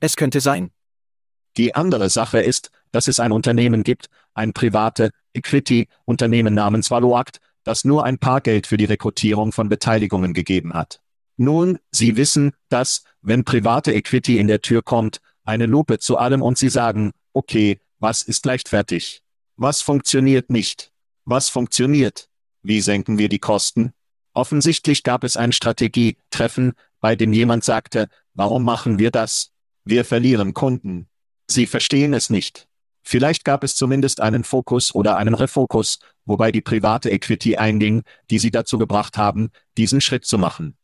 Es 0.00 0.16
könnte 0.16 0.40
sein. 0.40 0.70
Die 1.56 1.74
andere 1.74 2.10
Sache 2.10 2.40
ist, 2.40 2.70
dass 2.92 3.08
es 3.08 3.20
ein 3.20 3.32
Unternehmen 3.32 3.82
gibt, 3.82 4.08
ein 4.34 4.52
private 4.52 5.10
Equity-Unternehmen 5.34 6.54
namens 6.54 6.90
Valuact, 6.90 7.40
das 7.62 7.84
nur 7.84 8.04
ein 8.04 8.18
paar 8.18 8.40
Geld 8.40 8.66
für 8.66 8.76
die 8.76 8.84
Rekrutierung 8.84 9.52
von 9.52 9.68
Beteiligungen 9.68 10.34
gegeben 10.34 10.74
hat. 10.74 11.00
Nun, 11.36 11.78
Sie 11.90 12.16
wissen, 12.16 12.52
dass, 12.68 13.02
wenn 13.20 13.44
private 13.44 13.92
Equity 13.92 14.38
in 14.38 14.46
der 14.46 14.60
Tür 14.60 14.82
kommt, 14.82 15.20
eine 15.44 15.66
Lupe 15.66 15.98
zu 15.98 16.16
allem 16.16 16.42
und 16.42 16.58
Sie 16.58 16.68
sagen, 16.68 17.12
okay, 17.32 17.80
was 17.98 18.22
ist 18.22 18.46
leichtfertig? 18.46 19.22
Was 19.56 19.82
funktioniert 19.82 20.50
nicht? 20.50 20.92
Was 21.24 21.48
funktioniert? 21.48 22.28
Wie 22.62 22.80
senken 22.80 23.18
wir 23.18 23.28
die 23.28 23.38
Kosten? 23.38 23.92
Offensichtlich 24.32 25.02
gab 25.02 25.24
es 25.24 25.36
ein 25.36 25.52
Strategietreffen, 25.52 26.72
bei 27.00 27.16
dem 27.16 27.32
jemand 27.32 27.64
sagte, 27.64 28.08
warum 28.34 28.64
machen 28.64 28.98
wir 28.98 29.10
das? 29.10 29.52
Wir 29.84 30.04
verlieren 30.04 30.54
Kunden. 30.54 31.08
Sie 31.46 31.66
verstehen 31.66 32.14
es 32.14 32.30
nicht. 32.30 32.66
Vielleicht 33.02 33.44
gab 33.44 33.64
es 33.64 33.76
zumindest 33.76 34.20
einen 34.20 34.44
Fokus 34.44 34.94
oder 34.94 35.18
einen 35.18 35.34
Refokus, 35.34 35.98
wobei 36.24 36.50
die 36.50 36.62
private 36.62 37.10
Equity 37.10 37.56
einging, 37.56 38.02
die 38.30 38.38
sie 38.38 38.50
dazu 38.50 38.78
gebracht 38.78 39.18
haben, 39.18 39.50
diesen 39.76 40.00
Schritt 40.00 40.24
zu 40.24 40.38
machen. 40.38 40.76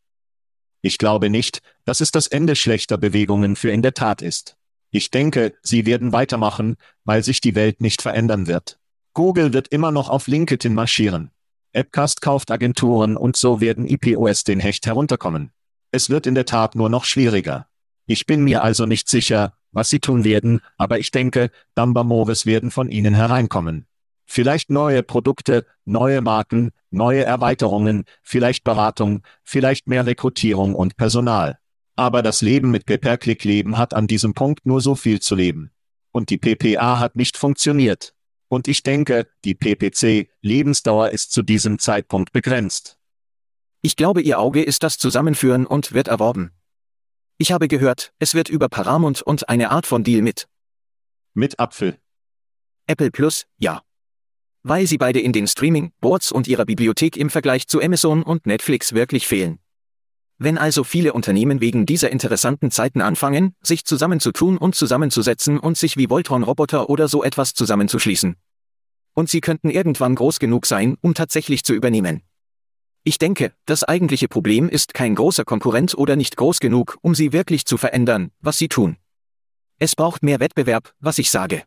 Ich 0.83 0.97
glaube 0.97 1.29
nicht, 1.29 1.61
dass 1.85 1.99
es 1.99 2.11
das 2.11 2.27
Ende 2.27 2.55
schlechter 2.55 2.97
Bewegungen 2.97 3.55
für 3.55 3.71
in 3.71 3.81
der 3.81 3.93
Tat 3.93 4.21
ist. 4.21 4.55
Ich 4.91 5.09
denke, 5.09 5.53
sie 5.63 5.85
werden 5.85 6.11
weitermachen, 6.11 6.75
weil 7.05 7.23
sich 7.23 7.41
die 7.41 7.55
Welt 7.55 7.81
nicht 7.81 8.01
verändern 8.01 8.45
wird. 8.45 8.77
Google 9.13 9.53
wird 9.53 9.69
immer 9.69 9.91
noch 9.91 10.09
auf 10.09 10.27
LinkedIn 10.27 10.73
marschieren. 10.73 11.31
Appcast 11.73 12.21
kauft 12.21 12.51
Agenturen 12.51 13.15
und 13.15 13.37
so 13.37 13.61
werden 13.61 13.87
IPOS 13.87 14.43
den 14.43 14.59
Hecht 14.59 14.85
herunterkommen. 14.85 15.51
Es 15.91 16.09
wird 16.09 16.27
in 16.27 16.35
der 16.35 16.45
Tat 16.45 16.75
nur 16.75 16.89
noch 16.89 17.05
schwieriger. 17.05 17.67
Ich 18.05 18.25
bin 18.25 18.43
mir 18.43 18.63
also 18.63 18.85
nicht 18.85 19.07
sicher, 19.07 19.57
was 19.71 19.89
sie 19.89 19.99
tun 19.99 20.23
werden, 20.23 20.61
aber 20.77 20.99
ich 20.99 21.11
denke, 21.11 21.51
Damba 21.75 22.03
Moves 22.03 22.45
werden 22.45 22.71
von 22.71 22.89
ihnen 22.89 23.13
hereinkommen. 23.13 23.85
Vielleicht 24.25 24.69
neue 24.69 25.03
Produkte, 25.03 25.65
neue 25.85 26.21
Marken, 26.21 26.71
neue 26.89 27.23
Erweiterungen, 27.25 28.05
vielleicht 28.23 28.63
Beratung, 28.63 29.23
vielleicht 29.43 29.87
mehr 29.87 30.05
Rekrutierung 30.05 30.73
und 30.73 30.95
Personal. 30.95 31.59
Aber 31.95 32.21
das 32.21 32.41
Leben 32.41 32.71
mit 32.71 32.85
Pay-per-Click-Leben 32.85 33.77
hat 33.77 33.93
an 33.93 34.07
diesem 34.07 34.33
Punkt 34.33 34.65
nur 34.65 34.81
so 34.81 34.95
viel 34.95 35.19
zu 35.19 35.35
leben. 35.35 35.71
Und 36.11 36.29
die 36.29 36.37
PPA 36.37 36.99
hat 36.99 37.15
nicht 37.15 37.37
funktioniert. 37.37 38.13
Und 38.47 38.67
ich 38.67 38.83
denke, 38.83 39.27
die 39.45 39.53
PPC-Lebensdauer 39.53 41.09
ist 41.09 41.31
zu 41.31 41.41
diesem 41.41 41.79
Zeitpunkt 41.79 42.31
begrenzt. 42.31 42.97
Ich 43.81 43.95
glaube, 43.95 44.21
Ihr 44.21 44.39
Auge 44.39 44.61
ist 44.61 44.83
das 44.83 44.97
Zusammenführen 44.97 45.65
und 45.65 45.93
wird 45.93 46.07
erworben. 46.07 46.51
Ich 47.41 47.51
habe 47.51 47.67
gehört, 47.67 48.13
es 48.19 48.35
wird 48.35 48.49
über 48.49 48.69
Paramount 48.69 49.23
und 49.23 49.49
eine 49.49 49.71
Art 49.71 49.87
von 49.87 50.03
Deal 50.03 50.21
mit. 50.21 50.47
Mit 51.33 51.59
Apfel. 51.59 51.97
Apple 52.85 53.09
Plus, 53.09 53.47
ja. 53.57 53.81
Weil 54.61 54.85
sie 54.85 54.99
beide 54.99 55.19
in 55.19 55.33
den 55.33 55.47
Streaming-Boards 55.47 56.31
und 56.31 56.47
ihrer 56.47 56.65
Bibliothek 56.65 57.17
im 57.17 57.31
Vergleich 57.31 57.67
zu 57.67 57.81
Amazon 57.81 58.21
und 58.21 58.45
Netflix 58.45 58.93
wirklich 58.93 59.25
fehlen. 59.25 59.57
Wenn 60.37 60.59
also 60.59 60.83
viele 60.83 61.13
Unternehmen 61.13 61.61
wegen 61.61 61.87
dieser 61.87 62.11
interessanten 62.11 62.69
Zeiten 62.69 63.01
anfangen, 63.01 63.55
sich 63.63 63.85
zusammenzutun 63.85 64.59
und 64.59 64.75
zusammenzusetzen 64.75 65.57
und 65.57 65.79
sich 65.79 65.97
wie 65.97 66.11
Voltron-Roboter 66.11 66.91
oder 66.91 67.07
so 67.07 67.23
etwas 67.23 67.55
zusammenzuschließen. 67.55 68.35
Und 69.15 69.31
sie 69.31 69.41
könnten 69.41 69.71
irgendwann 69.71 70.13
groß 70.13 70.37
genug 70.37 70.67
sein, 70.67 70.95
um 71.01 71.15
tatsächlich 71.15 71.63
zu 71.63 71.73
übernehmen. 71.73 72.21
Ich 73.03 73.17
denke, 73.17 73.53
das 73.65 73.83
eigentliche 73.83 74.27
Problem 74.27 74.69
ist 74.69 74.93
kein 74.93 75.15
großer 75.15 75.43
Konkurrent 75.43 75.95
oder 75.95 76.15
nicht 76.15 76.37
groß 76.37 76.59
genug, 76.59 76.99
um 77.01 77.15
sie 77.15 77.33
wirklich 77.33 77.65
zu 77.65 77.77
verändern, 77.77 78.31
was 78.41 78.59
sie 78.59 78.67
tun. 78.67 78.97
Es 79.79 79.95
braucht 79.95 80.21
mehr 80.21 80.39
Wettbewerb, 80.39 80.93
was 80.99 81.17
ich 81.17 81.31
sage. 81.31 81.63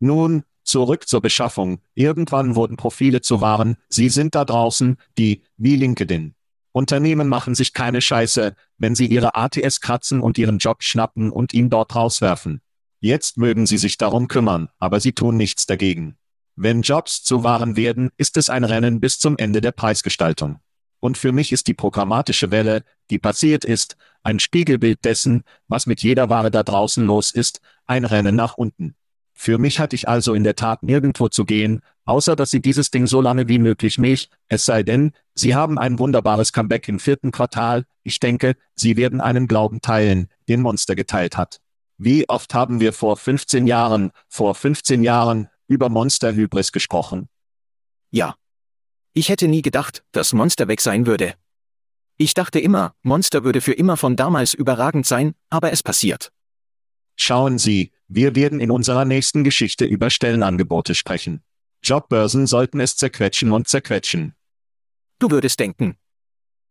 Nun, 0.00 0.42
zurück 0.62 1.08
zur 1.08 1.22
Beschaffung. 1.22 1.80
Irgendwann 1.94 2.56
wurden 2.56 2.76
Profile 2.76 3.22
zu 3.22 3.40
Waren, 3.40 3.78
sie 3.88 4.10
sind 4.10 4.34
da 4.34 4.44
draußen, 4.44 4.98
die, 5.16 5.42
wie 5.56 5.76
LinkedIn. 5.76 6.34
Unternehmen 6.72 7.28
machen 7.28 7.54
sich 7.54 7.72
keine 7.72 8.02
Scheiße, 8.02 8.54
wenn 8.76 8.94
sie 8.94 9.06
ihre 9.06 9.36
ATS 9.36 9.80
kratzen 9.80 10.20
und 10.20 10.36
ihren 10.36 10.58
Job 10.58 10.82
schnappen 10.82 11.30
und 11.30 11.54
ihn 11.54 11.70
dort 11.70 11.94
rauswerfen. 11.94 12.60
Jetzt 13.00 13.38
mögen 13.38 13.66
sie 13.66 13.78
sich 13.78 13.96
darum 13.96 14.28
kümmern, 14.28 14.68
aber 14.78 15.00
sie 15.00 15.12
tun 15.12 15.38
nichts 15.38 15.64
dagegen. 15.64 16.18
Wenn 16.56 16.82
Jobs 16.82 17.24
zu 17.24 17.42
Waren 17.42 17.76
werden, 17.76 18.10
ist 18.16 18.36
es 18.36 18.48
ein 18.48 18.62
Rennen 18.62 19.00
bis 19.00 19.18
zum 19.18 19.36
Ende 19.36 19.60
der 19.60 19.72
Preisgestaltung. 19.72 20.60
Und 21.00 21.18
für 21.18 21.32
mich 21.32 21.50
ist 21.52 21.66
die 21.66 21.74
programmatische 21.74 22.50
Welle, 22.50 22.84
die 23.10 23.18
passiert 23.18 23.64
ist, 23.64 23.96
ein 24.22 24.38
Spiegelbild 24.38 25.04
dessen, 25.04 25.42
was 25.68 25.86
mit 25.86 26.02
jeder 26.02 26.30
Ware 26.30 26.50
da 26.50 26.62
draußen 26.62 27.04
los 27.04 27.32
ist, 27.32 27.60
ein 27.86 28.04
Rennen 28.04 28.36
nach 28.36 28.56
unten. 28.56 28.94
Für 29.34 29.58
mich 29.58 29.80
hatte 29.80 29.96
ich 29.96 30.08
also 30.08 30.32
in 30.32 30.44
der 30.44 30.54
Tat 30.54 30.84
nirgendwo 30.84 31.28
zu 31.28 31.44
gehen, 31.44 31.80
außer 32.04 32.36
dass 32.36 32.52
sie 32.52 32.62
dieses 32.62 32.92
Ding 32.92 33.08
so 33.08 33.20
lange 33.20 33.48
wie 33.48 33.58
möglich 33.58 33.98
mich, 33.98 34.30
es 34.48 34.64
sei 34.64 34.84
denn, 34.84 35.12
sie 35.34 35.56
haben 35.56 35.76
ein 35.76 35.98
wunderbares 35.98 36.52
Comeback 36.52 36.88
im 36.88 37.00
vierten 37.00 37.32
Quartal, 37.32 37.84
ich 38.04 38.20
denke, 38.20 38.54
sie 38.76 38.96
werden 38.96 39.20
einen 39.20 39.48
Glauben 39.48 39.80
teilen, 39.80 40.28
den 40.48 40.62
Monster 40.62 40.94
geteilt 40.94 41.36
hat. 41.36 41.60
Wie 41.98 42.28
oft 42.28 42.54
haben 42.54 42.80
wir 42.80 42.92
vor 42.92 43.16
15 43.16 43.66
Jahren, 43.66 44.12
vor 44.28 44.54
15 44.54 45.02
Jahren, 45.02 45.48
über 45.66 45.88
Monster 45.88 46.34
Hybris 46.34 46.72
gesprochen? 46.72 47.28
Ja. 48.10 48.36
Ich 49.12 49.28
hätte 49.28 49.48
nie 49.48 49.62
gedacht, 49.62 50.04
dass 50.12 50.32
Monster 50.32 50.68
weg 50.68 50.80
sein 50.80 51.06
würde. 51.06 51.34
Ich 52.16 52.34
dachte 52.34 52.60
immer, 52.60 52.94
Monster 53.02 53.44
würde 53.44 53.60
für 53.60 53.72
immer 53.72 53.96
von 53.96 54.16
damals 54.16 54.54
überragend 54.54 55.06
sein, 55.06 55.34
aber 55.50 55.72
es 55.72 55.82
passiert. 55.82 56.32
Schauen 57.16 57.58
Sie, 57.58 57.92
Wir 58.06 58.34
werden 58.34 58.60
in 58.60 58.70
unserer 58.70 59.04
nächsten 59.04 59.44
Geschichte 59.44 59.84
über 59.84 60.10
Stellenangebote 60.10 60.94
sprechen. 60.94 61.42
Jobbörsen 61.82 62.46
sollten 62.46 62.80
es 62.80 62.96
zerquetschen 62.96 63.52
und 63.52 63.68
zerquetschen. 63.68 64.34
Du 65.18 65.30
würdest 65.30 65.58
denken. 65.60 65.96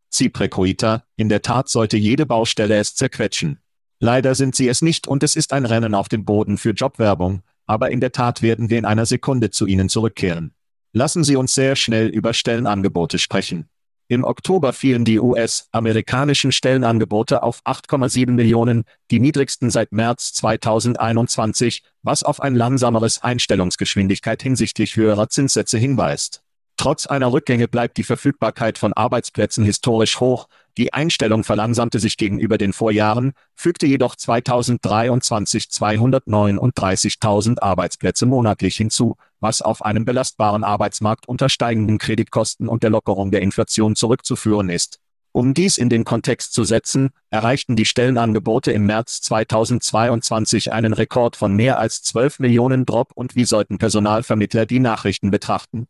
Ziprecoita, 0.09 1.05
in 1.15 1.27
der 1.29 1.41
Tat 1.41 1.69
sollte 1.69 1.97
jede 1.97 2.25
Baustelle 2.25 2.77
es 2.77 2.93
zerquetschen. 2.95 3.59
Leider 3.99 4.35
sind 4.35 4.55
sie 4.55 4.67
es 4.67 4.81
nicht 4.81 5.07
und 5.07 5.23
es 5.23 5.35
ist 5.35 5.53
ein 5.53 5.65
Rennen 5.65 5.95
auf 5.95 6.07
dem 6.07 6.25
Boden 6.25 6.57
für 6.57 6.71
Jobwerbung, 6.71 7.41
aber 7.65 7.91
in 7.91 7.99
der 7.99 8.11
Tat 8.11 8.41
werden 8.41 8.69
wir 8.69 8.77
in 8.77 8.85
einer 8.85 9.05
Sekunde 9.05 9.49
zu 9.49 9.65
Ihnen 9.65 9.89
zurückkehren. 9.89 10.53
Lassen 10.91 11.23
Sie 11.23 11.35
uns 11.35 11.55
sehr 11.55 11.75
schnell 11.75 12.07
über 12.07 12.33
Stellenangebote 12.33 13.19
sprechen. 13.19 13.69
Im 14.09 14.25
Oktober 14.25 14.73
fielen 14.73 15.05
die 15.05 15.19
US-amerikanischen 15.19 16.51
Stellenangebote 16.51 17.41
auf 17.41 17.61
8,7 17.63 18.31
Millionen, 18.31 18.83
die 19.09 19.19
niedrigsten 19.19 19.71
seit 19.71 19.91
März 19.91 20.33
2021, 20.33 21.83
was 22.03 22.21
auf 22.21 22.41
ein 22.41 22.53
langsameres 22.53 23.23
Einstellungsgeschwindigkeit 23.23 24.43
hinsichtlich 24.43 24.97
höherer 24.97 25.29
Zinssätze 25.29 25.77
hinweist. 25.77 26.43
Trotz 26.77 27.05
einer 27.05 27.31
Rückgänge 27.31 27.67
bleibt 27.67 27.97
die 27.97 28.03
Verfügbarkeit 28.03 28.77
von 28.77 28.93
Arbeitsplätzen 28.93 29.63
historisch 29.63 30.19
hoch, 30.19 30.47
die 30.77 30.93
Einstellung 30.93 31.43
verlangsamte 31.43 31.99
sich 31.99 32.17
gegenüber 32.17 32.57
den 32.57 32.73
Vorjahren, 32.73 33.33
fügte 33.55 33.85
jedoch 33.85 34.15
2023 34.15 35.65
239.000 35.65 37.61
Arbeitsplätze 37.61 38.25
monatlich 38.25 38.75
hinzu, 38.77 39.15
was 39.39 39.61
auf 39.61 39.85
einem 39.85 40.03
belastbaren 40.05 40.63
Arbeitsmarkt 40.63 41.27
unter 41.27 41.49
steigenden 41.49 41.99
Kreditkosten 41.99 42.67
und 42.67 42.81
der 42.81 42.89
Lockerung 42.89 43.29
der 43.29 43.41
Inflation 43.41 43.95
zurückzuführen 43.95 44.69
ist. 44.69 44.99
Um 45.35 45.53
dies 45.55 45.79
in 45.79 45.89
den 45.89 46.05
Kontext 46.05 46.53
zu 46.53 46.63
setzen, 46.63 47.09
erreichten 47.31 47.75
die 47.75 47.85
Stellenangebote 47.85 48.71
im 48.71 48.85
März 48.85 49.21
2022 49.21 50.71
einen 50.71 50.93
Rekord 50.93 51.35
von 51.35 51.55
mehr 51.55 51.79
als 51.79 52.03
12 52.03 52.37
Millionen 52.39 52.85
Drop 52.85 53.11
und 53.15 53.35
wie 53.35 53.45
sollten 53.45 53.79
Personalvermittler 53.79 54.67
die 54.67 54.79
Nachrichten 54.79 55.31
betrachten? 55.31 55.87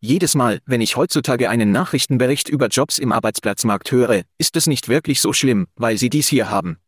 Jedes 0.00 0.36
Mal, 0.36 0.60
wenn 0.64 0.80
ich 0.80 0.94
heutzutage 0.94 1.50
einen 1.50 1.72
Nachrichtenbericht 1.72 2.48
über 2.48 2.68
Jobs 2.68 3.00
im 3.00 3.10
Arbeitsplatzmarkt 3.10 3.90
höre, 3.90 4.22
ist 4.38 4.54
es 4.54 4.68
nicht 4.68 4.88
wirklich 4.88 5.20
so 5.20 5.32
schlimm, 5.32 5.66
weil 5.74 5.98
sie 5.98 6.08
dies 6.08 6.28
hier 6.28 6.50
haben. 6.50 6.78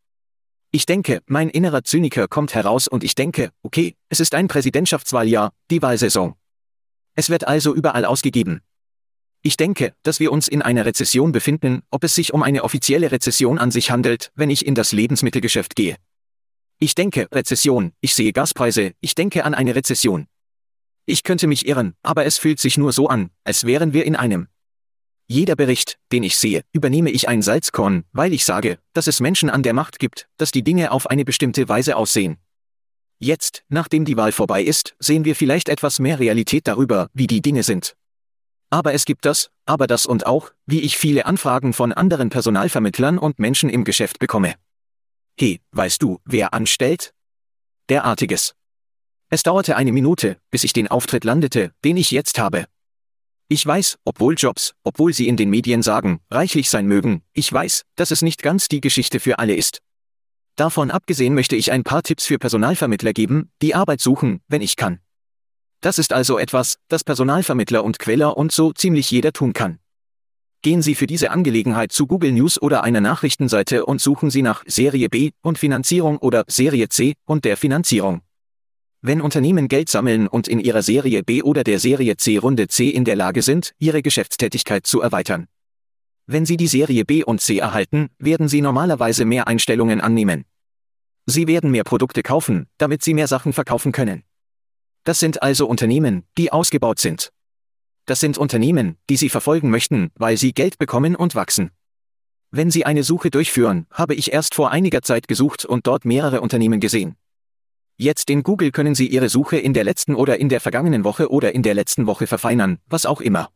Ich 0.71 0.85
denke, 0.85 1.21
mein 1.25 1.49
innerer 1.49 1.83
Zyniker 1.83 2.29
kommt 2.29 2.55
heraus 2.55 2.87
und 2.87 3.03
ich 3.03 3.13
denke, 3.13 3.51
okay, 3.63 3.97
es 4.07 4.21
ist 4.21 4.33
ein 4.33 4.47
Präsidentschaftswahljahr, 4.47 5.51
die 5.69 5.81
Wahlsaison. 5.81 6.35
Es 7.13 7.29
wird 7.29 7.45
also 7.45 7.75
überall 7.75 8.05
ausgegeben. 8.05 8.61
Ich 9.41 9.57
denke, 9.57 9.93
dass 10.03 10.21
wir 10.21 10.31
uns 10.31 10.47
in 10.47 10.61
einer 10.61 10.85
Rezession 10.85 11.33
befinden, 11.33 11.81
ob 11.89 12.05
es 12.05 12.15
sich 12.15 12.33
um 12.33 12.43
eine 12.43 12.63
offizielle 12.63 13.11
Rezession 13.11 13.57
an 13.57 13.71
sich 13.71 13.91
handelt, 13.91 14.31
wenn 14.35 14.49
ich 14.49 14.65
in 14.65 14.75
das 14.75 14.93
Lebensmittelgeschäft 14.93 15.75
gehe. 15.75 15.97
Ich 16.79 16.95
denke, 16.95 17.27
Rezession, 17.33 17.91
ich 17.99 18.15
sehe 18.15 18.31
Gaspreise, 18.31 18.93
ich 19.01 19.15
denke 19.15 19.43
an 19.43 19.53
eine 19.53 19.75
Rezession. 19.75 20.27
Ich 21.05 21.23
könnte 21.23 21.47
mich 21.47 21.67
irren, 21.67 21.95
aber 22.03 22.25
es 22.25 22.37
fühlt 22.37 22.59
sich 22.59 22.77
nur 22.77 22.91
so 22.93 23.07
an, 23.07 23.29
als 23.43 23.65
wären 23.65 23.93
wir 23.93 24.05
in 24.05 24.15
einem. 24.15 24.47
Jeder 25.27 25.55
Bericht, 25.55 25.97
den 26.11 26.23
ich 26.23 26.37
sehe, 26.37 26.63
übernehme 26.73 27.09
ich 27.09 27.29
ein 27.29 27.41
Salzkorn, 27.41 28.03
weil 28.11 28.33
ich 28.33 28.43
sage, 28.43 28.79
dass 28.93 29.07
es 29.07 29.21
Menschen 29.21 29.49
an 29.49 29.63
der 29.63 29.73
Macht 29.73 29.97
gibt, 29.97 30.27
dass 30.37 30.51
die 30.51 30.63
Dinge 30.63 30.91
auf 30.91 31.07
eine 31.07 31.23
bestimmte 31.23 31.69
Weise 31.69 31.95
aussehen. 31.95 32.37
Jetzt, 33.17 33.63
nachdem 33.69 34.03
die 34.03 34.17
Wahl 34.17 34.31
vorbei 34.31 34.63
ist, 34.63 34.95
sehen 34.99 35.25
wir 35.25 35.35
vielleicht 35.35 35.69
etwas 35.69 35.99
mehr 35.99 36.19
Realität 36.19 36.67
darüber, 36.67 37.07
wie 37.13 37.27
die 37.27 37.41
Dinge 37.41 37.63
sind. 37.63 37.95
Aber 38.69 38.93
es 38.93 39.05
gibt 39.05 39.25
das, 39.25 39.51
aber 39.65 39.85
das 39.85 40.05
und 40.05 40.25
auch, 40.25 40.51
wie 40.65 40.81
ich 40.81 40.97
viele 40.97 41.25
Anfragen 41.25 41.73
von 41.73 41.91
anderen 41.91 42.29
Personalvermittlern 42.29 43.17
und 43.17 43.37
Menschen 43.37 43.69
im 43.69 43.83
Geschäft 43.83 44.19
bekomme. 44.19 44.55
Hey, 45.39 45.61
weißt 45.71 46.01
du, 46.01 46.19
wer 46.25 46.53
anstellt? 46.53 47.13
Derartiges. 47.89 48.55
Es 49.33 49.43
dauerte 49.43 49.77
eine 49.77 49.93
Minute, 49.93 50.35
bis 50.49 50.65
ich 50.65 50.73
den 50.73 50.89
Auftritt 50.89 51.23
landete, 51.23 51.71
den 51.85 51.95
ich 51.95 52.11
jetzt 52.11 52.37
habe. 52.37 52.65
Ich 53.47 53.65
weiß, 53.65 53.97
obwohl 54.03 54.35
Jobs, 54.37 54.73
obwohl 54.83 55.13
sie 55.13 55.29
in 55.29 55.37
den 55.37 55.49
Medien 55.49 55.83
sagen, 55.83 56.19
reichlich 56.29 56.69
sein 56.69 56.85
mögen, 56.85 57.23
ich 57.31 57.51
weiß, 57.51 57.83
dass 57.95 58.11
es 58.11 58.21
nicht 58.21 58.43
ganz 58.43 58.67
die 58.67 58.81
Geschichte 58.81 59.21
für 59.21 59.39
alle 59.39 59.55
ist. 59.55 59.79
Davon 60.57 60.91
abgesehen 60.91 61.33
möchte 61.33 61.55
ich 61.55 61.71
ein 61.71 61.85
paar 61.85 62.03
Tipps 62.03 62.25
für 62.25 62.39
Personalvermittler 62.39 63.13
geben, 63.13 63.49
die 63.61 63.73
Arbeit 63.73 64.01
suchen, 64.01 64.41
wenn 64.49 64.61
ich 64.61 64.75
kann. 64.75 64.99
Das 65.79 65.97
ist 65.97 66.11
also 66.11 66.37
etwas, 66.37 66.75
das 66.89 67.05
Personalvermittler 67.05 67.85
und 67.85 67.99
Queller 67.99 68.35
und 68.35 68.51
so 68.51 68.73
ziemlich 68.73 69.11
jeder 69.11 69.31
tun 69.31 69.53
kann. 69.53 69.79
Gehen 70.61 70.81
Sie 70.81 70.93
für 70.93 71.07
diese 71.07 71.31
Angelegenheit 71.31 71.93
zu 71.93 72.05
Google 72.05 72.33
News 72.33 72.61
oder 72.61 72.83
einer 72.83 72.99
Nachrichtenseite 72.99 73.85
und 73.85 74.01
suchen 74.01 74.29
Sie 74.29 74.41
nach 74.41 74.65
Serie 74.67 75.07
B 75.07 75.31
und 75.41 75.57
Finanzierung 75.57 76.17
oder 76.17 76.43
Serie 76.47 76.89
C 76.89 77.13
und 77.25 77.45
der 77.45 77.55
Finanzierung. 77.55 78.23
Wenn 79.03 79.19
Unternehmen 79.19 79.67
Geld 79.67 79.89
sammeln 79.89 80.27
und 80.27 80.47
in 80.47 80.59
ihrer 80.59 80.83
Serie 80.83 81.23
B 81.23 81.41
oder 81.41 81.63
der 81.63 81.79
Serie 81.79 82.17
C 82.17 82.37
Runde 82.37 82.67
C 82.67 82.89
in 82.89 83.03
der 83.03 83.15
Lage 83.15 83.41
sind, 83.41 83.73
ihre 83.79 84.03
Geschäftstätigkeit 84.03 84.85
zu 84.85 85.01
erweitern. 85.01 85.47
Wenn 86.27 86.45
sie 86.45 86.55
die 86.55 86.67
Serie 86.67 87.03
B 87.03 87.23
und 87.23 87.41
C 87.41 87.57
erhalten, 87.57 88.09
werden 88.19 88.47
sie 88.47 88.61
normalerweise 88.61 89.25
mehr 89.25 89.47
Einstellungen 89.47 90.01
annehmen. 90.01 90.45
Sie 91.25 91.47
werden 91.47 91.71
mehr 91.71 91.83
Produkte 91.83 92.21
kaufen, 92.21 92.67
damit 92.77 93.03
sie 93.03 93.15
mehr 93.15 93.27
Sachen 93.27 93.53
verkaufen 93.53 93.91
können. 93.91 94.23
Das 95.03 95.19
sind 95.19 95.41
also 95.41 95.67
Unternehmen, 95.67 96.23
die 96.37 96.51
ausgebaut 96.51 96.99
sind. 96.99 97.31
Das 98.05 98.19
sind 98.19 98.37
Unternehmen, 98.37 98.97
die 99.09 99.17
Sie 99.17 99.29
verfolgen 99.29 99.69
möchten, 99.69 100.11
weil 100.15 100.37
sie 100.37 100.53
Geld 100.53 100.77
bekommen 100.77 101.15
und 101.15 101.33
wachsen. 101.33 101.71
Wenn 102.51 102.69
Sie 102.69 102.85
eine 102.85 103.03
Suche 103.03 103.31
durchführen, 103.31 103.87
habe 103.91 104.13
ich 104.13 104.31
erst 104.31 104.53
vor 104.53 104.71
einiger 104.71 105.01
Zeit 105.01 105.27
gesucht 105.27 105.65
und 105.65 105.87
dort 105.87 106.05
mehrere 106.05 106.41
Unternehmen 106.41 106.79
gesehen. 106.79 107.15
Jetzt 108.01 108.31
in 108.31 108.41
Google 108.41 108.71
können 108.71 108.95
Sie 108.95 109.05
Ihre 109.05 109.29
Suche 109.29 109.57
in 109.57 109.75
der 109.75 109.83
letzten 109.83 110.15
oder 110.15 110.39
in 110.39 110.49
der 110.49 110.59
vergangenen 110.59 111.03
Woche 111.03 111.29
oder 111.29 111.53
in 111.53 111.61
der 111.61 111.75
letzten 111.75 112.07
Woche 112.07 112.25
verfeinern, 112.25 112.79
was 112.87 113.05
auch 113.05 113.21
immer. 113.21 113.51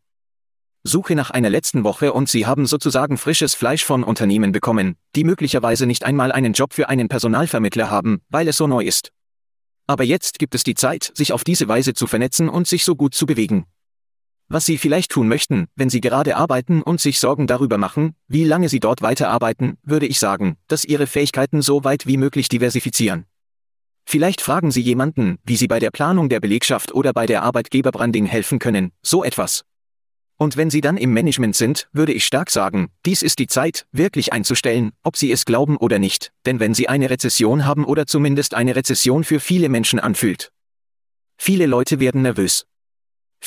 Suche 0.83 1.15
nach 1.15 1.31
einer 1.31 1.49
letzten 1.49 1.83
Woche 1.83 2.13
und 2.13 2.29
Sie 2.29 2.45
haben 2.45 2.67
sozusagen 2.67 3.17
frisches 3.17 3.55
Fleisch 3.55 3.83
von 3.83 4.03
Unternehmen 4.03 4.51
bekommen, 4.51 4.97
die 5.15 5.23
möglicherweise 5.23 5.87
nicht 5.87 6.03
einmal 6.03 6.31
einen 6.31 6.53
Job 6.53 6.75
für 6.75 6.89
einen 6.89 7.09
Personalvermittler 7.09 7.89
haben, 7.89 8.21
weil 8.29 8.47
es 8.47 8.57
so 8.57 8.67
neu 8.67 8.83
ist. 8.83 9.11
Aber 9.87 10.03
jetzt 10.03 10.37
gibt 10.37 10.53
es 10.53 10.63
die 10.63 10.75
Zeit, 10.75 11.11
sich 11.15 11.33
auf 11.33 11.43
diese 11.43 11.67
Weise 11.67 11.95
zu 11.95 12.05
vernetzen 12.05 12.47
und 12.47 12.67
sich 12.67 12.83
so 12.83 12.95
gut 12.95 13.15
zu 13.15 13.25
bewegen. 13.25 13.65
Was 14.47 14.67
Sie 14.67 14.77
vielleicht 14.77 15.09
tun 15.09 15.27
möchten, 15.27 15.65
wenn 15.75 15.89
Sie 15.89 16.01
gerade 16.01 16.35
arbeiten 16.35 16.83
und 16.83 17.01
sich 17.01 17.17
Sorgen 17.17 17.47
darüber 17.47 17.79
machen, 17.79 18.13
wie 18.27 18.43
lange 18.43 18.69
Sie 18.69 18.79
dort 18.79 19.01
weiterarbeiten, 19.01 19.79
würde 19.81 20.05
ich 20.05 20.19
sagen, 20.19 20.57
dass 20.67 20.85
Ihre 20.85 21.07
Fähigkeiten 21.07 21.63
so 21.63 21.83
weit 21.83 22.05
wie 22.05 22.17
möglich 22.17 22.47
diversifizieren. 22.47 23.25
Vielleicht 24.05 24.41
fragen 24.41 24.71
Sie 24.71 24.81
jemanden, 24.81 25.39
wie 25.43 25.55
Sie 25.55 25.67
bei 25.67 25.79
der 25.79 25.91
Planung 25.91 26.29
der 26.29 26.39
Belegschaft 26.39 26.93
oder 26.93 27.11
bei 27.11 27.25
der 27.25 27.43
Arbeitgeberbranding 27.43 28.25
helfen 28.25 28.59
können, 28.59 28.91
so 29.01 29.23
etwas. 29.23 29.65
Und 30.37 30.57
wenn 30.57 30.69
Sie 30.69 30.81
dann 30.81 30.97
im 30.97 31.13
Management 31.13 31.55
sind, 31.55 31.87
würde 31.93 32.13
ich 32.13 32.25
stark 32.25 32.51
sagen, 32.51 32.89
dies 33.05 33.23
ist 33.23 33.39
die 33.39 33.47
Zeit, 33.47 33.87
wirklich 33.91 34.33
einzustellen, 34.33 34.91
ob 35.01 35.17
Sie 35.17 35.31
es 35.31 35.45
glauben 35.45 35.77
oder 35.77 35.97
nicht, 35.97 36.31
denn 36.45 36.59
wenn 36.59 36.73
Sie 36.73 36.89
eine 36.89 37.09
Rezession 37.09 37.65
haben 37.65 37.85
oder 37.85 38.05
zumindest 38.05 38.53
eine 38.53 38.75
Rezession 38.75 39.23
für 39.23 39.39
viele 39.39 39.69
Menschen 39.69 39.99
anfühlt. 39.99 40.51
Viele 41.37 41.65
Leute 41.65 41.99
werden 41.99 42.21
nervös. 42.21 42.65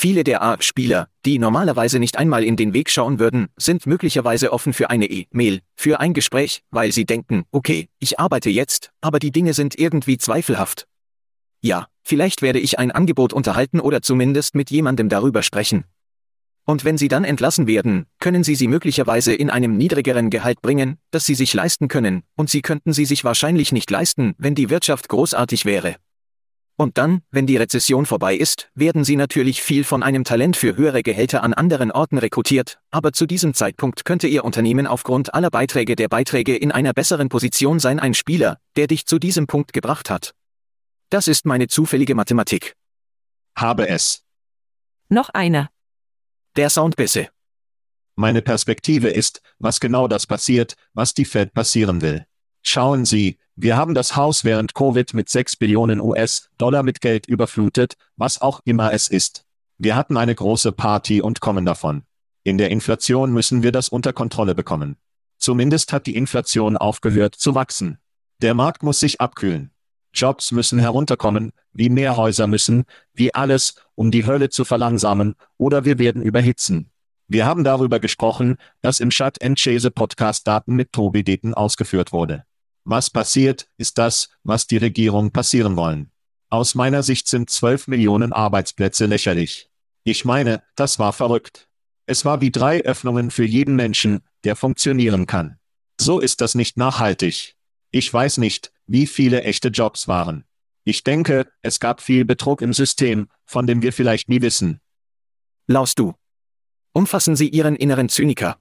Viele 0.00 0.22
der 0.22 0.42
A-Spieler, 0.42 1.08
die 1.26 1.40
normalerweise 1.40 1.98
nicht 1.98 2.18
einmal 2.18 2.44
in 2.44 2.54
den 2.54 2.72
Weg 2.72 2.88
schauen 2.88 3.18
würden, 3.18 3.48
sind 3.56 3.84
möglicherweise 3.84 4.52
offen 4.52 4.72
für 4.72 4.90
eine 4.90 5.06
E-Mail, 5.06 5.58
für 5.74 5.98
ein 5.98 6.14
Gespräch, 6.14 6.62
weil 6.70 6.92
sie 6.92 7.04
denken, 7.04 7.46
okay, 7.50 7.88
ich 7.98 8.20
arbeite 8.20 8.48
jetzt, 8.48 8.92
aber 9.00 9.18
die 9.18 9.32
Dinge 9.32 9.54
sind 9.54 9.76
irgendwie 9.76 10.16
zweifelhaft. 10.16 10.86
Ja, 11.62 11.88
vielleicht 12.04 12.42
werde 12.42 12.60
ich 12.60 12.78
ein 12.78 12.92
Angebot 12.92 13.32
unterhalten 13.32 13.80
oder 13.80 14.00
zumindest 14.00 14.54
mit 14.54 14.70
jemandem 14.70 15.08
darüber 15.08 15.42
sprechen. 15.42 15.82
Und 16.64 16.84
wenn 16.84 16.96
sie 16.96 17.08
dann 17.08 17.24
entlassen 17.24 17.66
werden, 17.66 18.06
können 18.20 18.44
sie 18.44 18.54
sie 18.54 18.68
möglicherweise 18.68 19.34
in 19.34 19.50
einem 19.50 19.76
niedrigeren 19.76 20.30
Gehalt 20.30 20.62
bringen, 20.62 20.98
das 21.10 21.26
sie 21.26 21.34
sich 21.34 21.52
leisten 21.54 21.88
können, 21.88 22.22
und 22.36 22.50
sie 22.50 22.62
könnten 22.62 22.92
sie 22.92 23.04
sich 23.04 23.24
wahrscheinlich 23.24 23.72
nicht 23.72 23.90
leisten, 23.90 24.36
wenn 24.38 24.54
die 24.54 24.70
Wirtschaft 24.70 25.08
großartig 25.08 25.64
wäre. 25.64 25.96
Und 26.80 26.96
dann, 26.96 27.22
wenn 27.32 27.48
die 27.48 27.56
Rezession 27.56 28.06
vorbei 28.06 28.36
ist, 28.36 28.70
werden 28.72 29.02
sie 29.02 29.16
natürlich 29.16 29.62
viel 29.62 29.82
von 29.82 30.04
einem 30.04 30.22
Talent 30.22 30.56
für 30.56 30.76
höhere 30.76 31.02
Gehälter 31.02 31.42
an 31.42 31.52
anderen 31.52 31.90
Orten 31.90 32.18
rekrutiert, 32.18 32.78
aber 32.92 33.12
zu 33.12 33.26
diesem 33.26 33.52
Zeitpunkt 33.52 34.04
könnte 34.04 34.28
Ihr 34.28 34.44
Unternehmen 34.44 34.86
aufgrund 34.86 35.34
aller 35.34 35.50
Beiträge 35.50 35.96
der 35.96 36.06
Beiträge 36.06 36.56
in 36.56 36.70
einer 36.70 36.92
besseren 36.92 37.30
Position 37.30 37.80
sein 37.80 37.98
ein 37.98 38.14
Spieler, 38.14 38.60
der 38.76 38.86
dich 38.86 39.06
zu 39.06 39.18
diesem 39.18 39.48
Punkt 39.48 39.72
gebracht 39.72 40.08
hat. 40.08 40.34
Das 41.10 41.26
ist 41.26 41.46
meine 41.46 41.66
zufällige 41.66 42.14
Mathematik. 42.14 42.76
Habe 43.56 43.88
es. 43.88 44.22
Noch 45.08 45.30
einer. 45.30 45.70
Der 46.54 46.70
Soundbisse. 46.70 47.28
Meine 48.14 48.40
Perspektive 48.40 49.08
ist, 49.08 49.42
was 49.58 49.80
genau 49.80 50.06
das 50.06 50.28
passiert, 50.28 50.76
was 50.94 51.12
die 51.12 51.24
Fed 51.24 51.52
passieren 51.54 52.02
will. 52.02 52.24
Schauen 52.62 53.04
Sie, 53.04 53.38
wir 53.56 53.76
haben 53.76 53.94
das 53.94 54.14
Haus 54.14 54.44
während 54.44 54.74
Covid 54.74 55.14
mit 55.14 55.28
6 55.28 55.56
Billionen 55.56 56.00
US-Dollar 56.00 56.82
mit 56.82 57.00
Geld 57.00 57.26
überflutet, 57.26 57.94
was 58.16 58.40
auch 58.40 58.60
immer 58.64 58.92
es 58.92 59.08
ist. 59.08 59.44
Wir 59.78 59.96
hatten 59.96 60.16
eine 60.16 60.34
große 60.34 60.72
Party 60.72 61.20
und 61.20 61.40
kommen 61.40 61.64
davon. 61.64 62.02
In 62.44 62.58
der 62.58 62.70
Inflation 62.70 63.32
müssen 63.32 63.62
wir 63.62 63.72
das 63.72 63.88
unter 63.88 64.12
Kontrolle 64.12 64.54
bekommen. 64.54 64.96
Zumindest 65.38 65.92
hat 65.92 66.06
die 66.06 66.16
Inflation 66.16 66.76
aufgehört 66.76 67.34
zu 67.34 67.54
wachsen. 67.54 67.98
Der 68.42 68.54
Markt 68.54 68.82
muss 68.82 69.00
sich 69.00 69.20
abkühlen. 69.20 69.70
Jobs 70.14 70.52
müssen 70.52 70.78
herunterkommen, 70.78 71.52
wie 71.72 71.90
mehr 71.90 72.16
Häuser 72.16 72.46
müssen, 72.46 72.84
wie 73.12 73.34
alles, 73.34 73.74
um 73.94 74.10
die 74.10 74.26
Hölle 74.26 74.48
zu 74.48 74.64
verlangsamen, 74.64 75.34
oder 75.56 75.84
wir 75.84 75.98
werden 75.98 76.22
überhitzen. 76.22 76.90
Wir 77.30 77.44
haben 77.44 77.62
darüber 77.62 78.00
gesprochen, 78.00 78.56
dass 78.80 79.00
im 79.00 79.10
Chat 79.10 79.38
Chase 79.56 79.90
Podcast 79.90 80.46
Daten 80.46 80.74
mit 80.74 80.92
Tobi 80.92 81.22
Deten 81.22 81.52
ausgeführt 81.52 82.10
wurde. 82.10 82.44
Was 82.84 83.10
passiert, 83.10 83.68
ist 83.76 83.98
das, 83.98 84.30
was 84.44 84.66
die 84.66 84.78
Regierung 84.78 85.30
passieren 85.30 85.76
wollen. 85.76 86.10
Aus 86.48 86.74
meiner 86.74 87.02
Sicht 87.02 87.28
sind 87.28 87.50
12 87.50 87.88
Millionen 87.88 88.32
Arbeitsplätze 88.32 89.04
lächerlich. 89.04 89.68
Ich 90.04 90.24
meine, 90.24 90.62
das 90.74 90.98
war 90.98 91.12
verrückt. 91.12 91.68
Es 92.06 92.24
war 92.24 92.40
wie 92.40 92.50
drei 92.50 92.80
Öffnungen 92.80 93.30
für 93.30 93.44
jeden 93.44 93.76
Menschen, 93.76 94.20
der 94.44 94.56
funktionieren 94.56 95.26
kann. 95.26 95.58
So 96.00 96.20
ist 96.20 96.40
das 96.40 96.54
nicht 96.54 96.78
nachhaltig. 96.78 97.56
Ich 97.90 98.10
weiß 98.10 98.38
nicht, 98.38 98.72
wie 98.86 99.06
viele 99.06 99.42
echte 99.42 99.68
Jobs 99.68 100.08
waren. 100.08 100.46
Ich 100.84 101.04
denke, 101.04 101.46
es 101.60 101.80
gab 101.80 102.00
viel 102.00 102.24
Betrug 102.24 102.62
im 102.62 102.72
System, 102.72 103.28
von 103.44 103.66
dem 103.66 103.82
wir 103.82 103.92
vielleicht 103.92 104.30
nie 104.30 104.40
wissen. 104.40 104.80
Laust 105.66 105.98
du. 105.98 106.14
Umfassen 106.92 107.36
Sie 107.36 107.48
Ihren 107.48 107.76
inneren 107.76 108.08
Zyniker. 108.08 108.58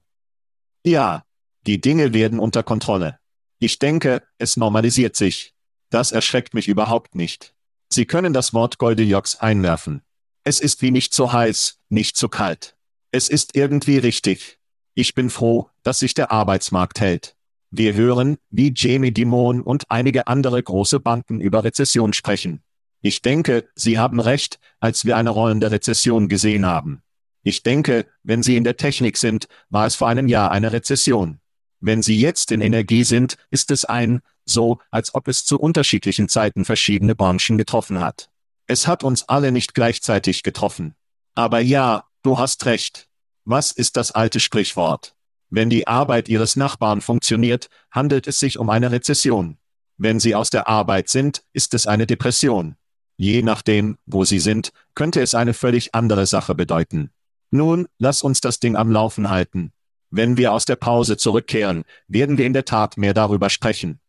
Ja, 0.84 1.24
die 1.66 1.80
Dinge 1.80 2.14
werden 2.14 2.38
unter 2.38 2.62
Kontrolle. 2.62 3.18
Ich 3.58 3.78
denke, 3.78 4.22
es 4.38 4.56
normalisiert 4.56 5.16
sich. 5.16 5.54
Das 5.90 6.12
erschreckt 6.12 6.54
mich 6.54 6.68
überhaupt 6.68 7.14
nicht. 7.14 7.54
Sie 7.90 8.06
können 8.06 8.32
das 8.32 8.54
Wort 8.54 8.78
Goldilocks 8.78 9.36
einwerfen. 9.36 10.02
Es 10.44 10.60
ist 10.60 10.82
wie 10.82 10.90
nicht 10.90 11.14
so 11.14 11.32
heiß, 11.32 11.78
nicht 11.88 12.16
so 12.16 12.28
kalt. 12.28 12.76
Es 13.10 13.28
ist 13.28 13.56
irgendwie 13.56 13.98
richtig. 13.98 14.58
Ich 14.94 15.14
bin 15.14 15.30
froh, 15.30 15.70
dass 15.82 15.98
sich 15.98 16.14
der 16.14 16.30
Arbeitsmarkt 16.30 17.00
hält. 17.00 17.36
Wir 17.70 17.94
hören, 17.94 18.38
wie 18.50 18.72
Jamie 18.74 19.12
Dimon 19.12 19.60
und 19.60 19.90
einige 19.90 20.26
andere 20.26 20.62
große 20.62 21.00
Banken 21.00 21.40
über 21.40 21.64
Rezession 21.64 22.12
sprechen. 22.12 22.62
Ich 23.00 23.22
denke, 23.22 23.68
Sie 23.74 23.98
haben 23.98 24.20
recht, 24.20 24.58
als 24.80 25.04
wir 25.04 25.16
eine 25.16 25.30
rollende 25.30 25.70
Rezession 25.70 26.28
gesehen 26.28 26.66
haben. 26.66 27.02
Ich 27.48 27.62
denke, 27.62 28.04
wenn 28.22 28.42
Sie 28.42 28.58
in 28.58 28.64
der 28.64 28.76
Technik 28.76 29.16
sind, 29.16 29.48
war 29.70 29.86
es 29.86 29.94
vor 29.94 30.06
einem 30.06 30.28
Jahr 30.28 30.50
eine 30.50 30.70
Rezession. 30.70 31.40
Wenn 31.80 32.02
Sie 32.02 32.20
jetzt 32.20 32.52
in 32.52 32.60
Energie 32.60 33.04
sind, 33.04 33.38
ist 33.50 33.70
es 33.70 33.86
ein, 33.86 34.20
so, 34.44 34.80
als 34.90 35.14
ob 35.14 35.28
es 35.28 35.46
zu 35.46 35.58
unterschiedlichen 35.58 36.28
Zeiten 36.28 36.66
verschiedene 36.66 37.14
Branchen 37.14 37.56
getroffen 37.56 38.00
hat. 38.00 38.28
Es 38.66 38.86
hat 38.86 39.02
uns 39.02 39.30
alle 39.30 39.50
nicht 39.50 39.72
gleichzeitig 39.72 40.42
getroffen. 40.42 40.94
Aber 41.34 41.60
ja, 41.60 42.04
du 42.22 42.38
hast 42.38 42.66
recht. 42.66 43.08
Was 43.46 43.72
ist 43.72 43.96
das 43.96 44.12
alte 44.12 44.40
Sprichwort? 44.40 45.14
Wenn 45.48 45.70
die 45.70 45.86
Arbeit 45.86 46.28
Ihres 46.28 46.54
Nachbarn 46.54 47.00
funktioniert, 47.00 47.70
handelt 47.90 48.26
es 48.26 48.38
sich 48.38 48.58
um 48.58 48.68
eine 48.68 48.92
Rezession. 48.92 49.56
Wenn 49.96 50.20
Sie 50.20 50.34
aus 50.34 50.50
der 50.50 50.68
Arbeit 50.68 51.08
sind, 51.08 51.44
ist 51.54 51.72
es 51.72 51.86
eine 51.86 52.06
Depression. 52.06 52.76
Je 53.16 53.40
nachdem, 53.40 53.96
wo 54.04 54.26
Sie 54.26 54.38
sind, 54.38 54.70
könnte 54.94 55.22
es 55.22 55.34
eine 55.34 55.54
völlig 55.54 55.94
andere 55.94 56.26
Sache 56.26 56.54
bedeuten. 56.54 57.10
Nun, 57.50 57.86
lass 57.98 58.22
uns 58.22 58.40
das 58.40 58.60
Ding 58.60 58.76
am 58.76 58.90
Laufen 58.90 59.30
halten. 59.30 59.72
Wenn 60.10 60.36
wir 60.36 60.52
aus 60.52 60.64
der 60.64 60.76
Pause 60.76 61.16
zurückkehren, 61.16 61.84
werden 62.06 62.38
wir 62.38 62.46
in 62.46 62.52
der 62.52 62.64
Tat 62.64 62.96
mehr 62.96 63.14
darüber 63.14 63.50
sprechen. 63.50 64.00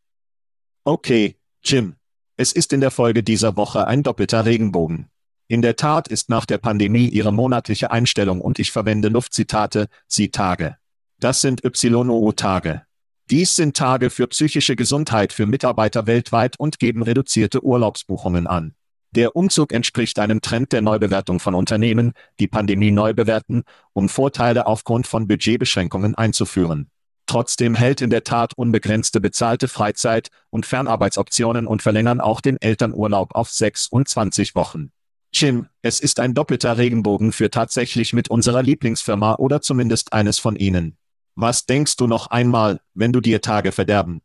Okay, 0.86 1.38
Jim. 1.64 1.96
Es 2.36 2.52
ist 2.52 2.74
in 2.74 2.82
der 2.82 2.92
Folge 2.92 3.24
dieser 3.24 3.56
Woche 3.58 3.88
ein 3.88 4.04
doppelter 4.04 4.46
Regenbogen. 4.46 5.08
In 5.54 5.62
der 5.62 5.76
Tat 5.76 6.08
ist 6.08 6.30
nach 6.30 6.48
der 6.48 6.58
Pandemie 6.58 7.08
ihre 7.10 7.32
monatliche 7.32 7.92
Einstellung 7.92 8.42
und 8.42 8.58
ich 8.58 8.72
verwende 8.72 9.10
Luftzitate, 9.10 9.86
sie 10.08 10.30
Tage. 10.30 10.78
Das 11.20 11.42
sind 11.42 11.62
YOO-Tage. 11.64 12.82
Dies 13.30 13.56
sind 13.56 13.78
Tage 13.78 14.10
für 14.10 14.26
psychische 14.26 14.76
Gesundheit 14.76 15.32
für 15.32 15.46
Mitarbeiter 15.46 16.08
weltweit 16.08 16.60
und 16.60 16.80
geben 16.80 17.04
reduzierte 17.04 17.64
Urlaubsbuchungen 17.64 18.48
an. 18.48 18.74
Der 19.12 19.36
Umzug 19.36 19.74
entspricht 19.74 20.18
einem 20.18 20.42
Trend 20.42 20.72
der 20.72 20.82
Neubewertung 20.82 21.40
von 21.40 21.54
Unternehmen, 21.54 22.14
die 22.40 22.48
Pandemie 22.48 22.90
neu 22.90 23.14
bewerten, 23.14 23.62
um 23.94 24.10
Vorteile 24.10 24.66
aufgrund 24.66 25.06
von 25.06 25.28
Budgetbeschränkungen 25.28 26.16
einzuführen. 26.16 26.90
Trotzdem 27.28 27.76
hält 27.76 28.02
in 28.02 28.10
der 28.10 28.24
Tat 28.24 28.56
unbegrenzte 28.56 29.22
bezahlte 29.22 29.68
Freizeit 29.68 30.30
und 30.50 30.66
Fernarbeitsoptionen 30.66 31.68
und 31.68 31.84
verlängern 31.84 32.22
auch 32.22 32.42
den 32.42 32.60
Elternurlaub 32.60 33.36
auf 33.36 33.52
26 33.52 34.56
Wochen. 34.56 34.90
Jim, 35.36 35.68
es 35.82 36.00
ist 36.00 36.20
ein 36.20 36.36
doppelter 36.36 36.78
Regenbogen 36.78 37.32
für 37.32 37.50
tatsächlich 37.50 38.14
mit 38.14 38.30
unserer 38.30 38.62
Lieblingsfirma 38.62 39.36
oder 39.36 39.62
zumindest 39.62 40.14
eines 40.14 40.38
von 40.38 40.56
ihnen. 40.56 40.96
Was 41.36 41.66
denkst 41.66 41.96
du 41.98 42.06
noch 42.06 42.28
einmal, 42.28 42.80
wenn 42.94 43.12
du 43.12 43.20
dir 43.20 43.42
Tage 43.42 43.72
verderben? 43.72 44.22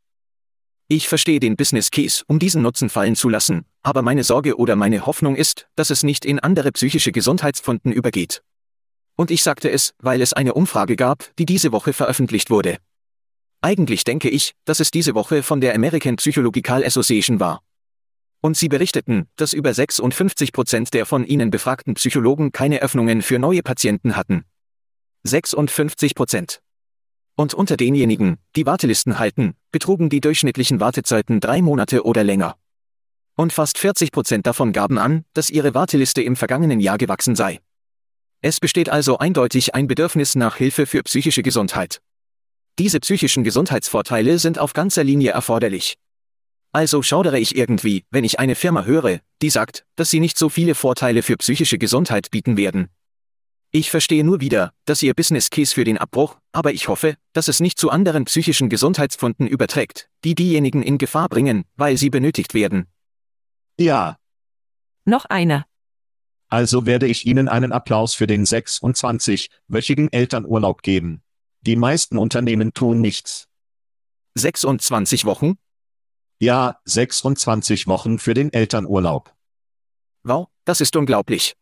Ich 0.87 1.09
verstehe 1.09 1.41
den 1.41 1.57
Business 1.57 1.91
Case, 1.91 2.25
um 2.27 2.39
diesen 2.39 2.61
Nutzen 2.61 2.91
fallen 2.91 3.17
zu 3.17 3.31
lassen, 3.31 3.65
aber 3.83 4.03
meine 4.03 4.23
Sorge 4.23 4.59
oder 4.59 4.77
meine 4.77 5.07
Hoffnung 5.07 5.35
ist, 5.35 5.69
dass 5.77 5.89
es 5.89 6.03
nicht 6.03 6.27
in 6.27 6.41
andere 6.41 6.73
psychische 6.73 7.13
Gesundheitspfunden 7.13 7.91
übergeht. 7.91 8.43
Und 9.17 9.31
ich 9.31 9.43
sagte 9.43 9.71
es, 9.71 9.95
weil 9.99 10.21
es 10.21 10.35
eine 10.35 10.55
Umfrage 10.55 10.97
gab, 10.97 11.35
die 11.39 11.47
diese 11.47 11.73
Woche 11.73 11.95
veröffentlicht 11.95 12.51
wurde. 12.51 12.77
Eigentlich 13.63 14.05
denke 14.05 14.29
ich, 14.29 14.55
dass 14.67 14.81
es 14.81 14.91
diese 14.91 15.15
Woche 15.15 15.43
von 15.43 15.61
der 15.61 15.75
American 15.75 16.17
Psychological 16.17 16.85
Association 16.85 17.41
war. 17.41 17.63
Und 18.41 18.57
sie 18.57 18.69
berichteten, 18.69 19.29
dass 19.37 19.53
über 19.53 19.75
56 19.75 20.53
Prozent 20.53 20.95
der 20.95 21.07
von 21.07 21.25
ihnen 21.25 21.51
befragten 21.51 21.95
Psychologen 21.95 22.53
keine 22.53 22.81
Öffnungen 22.83 23.23
für 23.23 23.39
neue 23.39 23.63
Patienten 23.63 24.17
hatten. 24.17 24.45
56 25.25 26.15
Prozent. 26.15 26.61
Und 27.35 27.55
unter 27.55 27.77
denjenigen, 27.77 28.39
die 28.57 28.67
Wartelisten 28.67 29.19
halten, 29.19 29.55
betrugen 29.71 30.09
die 30.09 30.21
durchschnittlichen 30.21 30.81
Wartezeiten 30.81 31.41
drei 31.41 31.63
Monate 31.63 32.05
oder 32.05 32.25
länger. 32.25 32.57
Und 33.37 33.53
fast 33.53 33.79
40 33.79 34.11
Prozent 34.11 34.47
davon 34.47 34.73
gaben 34.73 34.99
an, 34.99 35.25
dass 35.35 35.51
ihre 35.51 35.75
Warteliste 35.75 36.23
im 36.23 36.35
vergangenen 36.35 36.81
Jahr 36.81 36.99
gewachsen 36.99 37.37
sei. 37.37 37.61
Es 38.41 38.61
besteht 38.61 38.89
also 38.89 39.19
eindeutig 39.19 39.75
ein 39.75 39.89
Bedürfnis 39.89 40.37
nach 40.37 40.57
Hilfe 40.57 40.87
für 40.87 41.03
psychische 41.03 41.43
Gesundheit. 41.43 42.01
Diese 42.79 43.01
psychischen 43.01 43.43
Gesundheitsvorteile 43.43 44.39
sind 44.39 44.61
auf 44.61 44.73
ganzer 44.73 45.03
Linie 45.03 45.33
erforderlich. 45.33 45.99
Also 46.73 47.03
schaudere 47.03 47.39
ich 47.39 47.57
irgendwie, 47.57 48.05
wenn 48.11 48.25
ich 48.25 48.39
eine 48.39 48.55
Firma 48.55 48.85
höre, 48.85 49.21
die 49.43 49.51
sagt, 49.51 49.87
dass 49.97 50.11
sie 50.11 50.21
nicht 50.21 50.39
so 50.39 50.49
viele 50.49 50.75
Vorteile 50.75 51.23
für 51.23 51.37
psychische 51.37 51.79
Gesundheit 51.79 52.31
bieten 52.31 52.57
werden, 52.57 52.91
ich 53.71 53.91
verstehe 53.91 54.25
nur 54.25 54.41
wieder, 54.41 54.73
dass 54.87 55.03
Ihr 55.03 55.13
Business 55.13 55.51
Case 55.51 55.75
für 55.75 55.85
den 55.85 55.99
Abbruch, 55.99 56.39
aber 56.53 56.73
ich 56.73 56.89
hoffe, 56.89 57.17
dass 57.35 57.49
es 57.49 57.61
nicht 57.61 57.79
zu 57.79 57.91
anderen 57.91 58.25
psychischen 58.25 58.71
Gesundheitsfunden 58.71 59.47
überträgt, 59.47 60.09
die 60.25 60.35
diejenigen 60.35 60.83
in 60.83 60.97
Gefahr 60.97 61.29
bringen, 61.29 61.67
weil 61.77 61.99
sie 61.99 62.09
benötigt 62.09 62.55
werden. 62.55 62.87
Ja. 63.79 64.17
Noch 65.05 65.27
einer. 65.27 65.67
Also 66.49 66.87
werde 66.87 67.07
ich 67.07 67.27
Ihnen 67.27 67.47
einen 67.47 67.73
Applaus 67.73 68.15
für 68.15 68.27
den 68.27 68.47
26-wöchigen 68.47 70.09
Elternurlaub 70.13 70.81
geben. 70.81 71.23
Die 71.61 71.77
meisten 71.77 72.17
Unternehmen 72.17 72.73
tun 72.73 73.03
nichts. 73.03 73.49
26 74.35 75.27
Wochen? 75.27 75.59
Ja, 76.41 76.79
26 76.85 77.89
Wochen 77.89 78.21
für 78.21 78.33
den 78.33 78.53
Elternurlaub. 78.53 79.35
Wow, 80.23 80.47
das 80.65 80.81
ist 80.81 80.95
unglaublich. 80.95 81.57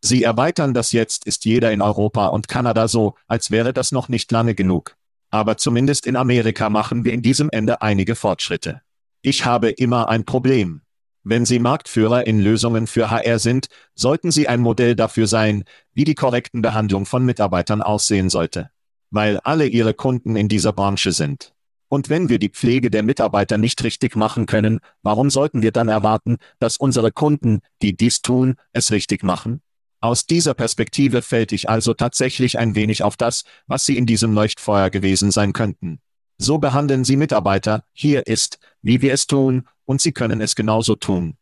Sie 0.00 0.24
erweitern 0.24 0.74
das 0.74 0.90
jetzt, 0.90 1.24
ist 1.26 1.44
jeder 1.44 1.70
in 1.70 1.80
Europa 1.80 2.26
und 2.26 2.48
Kanada 2.48 2.88
so, 2.88 3.14
als 3.28 3.52
wäre 3.52 3.72
das 3.72 3.92
noch 3.92 4.08
nicht 4.08 4.32
lange 4.32 4.56
genug. 4.56 4.96
Aber 5.30 5.56
zumindest 5.56 6.06
in 6.06 6.16
Amerika 6.16 6.68
machen 6.68 7.04
wir 7.04 7.12
in 7.12 7.22
diesem 7.22 7.48
Ende 7.50 7.80
einige 7.80 8.16
Fortschritte. 8.16 8.82
Ich 9.22 9.44
habe 9.44 9.70
immer 9.70 10.08
ein 10.08 10.24
Problem. 10.24 10.82
Wenn 11.22 11.46
Sie 11.46 11.60
Marktführer 11.60 12.26
in 12.26 12.40
Lösungen 12.40 12.88
für 12.88 13.08
HR 13.08 13.38
sind, 13.38 13.68
sollten 13.94 14.32
Sie 14.32 14.48
ein 14.48 14.60
Modell 14.60 14.96
dafür 14.96 15.28
sein, 15.28 15.62
wie 15.94 16.02
die 16.02 16.16
korrekten 16.16 16.60
Behandlung 16.60 17.06
von 17.06 17.24
Mitarbeitern 17.24 17.82
aussehen 17.82 18.28
sollte. 18.28 18.72
Weil 19.10 19.38
alle 19.38 19.66
Ihre 19.66 19.94
Kunden 19.94 20.34
in 20.34 20.48
dieser 20.48 20.72
Branche 20.72 21.12
sind. 21.12 21.51
Und 21.92 22.08
wenn 22.08 22.30
wir 22.30 22.38
die 22.38 22.48
Pflege 22.48 22.90
der 22.90 23.02
Mitarbeiter 23.02 23.58
nicht 23.58 23.84
richtig 23.84 24.16
machen 24.16 24.46
können, 24.46 24.80
warum 25.02 25.28
sollten 25.28 25.60
wir 25.60 25.72
dann 25.72 25.88
erwarten, 25.88 26.38
dass 26.58 26.78
unsere 26.78 27.12
Kunden, 27.12 27.60
die 27.82 27.94
dies 27.94 28.22
tun, 28.22 28.54
es 28.72 28.92
richtig 28.92 29.22
machen? 29.22 29.60
Aus 30.00 30.24
dieser 30.24 30.54
Perspektive 30.54 31.20
fällt 31.20 31.52
ich 31.52 31.68
also 31.68 31.92
tatsächlich 31.92 32.58
ein 32.58 32.74
wenig 32.74 33.02
auf 33.02 33.18
das, 33.18 33.44
was 33.66 33.84
Sie 33.84 33.98
in 33.98 34.06
diesem 34.06 34.32
Leuchtfeuer 34.32 34.88
gewesen 34.88 35.30
sein 35.30 35.52
könnten. 35.52 36.00
So 36.38 36.56
behandeln 36.56 37.04
Sie 37.04 37.18
Mitarbeiter, 37.18 37.84
hier 37.92 38.26
ist, 38.26 38.58
wie 38.80 39.02
wir 39.02 39.12
es 39.12 39.26
tun, 39.26 39.68
und 39.84 40.00
Sie 40.00 40.12
können 40.12 40.40
es 40.40 40.54
genauso 40.54 40.94
tun. 40.94 41.36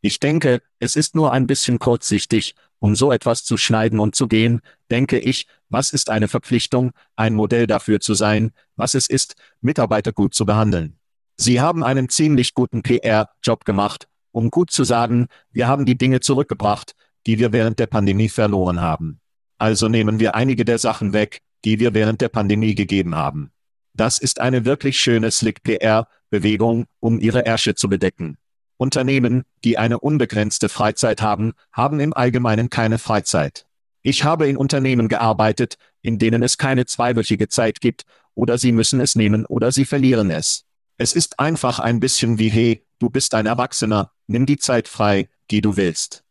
Ich 0.00 0.20
denke, 0.20 0.62
es 0.78 0.96
ist 0.96 1.14
nur 1.14 1.32
ein 1.32 1.46
bisschen 1.46 1.78
kurzsichtig, 1.78 2.54
um 2.78 2.94
so 2.94 3.10
etwas 3.10 3.44
zu 3.44 3.56
schneiden 3.56 3.98
und 3.98 4.14
zu 4.14 4.28
gehen, 4.28 4.60
denke 4.90 5.18
ich, 5.18 5.46
was 5.68 5.92
ist 5.92 6.10
eine 6.10 6.28
Verpflichtung, 6.28 6.92
ein 7.16 7.34
Modell 7.34 7.66
dafür 7.66 8.00
zu 8.00 8.14
sein, 8.14 8.52
was 8.76 8.94
es 8.94 9.08
ist, 9.08 9.34
Mitarbeiter 9.60 10.12
gut 10.12 10.34
zu 10.34 10.46
behandeln. 10.46 10.98
Sie 11.36 11.60
haben 11.60 11.82
einen 11.84 12.08
ziemlich 12.08 12.54
guten 12.54 12.82
PR-Job 12.82 13.64
gemacht, 13.64 14.08
um 14.32 14.50
gut 14.50 14.70
zu 14.70 14.84
sagen, 14.84 15.26
wir 15.50 15.66
haben 15.66 15.84
die 15.84 15.98
Dinge 15.98 16.20
zurückgebracht, 16.20 16.94
die 17.26 17.38
wir 17.38 17.52
während 17.52 17.78
der 17.78 17.86
Pandemie 17.86 18.28
verloren 18.28 18.80
haben. 18.80 19.20
Also 19.58 19.88
nehmen 19.88 20.20
wir 20.20 20.34
einige 20.34 20.64
der 20.64 20.78
Sachen 20.78 21.12
weg, 21.12 21.40
die 21.64 21.80
wir 21.80 21.94
während 21.94 22.20
der 22.20 22.28
Pandemie 22.28 22.74
gegeben 22.74 23.16
haben. 23.16 23.50
Das 23.94 24.18
ist 24.18 24.40
eine 24.40 24.64
wirklich 24.64 25.00
schöne 25.00 25.30
Slick 25.32 25.62
PR-Bewegung, 25.64 26.86
um 27.00 27.18
ihre 27.18 27.44
Ärsche 27.44 27.74
zu 27.74 27.88
bedecken. 27.88 28.38
Unternehmen, 28.78 29.44
die 29.64 29.76
eine 29.76 29.98
unbegrenzte 29.98 30.68
Freizeit 30.68 31.20
haben, 31.20 31.52
haben 31.72 32.00
im 32.00 32.14
Allgemeinen 32.14 32.70
keine 32.70 32.98
Freizeit. 32.98 33.66
Ich 34.02 34.24
habe 34.24 34.48
in 34.48 34.56
Unternehmen 34.56 35.08
gearbeitet, 35.08 35.76
in 36.00 36.18
denen 36.18 36.42
es 36.42 36.56
keine 36.56 36.86
zweiwöchige 36.86 37.48
Zeit 37.48 37.80
gibt, 37.80 38.04
oder 38.34 38.56
sie 38.56 38.72
müssen 38.72 39.00
es 39.00 39.16
nehmen 39.16 39.44
oder 39.44 39.72
sie 39.72 39.84
verlieren 39.84 40.30
es. 40.30 40.64
Es 40.96 41.12
ist 41.12 41.40
einfach 41.40 41.80
ein 41.80 42.00
bisschen 42.00 42.38
wie, 42.38 42.48
hey, 42.48 42.86
du 43.00 43.10
bist 43.10 43.34
ein 43.34 43.46
Erwachsener, 43.46 44.12
nimm 44.28 44.46
die 44.46 44.58
Zeit 44.58 44.88
frei, 44.88 45.28
die 45.50 45.60
du 45.60 45.76
willst. 45.76 46.24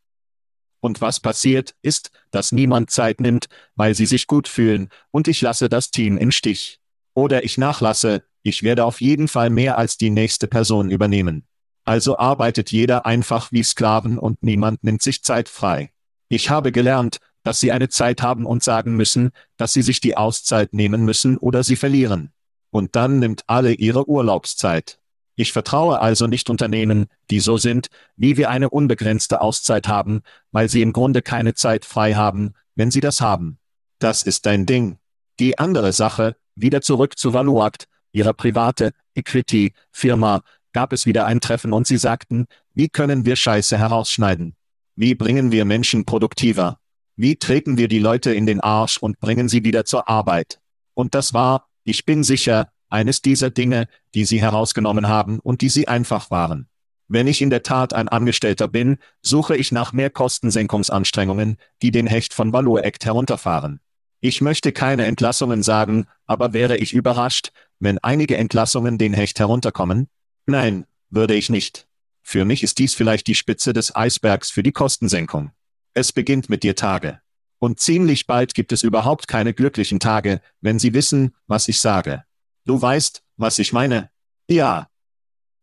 Und 0.79 1.01
was 1.01 1.19
passiert, 1.19 1.75
ist, 1.81 2.11
dass 2.31 2.53
niemand 2.53 2.91
Zeit 2.91 3.19
nimmt, 3.19 3.47
weil 3.75 3.93
sie 3.93 4.05
sich 4.05 4.25
gut 4.25 4.47
fühlen, 4.47 4.89
und 5.11 5.27
ich 5.27 5.41
lasse 5.41 5.67
das 5.67 5.91
Team 5.91 6.17
im 6.17 6.31
Stich. 6.31 6.79
Oder 7.13 7.43
ich 7.43 7.57
nachlasse, 7.57 8.23
ich 8.41 8.63
werde 8.63 8.85
auf 8.85 9.01
jeden 9.01 9.27
Fall 9.27 9.49
mehr 9.49 9.77
als 9.77 9.97
die 9.97 10.09
nächste 10.11 10.47
Person 10.47 10.89
übernehmen. 10.89 11.45
Also 11.87 12.17
arbeitet 12.17 12.73
jeder 12.73 13.05
einfach 13.05 13.53
wie 13.53 13.63
Sklaven 13.63 14.17
und 14.19 14.43
niemand 14.43 14.83
nimmt 14.83 15.01
sich 15.01 15.23
Zeit 15.23 15.47
frei. 15.47 15.93
Ich 16.27 16.49
habe 16.49 16.73
gelernt, 16.73 17.19
dass 17.43 17.61
sie 17.61 17.71
eine 17.71 17.87
Zeit 17.87 18.21
haben 18.21 18.45
und 18.45 18.61
sagen 18.61 18.97
müssen, 18.97 19.31
dass 19.55 19.71
sie 19.71 19.81
sich 19.81 20.01
die 20.01 20.17
Auszeit 20.17 20.73
nehmen 20.73 21.05
müssen 21.05 21.37
oder 21.37 21.63
sie 21.63 21.77
verlieren. 21.77 22.33
Und 22.71 22.97
dann 22.97 23.19
nimmt 23.19 23.43
alle 23.47 23.71
ihre 23.71 24.09
Urlaubszeit. 24.09 24.99
Ich 25.37 25.53
vertraue 25.53 26.01
also 26.01 26.27
nicht 26.27 26.49
Unternehmen, 26.49 27.05
die 27.29 27.39
so 27.39 27.55
sind, 27.55 27.87
wie 28.17 28.35
wir 28.35 28.49
eine 28.49 28.69
unbegrenzte 28.69 29.39
Auszeit 29.39 29.87
haben, 29.87 30.23
weil 30.51 30.67
sie 30.67 30.81
im 30.81 30.91
Grunde 30.91 31.21
keine 31.21 31.53
Zeit 31.53 31.85
frei 31.85 32.15
haben, 32.15 32.53
wenn 32.75 32.91
sie 32.91 32.99
das 32.99 33.21
haben. 33.21 33.59
Das 33.99 34.23
ist 34.23 34.45
dein 34.45 34.65
Ding. 34.65 34.97
Die 35.39 35.57
andere 35.57 35.93
Sache, 35.93 36.35
wieder 36.53 36.81
zurück 36.81 37.17
zu 37.17 37.31
Valuact, 37.31 37.87
ihrer 38.11 38.33
private 38.33 38.91
Equity-Firma, 39.15 40.41
gab 40.77 40.93
es 40.93 41.07
wieder 41.07 41.25
ein 41.25 41.41
Treffen 41.41 41.73
und 41.73 41.87
sie 41.87 41.97
sagten, 41.97 42.45
wie 42.75 42.87
können 42.87 43.25
wir 43.25 43.35
Scheiße 43.35 43.79
herausschneiden? 43.79 44.55
Wie 44.95 45.15
bringen 45.15 45.51
wir 45.51 45.65
Menschen 45.65 46.05
produktiver? 46.05 46.77
Wie 47.15 47.35
treten 47.35 47.79
wir 47.79 47.87
die 47.87 47.97
Leute 47.97 48.31
in 48.31 48.45
den 48.45 48.61
Arsch 48.61 48.99
und 48.99 49.19
bringen 49.19 49.49
sie 49.49 49.63
wieder 49.63 49.85
zur 49.85 50.07
Arbeit? 50.07 50.59
Und 50.93 51.15
das 51.15 51.33
war, 51.33 51.67
ich 51.83 52.05
bin 52.05 52.23
sicher, 52.23 52.69
eines 52.89 53.23
dieser 53.23 53.49
Dinge, 53.49 53.87
die 54.13 54.23
sie 54.23 54.39
herausgenommen 54.39 55.07
haben 55.07 55.39
und 55.39 55.61
die 55.61 55.69
sie 55.69 55.87
einfach 55.87 56.29
waren. 56.29 56.67
Wenn 57.07 57.25
ich 57.25 57.41
in 57.41 57.49
der 57.49 57.63
Tat 57.63 57.95
ein 57.95 58.07
Angestellter 58.07 58.67
bin, 58.67 58.97
suche 59.23 59.57
ich 59.57 59.71
nach 59.71 59.93
mehr 59.93 60.11
Kostensenkungsanstrengungen, 60.11 61.57
die 61.81 61.89
den 61.89 62.05
Hecht 62.05 62.35
von 62.35 62.53
Value 62.53 62.83
Act 62.83 63.03
herunterfahren. 63.03 63.79
Ich 64.19 64.41
möchte 64.41 64.71
keine 64.73 65.07
Entlassungen 65.07 65.63
sagen, 65.63 66.05
aber 66.27 66.53
wäre 66.53 66.77
ich 66.77 66.93
überrascht, 66.93 67.49
wenn 67.79 67.97
einige 67.97 68.37
Entlassungen 68.37 68.99
den 68.99 69.15
Hecht 69.15 69.39
herunterkommen? 69.39 70.07
Nein, 70.47 70.85
würde 71.09 71.35
ich 71.35 71.49
nicht. 71.49 71.87
Für 72.23 72.45
mich 72.45 72.63
ist 72.63 72.79
dies 72.79 72.95
vielleicht 72.95 73.27
die 73.27 73.35
Spitze 73.35 73.73
des 73.73 73.95
Eisbergs 73.95 74.49
für 74.49 74.63
die 74.63 74.71
Kostensenkung. 74.71 75.51
Es 75.93 76.11
beginnt 76.11 76.49
mit 76.49 76.63
dir 76.63 76.75
Tage. 76.75 77.21
Und 77.59 77.79
ziemlich 77.79 78.27
bald 78.27 78.53
gibt 78.53 78.71
es 78.71 78.83
überhaupt 78.83 79.27
keine 79.27 79.53
glücklichen 79.53 79.99
Tage, 79.99 80.41
wenn 80.61 80.79
Sie 80.79 80.93
wissen, 80.93 81.35
was 81.47 81.67
ich 81.67 81.79
sage. 81.79 82.23
Du 82.65 82.81
weißt, 82.81 83.23
was 83.35 83.59
ich 83.59 83.73
meine? 83.73 84.09
Ja. 84.47 84.89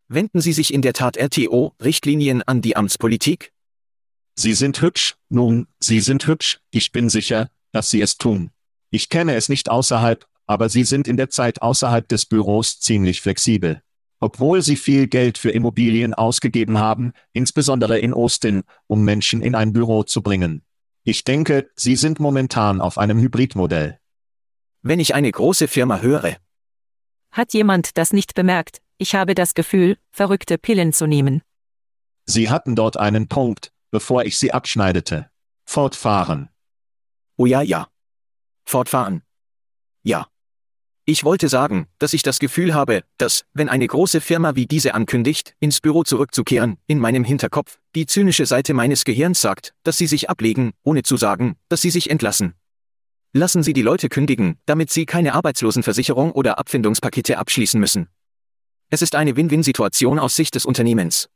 Wenden 0.08 0.40
Sie 0.40 0.52
sich 0.52 0.72
in 0.72 0.82
der 0.82 0.92
Tat 0.92 1.16
RTO-Richtlinien 1.16 2.42
an 2.42 2.62
die 2.62 2.76
Amtspolitik? 2.76 3.52
Sie 4.36 4.54
sind 4.54 4.80
hübsch, 4.80 5.16
nun, 5.28 5.68
Sie 5.80 6.00
sind 6.00 6.26
hübsch, 6.26 6.60
ich 6.70 6.92
bin 6.92 7.08
sicher, 7.08 7.50
dass 7.72 7.90
sie 7.90 8.00
es 8.00 8.18
tun. 8.18 8.50
Ich 8.90 9.08
kenne 9.08 9.34
es 9.34 9.48
nicht 9.48 9.68
außerhalb, 9.68 10.26
aber 10.46 10.68
sie 10.68 10.84
sind 10.84 11.08
in 11.08 11.16
der 11.16 11.30
Zeit 11.30 11.62
außerhalb 11.62 12.06
des 12.08 12.26
Büros 12.26 12.80
ziemlich 12.80 13.20
flexibel. 13.20 13.82
Obwohl 14.24 14.62
sie 14.62 14.76
viel 14.76 15.06
Geld 15.06 15.36
für 15.36 15.50
Immobilien 15.50 16.14
ausgegeben 16.14 16.78
haben, 16.78 17.12
insbesondere 17.34 17.98
in 17.98 18.14
Austin, 18.14 18.62
um 18.86 19.04
Menschen 19.04 19.42
in 19.42 19.54
ein 19.54 19.74
Büro 19.74 20.02
zu 20.02 20.22
bringen. 20.22 20.64
Ich 21.02 21.24
denke, 21.24 21.68
sie 21.76 21.94
sind 21.94 22.20
momentan 22.20 22.80
auf 22.80 22.96
einem 22.96 23.18
Hybridmodell. 23.18 24.00
Wenn 24.80 24.98
ich 24.98 25.14
eine 25.14 25.30
große 25.30 25.68
Firma 25.68 25.98
höre. 25.98 26.38
Hat 27.32 27.52
jemand 27.52 27.98
das 27.98 28.14
nicht 28.14 28.34
bemerkt? 28.34 28.80
Ich 28.96 29.14
habe 29.14 29.34
das 29.34 29.52
Gefühl, 29.52 29.98
verrückte 30.10 30.56
Pillen 30.56 30.94
zu 30.94 31.06
nehmen. 31.06 31.42
Sie 32.24 32.48
hatten 32.48 32.74
dort 32.74 32.96
einen 32.96 33.28
Punkt, 33.28 33.74
bevor 33.90 34.24
ich 34.24 34.38
sie 34.38 34.52
abschneidete. 34.52 35.28
Fortfahren. 35.66 36.48
Oh 37.36 37.44
ja, 37.44 37.60
ja. 37.60 37.88
Fortfahren. 38.64 39.22
Ja. 40.02 40.28
Ich 41.06 41.22
wollte 41.22 41.50
sagen, 41.50 41.86
dass 41.98 42.14
ich 42.14 42.22
das 42.22 42.38
Gefühl 42.38 42.72
habe, 42.72 43.04
dass, 43.18 43.44
wenn 43.52 43.68
eine 43.68 43.86
große 43.86 44.22
Firma 44.22 44.54
wie 44.56 44.66
diese 44.66 44.94
ankündigt, 44.94 45.54
ins 45.60 45.82
Büro 45.82 46.02
zurückzukehren, 46.02 46.78
in 46.86 46.98
meinem 46.98 47.24
Hinterkopf, 47.24 47.78
die 47.94 48.06
zynische 48.06 48.46
Seite 48.46 48.72
meines 48.72 49.04
Gehirns 49.04 49.42
sagt, 49.42 49.74
dass 49.82 49.98
sie 49.98 50.06
sich 50.06 50.30
ablegen, 50.30 50.72
ohne 50.82 51.02
zu 51.02 51.18
sagen, 51.18 51.56
dass 51.68 51.82
sie 51.82 51.90
sich 51.90 52.08
entlassen. 52.08 52.54
Lassen 53.36 53.64
Sie 53.64 53.72
die 53.72 53.82
Leute 53.82 54.08
kündigen, 54.08 54.58
damit 54.64 54.90
sie 54.90 55.06
keine 55.06 55.34
Arbeitslosenversicherung 55.34 56.30
oder 56.30 56.58
Abfindungspakete 56.58 57.36
abschließen 57.36 57.80
müssen. 57.80 58.08
Es 58.90 59.02
ist 59.02 59.16
eine 59.16 59.36
Win-Win-Situation 59.36 60.20
aus 60.20 60.36
Sicht 60.36 60.54
des 60.54 60.64
Unternehmens. 60.64 61.28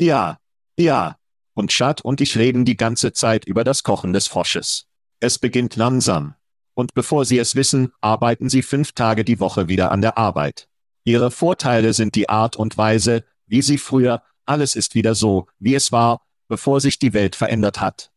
Ja, 0.00 0.38
ja. 0.78 1.16
Und 1.52 1.70
Chad 1.70 2.00
und 2.00 2.22
ich 2.22 2.38
reden 2.38 2.64
die 2.64 2.76
ganze 2.78 3.12
Zeit 3.12 3.44
über 3.44 3.64
das 3.64 3.82
Kochen 3.82 4.14
des 4.14 4.28
Frosches. 4.28 4.86
Es 5.20 5.38
beginnt 5.38 5.76
langsam. 5.76 6.34
Und 6.74 6.94
bevor 6.94 7.24
Sie 7.24 7.38
es 7.38 7.54
wissen, 7.54 7.92
arbeiten 8.00 8.48
Sie 8.48 8.62
fünf 8.62 8.92
Tage 8.92 9.24
die 9.24 9.40
Woche 9.40 9.68
wieder 9.68 9.92
an 9.92 10.00
der 10.00 10.16
Arbeit. 10.18 10.68
Ihre 11.04 11.30
Vorteile 11.30 11.92
sind 11.92 12.14
die 12.14 12.28
Art 12.28 12.56
und 12.56 12.76
Weise, 12.78 13.24
wie 13.46 13.62
Sie 13.62 13.78
früher, 13.78 14.22
alles 14.46 14.76
ist 14.76 14.94
wieder 14.94 15.14
so, 15.14 15.46
wie 15.58 15.74
es 15.74 15.92
war, 15.92 16.26
bevor 16.48 16.80
sich 16.80 16.98
die 16.98 17.12
Welt 17.12 17.36
verändert 17.36 17.80
hat. 17.80 18.10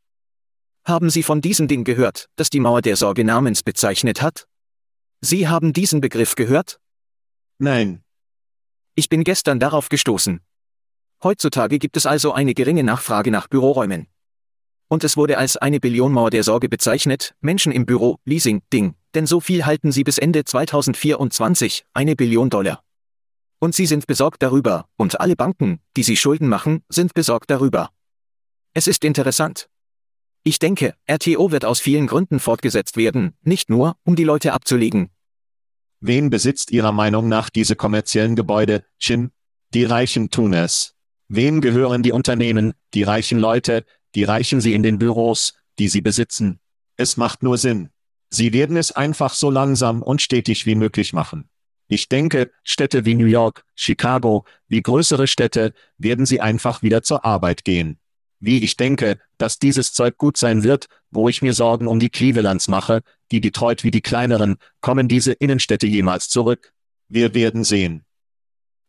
Haben 0.86 1.10
Sie 1.10 1.24
von 1.24 1.41
diesem 1.41 1.68
Ding 1.68 1.84
gehört, 1.84 2.30
das 2.36 2.49
die 2.49 2.60
Mauer 2.60 2.82
der 2.82 2.97
Sorge 2.97 3.24
namens 3.24 3.64
bezeichnet 3.64 4.22
hat? 4.22 4.47
Sie 5.22 5.47
haben 5.47 5.72
diesen 5.72 6.01
Begriff 6.01 6.36
gehört? 6.36 6.80
Nein. 7.58 8.04
Ich 8.95 9.08
bin 9.08 9.24
gestern 9.24 9.60
darauf 9.60 9.88
gestoßen. 9.89 10.41
Heutzutage 11.24 11.80
gibt 11.80 11.95
es 11.95 12.06
also 12.06 12.34
eine 12.34 12.54
geringe 12.54 12.84
Nachfrage 12.84 13.32
nach 13.32 13.47
Büroräumen. 13.47 14.08
Und 14.94 15.04
es 15.04 15.18
wurde 15.18 15.39
als 15.39 15.58
eine 15.58 15.80
Billion 15.80 16.12
Mauer 16.12 16.30
der 16.30 16.44
Sorge 16.44 16.70
bezeichnet, 16.70 17.34
Menschen 17.41 17.72
im 17.72 17.88
Büro, 17.88 18.20
Leasing, 18.26 18.62
Ding, 18.72 18.94
denn 19.16 19.26
so 19.26 19.39
viel 19.39 19.66
halten 19.66 19.91
sie 19.91 20.04
bis 20.04 20.20
Ende 20.20 20.46
2024, 20.46 21.84
eine 21.96 22.16
Billion 22.16 22.52
Dollar. 22.52 22.84
Und 23.58 23.74
sie 23.74 23.88
sind 23.88 24.06
besorgt 24.06 24.44
darüber, 24.44 24.88
und 24.96 25.20
alle 25.20 25.36
Banken, 25.36 25.80
die 25.98 26.04
sie 26.04 26.16
Schulden 26.16 26.48
machen, 26.48 26.84
sind 26.89 27.16
besorgt 27.16 27.50
darüber. 27.50 27.89
Es 28.76 28.86
ist 28.86 29.04
interessant. 29.04 29.68
Ich 30.44 30.60
denke, 30.60 30.94
RTO 31.08 31.50
wird 31.50 31.66
aus 31.66 31.80
vielen 31.80 32.06
Gründen 32.06 32.39
fortgesetzt 32.39 32.96
werden, 32.96 33.34
nicht 33.41 33.72
nur, 33.72 33.98
um 34.04 34.16
die 34.16 34.26
Leute 34.26 34.54
abzulegen. 34.54 35.10
Wen 36.02 36.30
besitzt 36.30 36.70
Ihrer 36.70 36.91
Meinung 36.91 37.28
nach 37.28 37.50
diese 37.50 37.76
kommerziellen 37.76 38.36
Gebäude, 38.36 38.86
Jim? 39.00 39.32
Die 39.74 39.86
Reichen 39.86 40.30
tun 40.30 40.54
es. 40.54 40.94
Wem 41.30 41.62
gehören 41.62 42.04
die 42.04 42.12
Unternehmen, 42.12 42.76
die 42.94 43.02
reichen 43.02 43.39
Leute, 43.39 43.86
die 44.16 44.24
reichen 44.24 44.61
Sie 44.61 44.74
in 44.74 44.84
den 44.84 44.99
Büros, 44.99 45.53
die 45.80 45.88
Sie 45.88 46.01
besitzen. 46.01 46.59
Es 46.97 47.18
macht 47.18 47.43
nur 47.43 47.57
Sinn. 47.57 47.89
Sie 48.30 48.53
werden 48.53 48.78
es 48.78 48.91
einfach 48.91 49.34
so 49.34 49.49
langsam 49.49 50.01
und 50.01 50.22
stetig 50.22 50.66
wie 50.66 50.76
möglich 50.76 51.14
machen. 51.14 51.49
Ich 51.88 52.09
denke, 52.09 52.49
Städte 52.64 53.05
wie 53.05 53.14
New 53.14 53.26
York, 53.26 53.64
Chicago, 53.76 54.45
wie 54.68 54.82
größere 54.82 55.28
Städte, 55.28 55.74
werden 55.97 56.26
sie 56.26 56.41
einfach 56.41 56.82
wieder 56.82 57.03
zur 57.03 57.26
Arbeit 57.26 57.64
gehen. 57.64 57.99
Wie 58.39 58.64
ich 58.64 58.76
denke, 58.76 59.20
dass 59.38 59.59
dieses 59.59 59.93
Zeug 59.93 60.18
gut 60.18 60.38
sein 60.38 60.64
wird, 60.64 60.88
wo 61.11 61.30
ich 61.30 61.41
mir 61.41 61.53
Sorgen 61.53 61.88
um 61.88 61.99
die 61.99 62.09
Clevelands 62.09 62.68
mache, 62.68 63.01
die 63.32 63.41
Detroit 63.41 63.84
wie 63.84 63.91
die 63.91 64.01
kleineren, 64.01 64.57
kommen 64.82 65.07
diese 65.07 65.34
Innenstädte 65.34 65.88
jemals 65.88 66.30
zurück? 66.30 66.74
Wir 67.09 67.36
werden 67.36 67.64
sehen. 67.64 68.03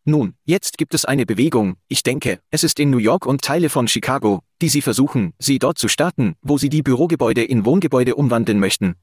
Nun, 0.07 0.35
jetzt 0.45 0.77
gibt 0.77 0.93
es 0.93 1.07
eine 1.07 1.25
Bewegung, 1.25 1.77
ich 1.89 2.03
denke, 2.03 2.39
es 2.51 2.63
ist 2.63 2.79
in 2.79 2.91
New 2.91 2.99
York 2.99 3.25
und 3.25 3.41
Teile 3.41 3.71
von 3.71 3.89
Chicago, 3.89 4.43
die 4.61 4.69
sie 4.69 4.83
versuchen, 4.83 5.33
sie 5.39 5.59
dort 5.59 5.79
zu 5.79 5.89
starten, 5.89 6.35
wo 6.43 6.59
sie 6.59 6.69
die 6.69 6.83
Bürogebäude 6.83 7.43
in 7.43 7.65
Wohngebäude 7.65 8.15
umwandeln 8.15 8.61
möchten. 8.61 8.97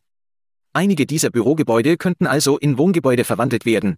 Einige 0.74 1.08
dieser 1.08 1.32
Bürogebäude 1.32 1.98
könnten 1.98 2.28
also 2.28 2.60
in 2.60 2.78
Wohngebäude 2.78 3.24
verwandelt 3.24 3.66
werden. 3.66 3.98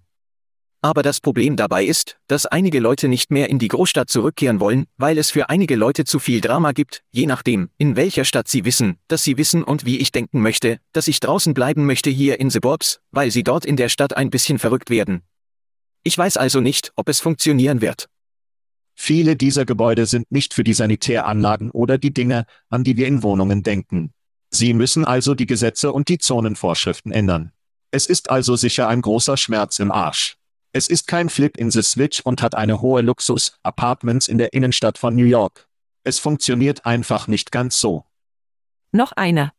Aber 0.82 1.04
das 1.04 1.20
Problem 1.20 1.58
dabei 1.58 1.84
ist, 1.84 2.18
dass 2.28 2.46
einige 2.46 2.80
Leute 2.80 3.10
nicht 3.10 3.32
mehr 3.32 3.50
in 3.50 3.60
die 3.60 3.68
Großstadt 3.68 4.10
zurückkehren 4.10 4.62
wollen, 4.62 4.86
weil 4.98 5.18
es 5.18 5.30
für 5.30 5.50
einige 5.50 5.76
Leute 5.76 6.06
zu 6.06 6.20
viel 6.20 6.40
Drama 6.40 6.72
gibt, 6.72 7.04
je 7.12 7.26
nachdem, 7.26 7.70
in 7.78 7.98
welcher 7.98 8.24
Stadt 8.24 8.48
sie 8.48 8.64
wissen, 8.64 8.98
dass 9.10 9.24
sie 9.24 9.38
wissen 9.38 9.64
und 9.64 9.86
wie 9.86 9.98
ich 9.98 10.14
denken 10.14 10.42
möchte, 10.42 10.80
dass 10.94 11.10
ich 11.10 11.20
draußen 11.20 11.54
bleiben 11.54 11.86
möchte 11.86 12.10
hier 12.10 12.40
in 12.40 12.50
The 12.50 12.60
Bobs, 12.60 13.02
weil 13.12 13.30
sie 13.30 13.44
dort 13.44 13.66
in 13.66 13.76
der 13.76 13.90
Stadt 13.90 14.16
ein 14.16 14.30
bisschen 14.30 14.58
verrückt 14.58 14.90
werden. 14.90 15.22
Ich 16.04 16.18
weiß 16.18 16.38
also 16.38 16.60
nicht, 16.60 16.92
ob 16.96 17.10
es 17.10 17.20
funktionieren 17.20 17.82
wird. 17.82 18.10
Viele 18.96 19.36
dieser 19.36 19.66
Gebäude 19.66 20.06
sind 20.06 20.32
nicht 20.32 20.54
für 20.54 20.64
die 20.64 20.74
Sanitäranlagen 20.74 21.72
oder 21.72 21.98
die 21.98 22.14
Dinge, 22.14 22.46
an 22.70 22.84
die 22.84 22.98
wir 22.98 23.08
in 23.08 23.24
Wohnungen 23.24 23.64
denken. 23.64 24.14
Sie 24.52 24.74
müssen 24.74 25.04
also 25.06 25.34
die 25.34 25.48
Gesetze 25.48 25.92
und 25.92 26.10
die 26.10 26.20
Zonenvorschriften 26.20 27.12
ändern. 27.12 27.54
Es 27.90 28.06
ist 28.06 28.30
also 28.30 28.56
sicher 28.56 28.88
ein 28.88 29.02
großer 29.02 29.38
Schmerz 29.38 29.80
im 29.80 29.92
Arsch. 29.92 30.38
Es 30.74 30.88
ist 30.90 31.08
kein 31.08 31.30
Flip 31.30 31.56
in 31.58 31.72
the 31.72 31.82
Switch 31.82 32.22
und 32.22 32.42
hat 32.42 32.56
eine 32.56 32.82
hohe 32.82 33.02
Luxus-Apartments 33.02 34.28
in 34.28 34.38
der 34.38 34.54
Innenstadt 34.54 34.98
von 34.98 35.16
New 35.16 35.26
York. 35.26 35.68
Es 36.04 36.20
funktioniert 36.20 36.86
einfach 36.86 37.28
nicht 37.28 37.52
ganz 37.52 37.80
so. 37.80 38.06
Noch 38.92 39.12
einer. 39.14 39.54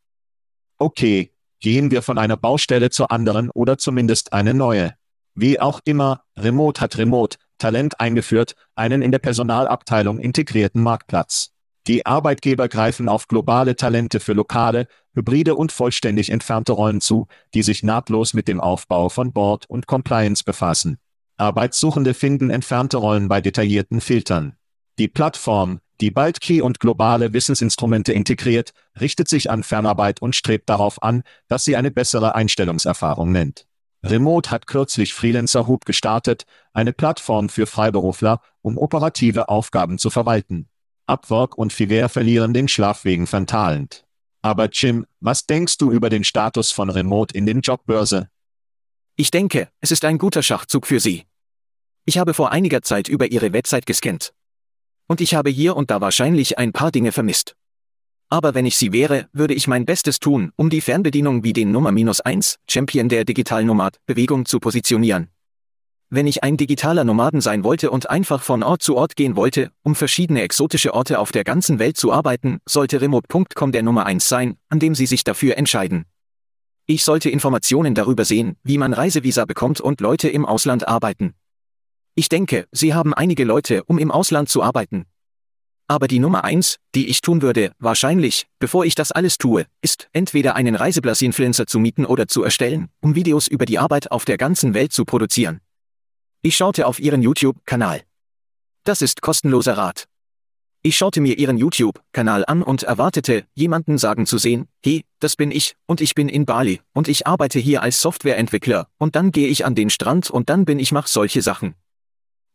Okay, 0.79 1.33
gehen 1.61 1.91
wir 1.91 2.03
von 2.03 2.19
einer 2.19 2.37
Baustelle 2.37 2.91
zur 2.91 3.11
anderen 3.11 3.51
oder 3.51 3.79
zumindest 3.79 4.33
eine 4.33 4.55
neue. 4.55 4.95
Wie 5.35 5.59
auch 5.59 5.81
immer, 5.85 6.23
Remote 6.37 6.81
hat 6.81 6.97
Remote, 6.97 7.39
Talent 7.59 8.01
eingeführt, 8.01 8.55
einen 8.75 9.03
in 9.03 9.11
der 9.11 9.19
Personalabteilung 9.19 10.19
integrierten 10.19 10.83
Marktplatz. 10.83 11.51
Die 11.87 12.07
Arbeitgeber 12.07 12.69
greifen 12.69 13.09
auf 13.09 13.29
globale 13.29 13.77
Talente 13.77 14.21
für 14.21 14.33
lokale, 14.33 14.87
hybride 15.15 15.55
und 15.55 15.71
vollständig 15.71 16.31
entfernte 16.31 16.73
Rollen 16.73 17.01
zu, 17.01 17.27
die 17.53 17.63
sich 17.63 17.83
nahtlos 17.83 18.33
mit 18.33 18.49
dem 18.49 18.61
Aufbau 18.61 19.09
von 19.09 19.33
Board 19.33 19.69
und 19.69 19.87
Compliance 19.87 20.45
befassen. 20.45 20.99
Arbeitssuchende 21.37 22.15
finden 22.15 22.51
entfernte 22.51 22.97
Rollen 22.97 23.29
bei 23.29 23.41
detaillierten 23.41 24.01
Filtern. 24.01 24.57
Die 24.99 25.09
Plattform, 25.09 25.81
die 26.01 26.11
bald 26.11 26.41
Key 26.41 26.63
und 26.63 26.81
globale 26.81 27.33
Wissensinstrumente 27.33 28.13
integriert, 28.13 28.73
richtet 29.01 29.29
sich 29.29 29.51
an 29.51 29.63
Fernarbeit 29.63 30.23
und 30.23 30.37
strebt 30.37 30.69
darauf 30.71 31.03
an, 31.03 31.23
dass 31.49 31.65
sie 31.65 31.77
eine 31.77 31.91
bessere 31.91 32.35
Einstellungserfahrung 32.35 33.31
nennt. 33.31 33.67
Remote 34.05 34.51
hat 34.51 34.67
kürzlich 34.67 35.15
Freelancer 35.15 35.67
Hub 35.67 35.87
gestartet, 35.87 36.45
eine 36.75 36.93
Plattform 36.93 37.49
für 37.49 37.67
Freiberufler, 37.67 38.43
um 38.61 38.77
operative 38.77 39.49
Aufgaben 39.49 39.97
zu 39.97 40.11
verwalten. 40.11 40.69
Upwork 41.07 41.57
und 41.57 41.73
Fiverr 41.73 42.11
verlieren 42.11 42.53
den 42.53 42.69
Schlaf 42.69 43.05
wegen 43.05 43.27
Fentalent. 43.27 44.05
Aber 44.43 44.69
Jim, 44.71 45.07
was 45.21 45.47
denkst 45.47 45.79
du 45.79 45.91
über 45.91 46.11
den 46.11 46.23
Status 46.23 46.71
von 46.71 46.91
Remote 46.91 47.35
in 47.35 47.47
den 47.47 47.63
Jobbörse? 47.63 48.29
Ich 49.17 49.31
denke, 49.31 49.71
es 49.81 49.91
ist 49.91 50.05
ein 50.05 50.19
guter 50.19 50.43
Schachzug 50.43 50.87
für 50.87 51.01
Sie. 51.01 51.25
Ich 52.05 52.19
habe 52.19 52.35
vor 52.35 52.53
einiger 52.53 52.83
Zeit 52.83 53.09
über 53.09 53.31
Ihre 53.31 53.55
Website 53.55 53.87
gescannt. 53.87 54.35
Und 55.07 55.23
ich 55.23 55.35
habe 55.35 55.49
hier 55.49 55.77
und 55.77 55.91
da 55.91 56.03
wahrscheinlich 56.03 56.59
ein 56.59 56.73
paar 56.73 56.91
Dinge 56.91 57.13
vermisst. 57.13 57.57
Aber 58.35 58.53
wenn 58.53 58.67
ich 58.67 58.77
sie 58.77 58.93
wäre, 58.93 59.29
würde 59.33 59.55
ich 59.55 59.69
mein 59.69 59.85
Bestes 59.85 60.19
tun, 60.19 60.51
um 60.57 60.69
die 60.69 60.81
Fernbedienung 60.81 61.45
wie 61.45 61.53
den 61.53 61.71
Nummer 61.71 61.93
minus 61.93 62.21
1, 62.21 62.59
Champion 62.69 63.09
der 63.09 63.25
Digital-Nomad, 63.25 64.01
Bewegung 64.07 64.45
zu 64.45 64.59
positionieren. 64.59 65.29
Wenn 66.11 66.27
ich 66.27 66.43
ein 66.43 66.57
digitaler 66.57 67.05
Nomaden 67.05 67.41
sein 67.41 67.63
wollte 67.63 67.93
und 67.93 68.11
einfach 68.11 68.43
von 68.43 68.65
Ort 68.65 68.83
zu 68.83 68.97
Ort 68.97 69.15
gehen 69.15 69.37
wollte, 69.37 69.71
um 69.85 69.95
verschiedene 69.95 70.43
exotische 70.43 70.95
Orte 70.95 71.21
auf 71.21 71.31
der 71.31 71.45
ganzen 71.45 71.79
Welt 71.79 71.97
zu 71.97 72.13
arbeiten, 72.13 72.59
sollte 72.67 73.01
remote.com 73.01 73.71
der 73.71 73.85
Nummer 73.85 74.05
1 74.05 74.29
sein, 74.29 74.57
an 74.69 74.81
dem 74.81 74.97
Sie 74.97 75.07
sich 75.07 75.23
dafür 75.23 75.57
entscheiden. 75.57 76.05
Ich 76.87 77.05
sollte 77.05 77.31
Informationen 77.31 77.95
darüber 77.95 78.25
sehen, 78.25 78.57
wie 78.65 78.79
man 78.79 78.95
Reisevisa 78.95 79.45
bekommt 79.45 79.81
und 79.81 80.01
Leute 80.01 80.29
im 80.29 80.45
Ausland 80.45 80.89
arbeiten. 80.89 81.35
Ich 82.17 82.29
denke, 82.29 82.67
Sie 82.73 82.95
haben 82.95 83.15
einige 83.15 83.45
Leute, 83.45 83.85
um 83.85 83.99
im 83.99 84.11
Ausland 84.11 84.49
zu 84.49 84.61
arbeiten, 84.61 85.05
aber 85.87 86.09
die 86.09 86.19
Nummer 86.19 86.45
eins, 86.45 86.79
die 86.95 87.09
ich 87.09 87.21
tun 87.21 87.43
würde, 87.43 87.73
wahrscheinlich, 87.79 88.47
bevor 88.59 88.85
ich 88.85 88.95
das 88.95 89.13
alles 89.13 89.39
tue, 89.39 89.67
ist, 89.83 90.09
entweder 90.13 90.57
einen 90.57 90.75
Reiseblasinfluencer 90.75 91.67
zu 91.67 91.79
mieten 91.79 92.07
oder 92.07 92.29
zu 92.29 92.43
erstellen, 92.43 92.89
um 93.01 93.15
Videos 93.15 93.47
über 93.47 93.67
die 93.67 93.79
Arbeit 93.79 94.11
auf 94.11 94.25
der 94.25 94.39
ganzen 94.39 94.75
Welt 94.75 94.93
zu 94.93 95.05
produzieren. 95.05 95.61
Ich 96.43 96.57
schaute 96.57 96.87
auf 96.87 97.01
ihren 97.01 97.23
YouTube-Kanal. 97.23 98.03
Das 98.85 99.03
ist 99.03 99.23
kostenloser 99.23 99.77
Rat. 99.77 100.07
Ich 100.83 100.99
schaute 100.99 101.23
mir 101.23 101.39
ihren 101.39 101.57
YouTube-Kanal 101.57 102.45
an 102.47 102.63
und 102.63 102.83
erwartete, 102.83 103.47
jemanden 103.55 103.97
sagen 103.97 104.27
zu 104.27 104.37
sehen, 104.37 104.69
hey, 104.85 105.03
das 105.19 105.37
bin 105.37 105.51
ich, 105.51 105.77
und 105.87 106.03
ich 106.03 106.15
bin 106.15 106.29
in 106.29 106.45
Bali, 106.45 106.83
und 106.93 107.09
ich 107.09 107.27
arbeite 107.27 107.59
hier 107.59 107.81
als 107.81 108.03
Softwareentwickler, 108.03 108.89
und 108.99 109.17
dann 109.17 109.33
gehe 109.33 109.49
ich 109.49 109.65
an 109.65 109.75
den 109.75 109.89
Strand 109.89 110.29
und 110.29 110.51
dann 110.51 110.67
bin 110.67 110.79
ich 110.79 110.93
mach 110.93 111.07
solche 111.07 111.41
Sachen. 111.41 111.75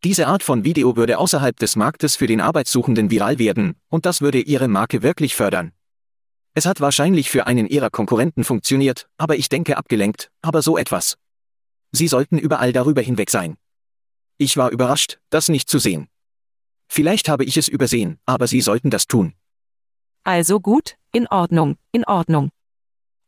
Diese 0.05 0.27
Art 0.27 0.43
von 0.43 0.63
Video 0.63 0.95
würde 0.95 1.17
außerhalb 1.17 1.57
des 1.57 1.75
Marktes 1.75 2.15
für 2.15 2.25
den 2.25 2.39
Arbeitssuchenden 2.39 3.11
viral 3.11 3.37
werden, 3.37 3.75
und 3.89 4.05
das 4.05 4.21
würde 4.21 4.39
Ihre 4.39 4.69
Marke 4.69 5.03
wirklich 5.03 5.35
fördern. 5.35 5.73
Es 6.53 6.65
hat 6.65 6.79
wahrscheinlich 6.79 7.29
für 7.29 7.47
einen 7.47 7.67
Ihrer 7.67 7.89
Konkurrenten 7.89 8.45
funktioniert, 8.45 9.09
aber 9.17 9.35
ich 9.35 9.49
denke 9.49 9.75
abgelenkt, 9.75 10.31
aber 10.41 10.61
so 10.61 10.77
etwas. 10.77 11.17
Sie 11.91 12.07
sollten 12.07 12.37
überall 12.37 12.71
darüber 12.71 13.01
hinweg 13.01 13.29
sein. 13.29 13.57
Ich 14.37 14.55
war 14.55 14.71
überrascht, 14.71 15.19
das 15.29 15.49
nicht 15.49 15.69
zu 15.69 15.79
sehen. 15.79 16.07
Vielleicht 16.87 17.27
habe 17.27 17.43
ich 17.43 17.57
es 17.57 17.67
übersehen, 17.67 18.19
aber 18.25 18.47
Sie 18.47 18.61
sollten 18.61 18.89
das 18.89 19.05
tun. 19.05 19.33
Also 20.23 20.61
gut, 20.61 20.95
in 21.11 21.27
Ordnung, 21.27 21.77
in 21.91 22.05
Ordnung. 22.05 22.51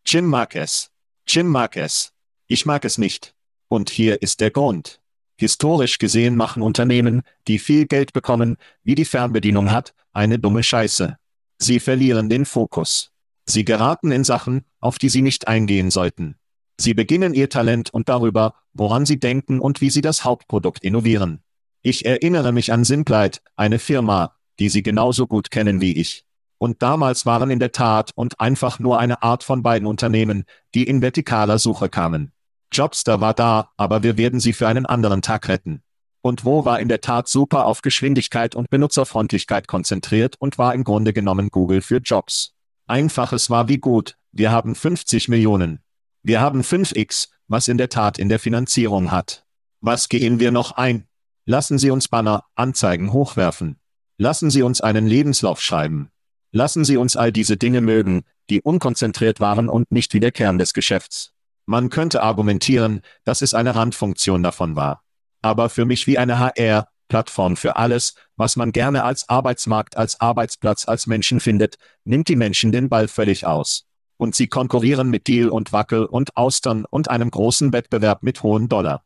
Jim 0.05 0.25
mag 0.25 0.55
es. 0.55 0.89
Jim 1.27 1.47
mag 1.47 1.75
es. 1.75 2.13
Ich 2.47 2.65
mag 2.65 2.85
es 2.85 2.97
nicht. 2.97 3.35
Und 3.67 3.89
hier 3.89 4.21
ist 4.21 4.39
der 4.39 4.51
Grund. 4.51 5.00
Historisch 5.41 5.97
gesehen 5.97 6.35
machen 6.35 6.61
Unternehmen, 6.61 7.23
die 7.47 7.57
viel 7.57 7.87
Geld 7.87 8.13
bekommen, 8.13 8.57
wie 8.83 8.93
die 8.93 9.05
Fernbedienung 9.05 9.71
hat, 9.71 9.95
eine 10.13 10.37
dumme 10.37 10.61
Scheiße. 10.61 11.17
Sie 11.57 11.79
verlieren 11.79 12.29
den 12.29 12.45
Fokus. 12.45 13.09
Sie 13.47 13.65
geraten 13.65 14.11
in 14.11 14.23
Sachen, 14.23 14.65
auf 14.79 14.99
die 14.99 15.09
sie 15.09 15.23
nicht 15.23 15.47
eingehen 15.47 15.89
sollten. 15.89 16.35
Sie 16.79 16.93
beginnen 16.93 17.33
ihr 17.33 17.49
Talent 17.49 17.91
und 17.91 18.07
darüber, 18.07 18.53
woran 18.73 19.07
sie 19.07 19.19
denken 19.19 19.59
und 19.59 19.81
wie 19.81 19.89
sie 19.89 20.01
das 20.01 20.23
Hauptprodukt 20.25 20.83
innovieren. 20.83 21.41
Ich 21.81 22.05
erinnere 22.05 22.51
mich 22.51 22.71
an 22.71 22.83
Simplite, 22.83 23.39
eine 23.55 23.79
Firma, 23.79 24.35
die 24.59 24.69
Sie 24.69 24.83
genauso 24.83 25.25
gut 25.25 25.49
kennen 25.49 25.81
wie 25.81 25.97
ich. 25.97 26.23
Und 26.59 26.83
damals 26.83 27.25
waren 27.25 27.49
in 27.49 27.57
der 27.57 27.71
Tat 27.71 28.11
und 28.13 28.39
einfach 28.39 28.77
nur 28.77 28.99
eine 28.99 29.23
Art 29.23 29.43
von 29.43 29.63
beiden 29.63 29.87
Unternehmen, 29.87 30.43
die 30.75 30.83
in 30.83 31.01
vertikaler 31.01 31.57
Suche 31.57 31.89
kamen. 31.89 32.31
Jobster 32.71 33.19
war 33.19 33.33
da, 33.33 33.71
aber 33.77 34.03
wir 34.03 34.17
werden 34.17 34.39
sie 34.39 34.53
für 34.53 34.67
einen 34.67 34.85
anderen 34.85 35.21
Tag 35.21 35.47
retten. 35.47 35.83
Und 36.21 36.45
wo 36.45 36.65
war 36.65 36.79
in 36.79 36.87
der 36.87 37.01
Tat 37.01 37.27
super 37.27 37.65
auf 37.65 37.81
Geschwindigkeit 37.81 38.55
und 38.55 38.69
Benutzerfreundlichkeit 38.69 39.67
konzentriert 39.67 40.35
und 40.39 40.57
war 40.57 40.73
im 40.73 40.83
Grunde 40.83 41.13
genommen 41.13 41.49
Google 41.49 41.81
für 41.81 41.97
Jobs. 41.97 42.53
Einfaches 42.87 43.49
war 43.49 43.67
wie 43.67 43.79
gut, 43.79 44.17
wir 44.31 44.51
haben 44.51 44.75
50 44.75 45.27
Millionen. 45.27 45.79
Wir 46.23 46.39
haben 46.39 46.61
5x, 46.61 47.29
was 47.47 47.67
in 47.67 47.77
der 47.77 47.89
Tat 47.89 48.19
in 48.19 48.29
der 48.29 48.39
Finanzierung 48.39 49.11
hat. 49.11 49.45
Was 49.81 50.09
gehen 50.09 50.39
wir 50.39 50.51
noch 50.51 50.73
ein? 50.73 51.07
Lassen 51.45 51.79
Sie 51.79 51.89
uns 51.89 52.07
Banner, 52.07 52.45
Anzeigen 52.55 53.11
hochwerfen. 53.11 53.79
Lassen 54.17 54.51
Sie 54.51 54.61
uns 54.61 54.79
einen 54.79 55.07
Lebenslauf 55.07 55.59
schreiben. 55.59 56.11
Lassen 56.51 56.85
Sie 56.85 56.97
uns 56.97 57.15
all 57.15 57.31
diese 57.31 57.57
Dinge 57.57 57.81
mögen, 57.81 58.23
die 58.49 58.61
unkonzentriert 58.61 59.39
waren 59.39 59.67
und 59.67 59.91
nicht 59.91 60.13
wie 60.13 60.19
der 60.19 60.31
Kern 60.31 60.59
des 60.59 60.73
Geschäfts. 60.73 61.33
Man 61.65 61.89
könnte 61.89 62.23
argumentieren, 62.23 63.01
dass 63.23 63.41
es 63.41 63.53
eine 63.53 63.75
Randfunktion 63.75 64.43
davon 64.43 64.75
war. 64.75 65.03
Aber 65.41 65.69
für 65.69 65.85
mich 65.85 66.07
wie 66.07 66.17
eine 66.17 66.39
HR, 66.39 66.87
Plattform 67.07 67.57
für 67.57 67.75
alles, 67.75 68.15
was 68.37 68.55
man 68.55 68.71
gerne 68.71 69.03
als 69.03 69.27
Arbeitsmarkt, 69.27 69.97
als 69.97 70.21
Arbeitsplatz, 70.21 70.87
als 70.87 71.07
Menschen 71.07 71.41
findet, 71.41 71.77
nimmt 72.05 72.29
die 72.29 72.37
Menschen 72.37 72.71
den 72.71 72.87
Ball 72.87 73.09
völlig 73.09 73.45
aus. 73.45 73.85
Und 74.15 74.33
sie 74.33 74.47
konkurrieren 74.47 75.09
mit 75.09 75.27
Deal 75.27 75.49
und 75.49 75.73
Wackel 75.73 76.05
und 76.05 76.37
Austern 76.37 76.85
und 76.89 77.09
einem 77.09 77.29
großen 77.29 77.73
Wettbewerb 77.73 78.23
mit 78.23 78.43
hohen 78.43 78.69
Dollar. 78.69 79.03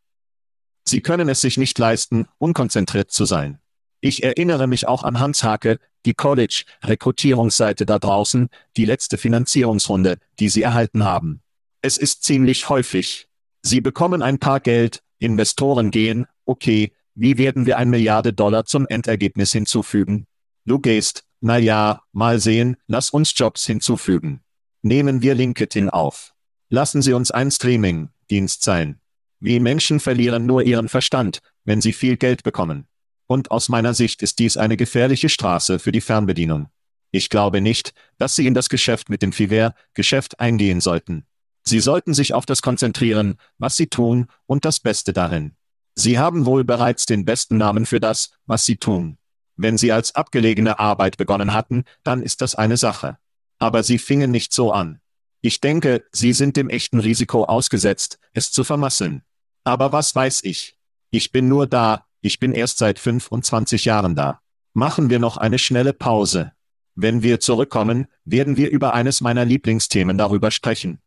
Sie 0.88 1.02
können 1.02 1.30
es 1.30 1.42
sich 1.42 1.58
nicht 1.58 1.80
leisten, 1.80 2.28
unkonzentriert 2.38 3.12
zu 3.12 3.26
sein. 3.26 3.60
Ich 4.02 4.24
erinnere 4.24 4.68
mich 4.68 4.88
auch 4.88 5.04
an 5.04 5.20
Hans 5.20 5.44
Hake, 5.44 5.80
die 6.06 6.14
College-Rekrutierungsseite 6.14 7.88
da 7.88 7.98
draußen, 7.98 8.50
die 8.78 8.86
letzte 8.86 9.18
Finanzierungsrunde, 9.18 10.20
die 10.40 10.50
Sie 10.50 10.62
erhalten 10.62 11.04
haben. 11.06 11.42
Es 11.86 11.98
ist 11.98 12.24
ziemlich 12.24 12.68
häufig. 12.68 13.28
Sie 13.62 13.80
bekommen 13.80 14.24
ein 14.24 14.40
paar 14.40 14.60
Geld, 14.60 15.04
Investoren 15.20 15.92
gehen, 15.92 16.26
okay, 16.44 16.94
wie 17.14 17.38
werden 17.38 17.68
wir 17.68 17.78
ein 17.78 17.92
Milliarde 17.92 18.34
Dollar 18.34 18.66
zum 18.66 18.88
Endergebnis 18.88 19.52
hinzufügen? 19.52 20.26
Du 20.66 20.80
gehst, 20.80 21.26
na 21.42 21.60
ja, 21.60 22.02
mal 22.12 22.40
sehen, 22.40 22.78
lass 22.88 23.12
uns 23.12 23.38
Jobs 23.38 23.68
hinzufügen. 23.68 24.42
Nehmen 24.82 25.22
wir 25.22 25.36
LinkedIn 25.36 25.92
auf. 25.92 26.34
Lassen 26.70 27.04
Sie 27.04 27.14
uns 27.14 27.30
ein 27.30 27.52
Streaming-Dienst 27.52 28.64
sein. 28.64 29.00
Wie 29.40 29.60
Menschen 29.60 30.00
verlieren 30.00 30.48
nur 30.48 30.64
ihren 30.64 30.90
Verstand, 30.90 31.44
wenn 31.66 31.82
sie 31.82 31.94
viel 31.94 32.18
Geld 32.18 32.42
bekommen. 32.42 32.88
Und 33.28 33.52
aus 33.52 33.70
meiner 33.70 33.94
Sicht 33.94 34.24
ist 34.24 34.40
dies 34.40 34.58
eine 34.58 34.76
gefährliche 34.76 35.30
Straße 35.30 35.78
für 35.78 35.92
die 35.92 36.02
Fernbedienung. 36.02 36.66
Ich 37.12 37.30
glaube 37.30 37.62
nicht, 37.62 37.94
dass 38.18 38.34
Sie 38.34 38.48
in 38.48 38.56
das 38.56 38.70
Geschäft 38.70 39.12
mit 39.12 39.22
dem 39.22 39.32
Fiver-Geschäft 39.32 40.40
eingehen 40.40 40.82
sollten. 40.82 41.28
Sie 41.68 41.80
sollten 41.80 42.14
sich 42.14 42.34
auf 42.34 42.46
das 42.46 42.62
konzentrieren, 42.62 43.36
was 43.58 43.76
Sie 43.76 43.88
tun, 43.88 44.28
und 44.46 44.66
das 44.66 44.80
Beste 44.80 45.14
darin. 45.14 45.56
Sie 45.96 46.20
haben 46.20 46.46
wohl 46.46 46.64
bereits 46.64 47.06
den 47.06 47.26
besten 47.26 47.58
Namen 47.58 47.86
für 47.86 48.00
das, 48.00 48.32
was 48.46 48.66
Sie 48.66 48.78
tun. 48.78 49.18
Wenn 49.56 49.78
Sie 49.78 49.92
als 49.92 50.14
abgelegene 50.14 50.80
Arbeit 50.80 51.18
begonnen 51.18 51.54
hatten, 51.54 51.86
dann 52.04 52.22
ist 52.22 52.42
das 52.42 52.56
eine 52.56 52.78
Sache. 52.78 53.18
Aber 53.58 53.84
Sie 53.84 53.98
fingen 53.98 54.30
nicht 54.30 54.54
so 54.54 54.72
an. 54.72 55.00
Ich 55.42 55.62
denke, 55.62 56.04
Sie 56.12 56.34
sind 56.34 56.58
dem 56.58 56.70
echten 56.70 57.00
Risiko 57.00 57.46
ausgesetzt, 57.46 58.20
es 58.34 58.52
zu 58.52 58.64
vermasseln. 58.64 59.24
Aber 59.64 59.92
was 59.92 60.14
weiß 60.14 60.44
ich? 60.44 60.78
Ich 61.10 61.32
bin 61.32 61.48
nur 61.48 61.66
da, 61.66 62.06
ich 62.22 62.40
bin 62.40 62.52
erst 62.52 62.78
seit 62.78 63.00
25 63.00 63.86
Jahren 63.86 64.16
da. 64.16 64.42
Machen 64.74 65.10
wir 65.10 65.20
noch 65.20 65.38
eine 65.38 65.58
schnelle 65.58 65.94
Pause. 65.94 66.52
Wenn 66.96 67.24
wir 67.24 67.40
zurückkommen, 67.40 68.08
werden 68.26 68.58
wir 68.58 68.70
über 68.70 68.94
eines 68.94 69.22
meiner 69.22 69.46
Lieblingsthemen 69.46 70.18
darüber 70.18 70.52
sprechen. 70.52 71.00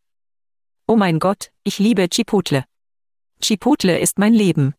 Oh 0.89 0.95
mein 0.95 1.19
Gott, 1.19 1.51
ich 1.63 1.77
liebe 1.77 2.07
Chipotle. 2.09 2.63
Chipotle 3.43 3.99
ist 3.99 4.17
mein 4.17 4.33
Leben. 4.33 4.73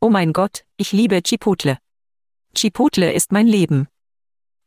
Oh 0.01 0.09
mein 0.09 0.33
Gott, 0.33 0.65
ich 0.77 0.93
liebe 0.93 1.21
Chipotle. 1.21 1.77
Chipotle 2.55 3.13
ist 3.13 3.31
mein 3.31 3.45
Leben. 3.45 3.87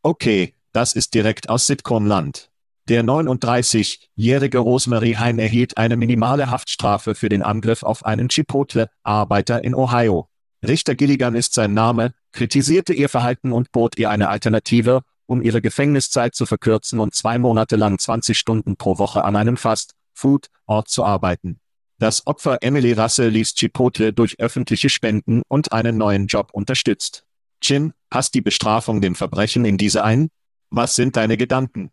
Okay, 0.04 0.54
das 0.72 0.92
ist 0.92 1.14
direkt 1.14 1.48
aus 1.48 1.66
Sitcom-Land. 1.66 2.52
Der 2.88 3.04
39-jährige 3.04 4.58
Rosemary 4.58 5.12
Hein 5.12 5.38
erhielt 5.38 5.76
eine 5.76 5.98
minimale 5.98 6.50
Haftstrafe 6.50 7.14
für 7.14 7.28
den 7.28 7.42
Angriff 7.42 7.82
auf 7.82 8.06
einen 8.06 8.30
Chipotle-Arbeiter 8.30 9.62
in 9.62 9.74
Ohio. 9.74 10.30
Richter 10.66 10.94
Gilligan 10.94 11.34
ist 11.34 11.52
sein 11.52 11.74
Name, 11.74 12.14
kritisierte 12.32 12.94
ihr 12.94 13.10
Verhalten 13.10 13.52
und 13.52 13.72
bot 13.72 13.98
ihr 13.98 14.08
eine 14.08 14.30
Alternative, 14.30 15.02
um 15.26 15.42
ihre 15.42 15.60
Gefängniszeit 15.60 16.34
zu 16.34 16.46
verkürzen 16.46 16.98
und 16.98 17.14
zwei 17.14 17.38
Monate 17.38 17.76
lang 17.76 17.98
20 17.98 18.38
Stunden 18.38 18.76
pro 18.76 18.96
Woche 18.96 19.22
an 19.22 19.36
einem 19.36 19.58
Fast-Food-Ort 19.58 20.88
zu 20.88 21.04
arbeiten. 21.04 21.60
Das 21.98 22.26
Opfer 22.26 22.62
Emily 22.62 22.94
Russell 22.94 23.28
ließ 23.28 23.54
Chipotle 23.54 24.14
durch 24.14 24.40
öffentliche 24.40 24.88
Spenden 24.88 25.42
und 25.48 25.72
einen 25.72 25.98
neuen 25.98 26.26
Job 26.26 26.48
unterstützt. 26.52 27.26
Jim, 27.60 27.92
passt 28.08 28.32
die 28.32 28.40
Bestrafung 28.40 29.02
dem 29.02 29.14
Verbrechen 29.14 29.66
in 29.66 29.76
diese 29.76 30.04
ein? 30.04 30.30
Was 30.70 30.94
sind 30.94 31.16
deine 31.16 31.36
Gedanken? 31.36 31.90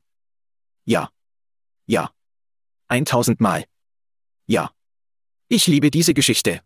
Ja. 0.86 1.10
Ja. 1.88 2.12
1000 2.90 3.42
Mal. 3.42 3.66
Ja. 4.46 4.72
Ich 5.48 5.66
liebe 5.66 5.90
diese 5.90 6.14
Geschichte. 6.14 6.62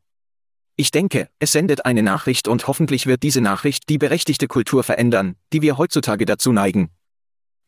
Ich 0.75 0.91
denke, 0.91 1.29
es 1.39 1.53
sendet 1.53 1.85
eine 1.85 2.03
Nachricht 2.03 2.49
und 2.49 2.67
hoffentlich 2.67 3.05
wird 3.05 3.23
diese 3.23 3.39
Nachricht 3.39 3.87
die 3.87 3.97
berechtigte 3.97 4.47
Kultur 4.47 4.83
verändern, 4.83 5.35
die 5.53 5.61
wir 5.61 5.77
heutzutage 5.77 6.25
dazu 6.25 6.51
neigen. 6.51 6.89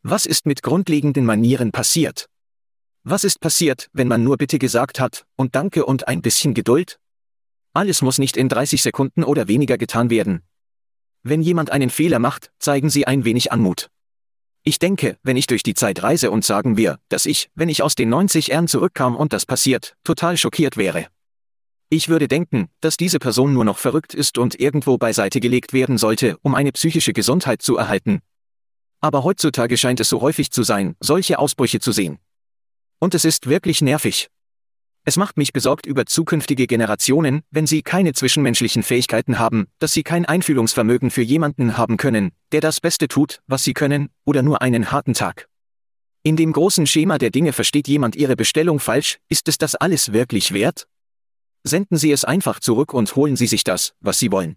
Was 0.04 0.26
ist 0.26 0.46
mit 0.46 0.62
grundlegenden 0.62 1.26
Manieren 1.26 1.72
passiert? 1.72 2.28
Was 3.04 3.24
ist 3.24 3.40
passiert, 3.40 3.90
wenn 3.94 4.10
man 4.10 4.24
nur 4.24 4.38
bitte 4.38 4.60
gesagt 4.60 5.00
hat, 5.00 5.26
und 5.38 5.56
danke 5.56 5.86
und 5.86 6.08
ein 6.10 6.22
bisschen 6.22 6.54
Geduld? 6.54 7.00
Alles 7.74 8.02
muss 8.02 8.18
nicht 8.18 8.36
in 8.36 8.50
30 8.50 8.82
Sekunden 8.82 9.24
oder 9.24 9.48
weniger 9.48 9.78
getan 9.78 10.10
werden. 10.10 10.42
Wenn 11.24 11.42
jemand 11.42 11.70
einen 11.70 11.90
Fehler 11.90 12.20
macht, 12.20 12.52
zeigen 12.60 12.90
Sie 12.90 13.08
ein 13.08 13.24
wenig 13.24 13.52
Anmut. 13.54 13.90
Ich 14.64 14.78
denke, 14.78 15.18
wenn 15.24 15.38
ich 15.38 15.48
durch 15.48 15.64
die 15.64 15.74
Zeit 15.74 16.04
reise 16.04 16.30
und 16.30 16.46
sagen 16.46 16.78
wir, 16.78 17.00
dass 17.10 17.26
ich, 17.26 17.50
wenn 17.56 17.68
ich 17.68 17.82
aus 17.82 17.96
den 17.96 18.10
90 18.10 18.52
Ern 18.52 18.68
zurückkam 18.68 19.16
und 19.16 19.34
das 19.34 19.48
passiert, 19.48 19.96
total 20.04 20.38
schockiert 20.38 20.78
wäre. 20.78 21.08
Ich 21.90 22.10
würde 22.10 22.28
denken, 22.28 22.70
dass 22.80 22.96
diese 22.96 23.18
Person 23.18 23.54
nur 23.54 23.66
noch 23.66 23.80
verrückt 23.80 24.14
ist 24.14 24.38
und 24.38 24.60
irgendwo 24.60 25.00
beiseite 25.00 25.40
gelegt 25.40 25.74
werden 25.74 25.98
sollte, 25.98 26.38
um 26.44 26.54
eine 26.54 26.72
psychische 26.72 27.12
Gesundheit 27.12 27.64
zu 27.64 27.76
erhalten. 27.76 28.22
Aber 29.00 29.24
heutzutage 29.24 29.78
scheint 29.78 30.00
es 30.00 30.10
so 30.10 30.22
häufig 30.22 30.52
zu 30.52 30.62
sein, 30.62 30.96
solche 31.00 31.40
Ausbrüche 31.40 31.80
zu 31.80 31.92
sehen. 31.92 32.20
Und 33.00 33.16
es 33.16 33.26
ist 33.26 33.50
wirklich 33.50 33.82
nervig. 33.82 34.30
Es 35.04 35.18
macht 35.18 35.36
mich 35.36 35.52
besorgt 35.52 35.88
über 35.88 36.06
zukünftige 36.06 36.68
Generationen, 36.68 37.42
wenn 37.50 37.66
sie 37.66 37.82
keine 37.82 38.14
zwischenmenschlichen 38.14 38.84
Fähigkeiten 38.84 39.40
haben, 39.40 39.68
dass 39.80 39.94
sie 39.94 40.04
kein 40.04 40.26
Einfühlungsvermögen 40.26 41.10
für 41.10 41.24
jemanden 41.24 41.76
haben 41.76 41.98
können, 41.98 42.34
der 42.52 42.62
das 42.62 42.80
Beste 42.80 43.08
tut, 43.08 43.42
was 43.48 43.64
sie 43.64 43.74
können, 43.74 44.10
oder 44.26 44.44
nur 44.44 44.62
einen 44.62 44.92
harten 44.92 45.16
Tag. 45.16 45.48
In 46.22 46.36
dem 46.36 46.54
großen 46.54 46.86
Schema 46.86 47.18
der 47.18 47.32
Dinge 47.32 47.52
versteht 47.52 47.88
jemand 47.88 48.16
ihre 48.16 48.36
Bestellung 48.36 48.80
falsch, 48.80 49.18
ist 49.28 49.48
es 49.48 49.58
das 49.58 49.74
alles 49.74 50.14
wirklich 50.14 50.54
wert? 50.54 50.88
Senden 51.64 51.98
Sie 51.98 52.12
es 52.12 52.24
einfach 52.24 52.60
zurück 52.60 52.94
und 52.94 53.16
holen 53.16 53.36
Sie 53.36 53.48
sich 53.48 53.64
das, 53.64 53.94
was 54.02 54.20
Sie 54.20 54.32
wollen. 54.32 54.56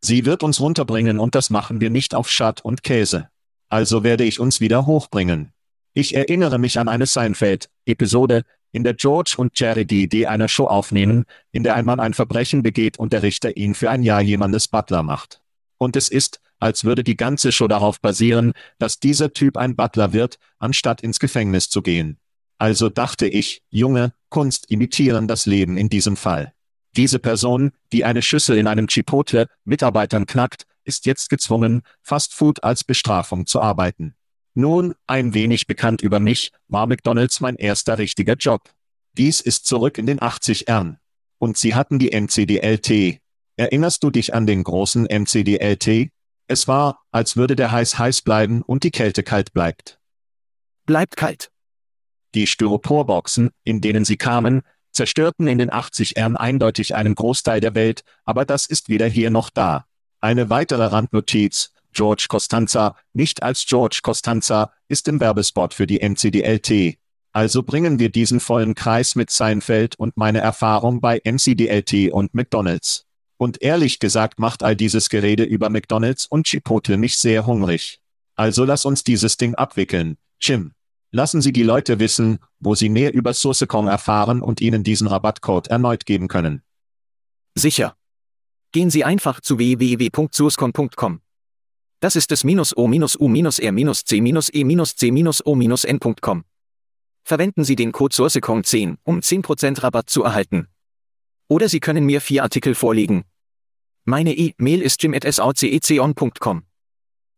Sie 0.00 0.26
wird 0.26 0.42
uns 0.42 0.60
runterbringen 0.60 1.20
und 1.20 1.36
das 1.36 1.50
machen 1.50 1.80
wir 1.80 1.90
nicht 1.90 2.14
auf 2.14 2.28
Schad 2.28 2.60
und 2.64 2.82
Käse. 2.82 3.28
Also 3.68 4.02
werde 4.02 4.24
ich 4.24 4.40
uns 4.40 4.60
wieder 4.60 4.84
hochbringen. 4.86 5.52
Ich 5.92 6.16
erinnere 6.16 6.58
mich 6.58 6.78
an 6.78 6.88
eine 6.88 7.06
Seinfeld-Episode, 7.06 8.42
in 8.74 8.82
der 8.82 8.94
George 8.94 9.36
und 9.38 9.58
Jerry 9.58 9.86
die 9.86 10.02
Idee 10.02 10.26
einer 10.26 10.48
Show 10.48 10.66
aufnehmen, 10.66 11.26
in 11.52 11.62
der 11.62 11.76
ein 11.76 11.84
Mann 11.84 12.00
ein 12.00 12.12
Verbrechen 12.12 12.64
begeht 12.64 12.98
und 12.98 13.12
der 13.12 13.22
Richter 13.22 13.56
ihn 13.56 13.74
für 13.74 13.88
ein 13.88 14.02
Jahr 14.02 14.20
jemandes 14.20 14.66
Butler 14.66 15.04
macht. 15.04 15.40
Und 15.78 15.94
es 15.94 16.08
ist, 16.08 16.40
als 16.58 16.82
würde 16.82 17.04
die 17.04 17.16
ganze 17.16 17.52
Show 17.52 17.68
darauf 17.68 18.00
basieren, 18.00 18.52
dass 18.78 18.98
dieser 18.98 19.32
Typ 19.32 19.56
ein 19.56 19.76
Butler 19.76 20.12
wird, 20.12 20.38
anstatt 20.58 21.02
ins 21.02 21.20
Gefängnis 21.20 21.70
zu 21.70 21.82
gehen. 21.82 22.18
Also 22.58 22.88
dachte 22.88 23.28
ich, 23.28 23.62
Junge, 23.70 24.12
Kunst 24.28 24.68
imitieren 24.70 25.28
das 25.28 25.46
Leben 25.46 25.76
in 25.76 25.88
diesem 25.88 26.16
Fall. 26.16 26.52
Diese 26.96 27.20
Person, 27.20 27.70
die 27.92 28.04
eine 28.04 28.22
Schüssel 28.22 28.58
in 28.58 28.66
einem 28.66 28.88
Chipotle 28.88 29.46
Mitarbeitern 29.64 30.26
knackt, 30.26 30.66
ist 30.82 31.06
jetzt 31.06 31.30
gezwungen, 31.30 31.82
Fast 32.02 32.34
Food 32.34 32.64
als 32.64 32.82
Bestrafung 32.82 33.46
zu 33.46 33.60
arbeiten. 33.60 34.16
Nun, 34.54 34.94
ein 35.08 35.34
wenig 35.34 35.66
bekannt 35.66 36.00
über 36.00 36.20
mich, 36.20 36.52
war 36.68 36.86
McDonald's 36.86 37.40
mein 37.40 37.56
erster 37.56 37.98
richtiger 37.98 38.34
Job. 38.34 38.70
Dies 39.12 39.40
ist 39.40 39.66
zurück 39.66 39.98
in 39.98 40.06
den 40.06 40.20
80ern. 40.20 40.96
Und 41.38 41.58
sie 41.58 41.74
hatten 41.74 41.98
die 41.98 42.18
MCDLT. 42.18 43.20
Erinnerst 43.56 44.02
du 44.04 44.10
dich 44.10 44.32
an 44.32 44.46
den 44.46 44.62
großen 44.62 45.04
MCDLT? 45.04 46.10
Es 46.46 46.68
war, 46.68 47.00
als 47.10 47.36
würde 47.36 47.56
der 47.56 47.72
Heiß 47.72 47.98
heiß 47.98 48.22
bleiben 48.22 48.62
und 48.62 48.84
die 48.84 48.90
Kälte 48.90 49.22
kalt 49.22 49.52
bleibt. 49.52 49.98
Bleibt 50.86 51.16
kalt. 51.16 51.50
Die 52.34 52.46
Styroporboxen, 52.46 53.50
in 53.64 53.80
denen 53.80 54.04
sie 54.04 54.16
kamen, 54.16 54.62
zerstörten 54.92 55.48
in 55.48 55.58
den 55.58 55.72
80 55.72 56.16
ern 56.16 56.36
eindeutig 56.36 56.94
einen 56.94 57.14
Großteil 57.14 57.60
der 57.60 57.74
Welt, 57.74 58.04
aber 58.24 58.44
das 58.44 58.66
ist 58.66 58.88
weder 58.88 59.06
hier 59.06 59.30
noch 59.30 59.50
da. 59.50 59.86
Eine 60.20 60.50
weitere 60.50 60.84
Randnotiz, 60.84 61.73
George 61.94 62.26
Costanza, 62.28 62.96
nicht 63.12 63.42
als 63.42 63.64
George 63.64 64.00
Costanza, 64.02 64.72
ist 64.88 65.08
im 65.08 65.20
Werbespot 65.20 65.72
für 65.72 65.86
die 65.86 66.00
MCDLT. 66.00 66.98
Also 67.32 67.62
bringen 67.62 67.98
wir 67.98 68.10
diesen 68.10 68.38
vollen 68.38 68.74
Kreis 68.74 69.16
mit 69.16 69.30
Seinfeld 69.30 69.98
und 69.98 70.16
meine 70.16 70.38
Erfahrung 70.38 71.00
bei 71.00 71.20
MCDLT 71.24 72.12
und 72.12 72.34
McDonald's. 72.34 73.06
Und 73.36 73.62
ehrlich 73.62 73.98
gesagt 73.98 74.38
macht 74.38 74.62
all 74.62 74.76
dieses 74.76 75.08
Gerede 75.08 75.42
über 75.42 75.68
McDonald's 75.68 76.26
und 76.26 76.46
Chipotle 76.46 76.96
mich 76.96 77.18
sehr 77.18 77.46
hungrig. 77.46 78.00
Also 78.36 78.64
lass 78.64 78.84
uns 78.84 79.02
dieses 79.04 79.36
Ding 79.36 79.54
abwickeln, 79.54 80.16
Jim. 80.40 80.72
Lassen 81.10 81.40
Sie 81.40 81.52
die 81.52 81.62
Leute 81.62 82.00
wissen, 82.00 82.38
wo 82.58 82.74
sie 82.74 82.88
mehr 82.88 83.14
über 83.14 83.34
Sourcecon 83.34 83.86
erfahren 83.86 84.42
und 84.42 84.60
Ihnen 84.60 84.82
diesen 84.82 85.06
Rabattcode 85.06 85.68
erneut 85.68 86.06
geben 86.06 86.26
können. 86.26 86.62
Sicher. 87.54 87.96
Gehen 88.72 88.90
Sie 88.90 89.04
einfach 89.04 89.40
zu 89.40 89.58
www.sourcecon.com. 89.58 91.20
Das 92.04 92.16
ist 92.16 92.30
es 92.32 92.44
minus 92.44 92.76
o 92.76 92.86
minus 92.86 93.16
u 93.18 93.28
minus 93.28 93.58
r 93.58 93.72
minus 93.72 94.04
c 94.04 94.20
minus 94.20 94.50
e 94.52 94.62
minus 94.62 94.94
c 94.94 95.10
minus 95.10 95.40
o 95.46 95.54
minus 95.54 95.84
n.com. 95.84 96.44
Verwenden 97.22 97.64
Sie 97.64 97.76
den 97.76 97.92
Code 97.92 98.14
Sourcecon10, 98.14 98.98
um 99.04 99.20
10% 99.20 99.82
Rabatt 99.82 100.10
zu 100.10 100.22
erhalten. 100.22 100.68
Oder 101.48 101.70
Sie 101.70 101.80
können 101.80 102.04
mir 102.04 102.20
vier 102.20 102.42
Artikel 102.42 102.74
vorlegen. 102.74 103.24
Meine 104.04 104.34
E-Mail 104.34 104.82
ist 104.82 105.02
jim.saucecon.com. 105.02 106.64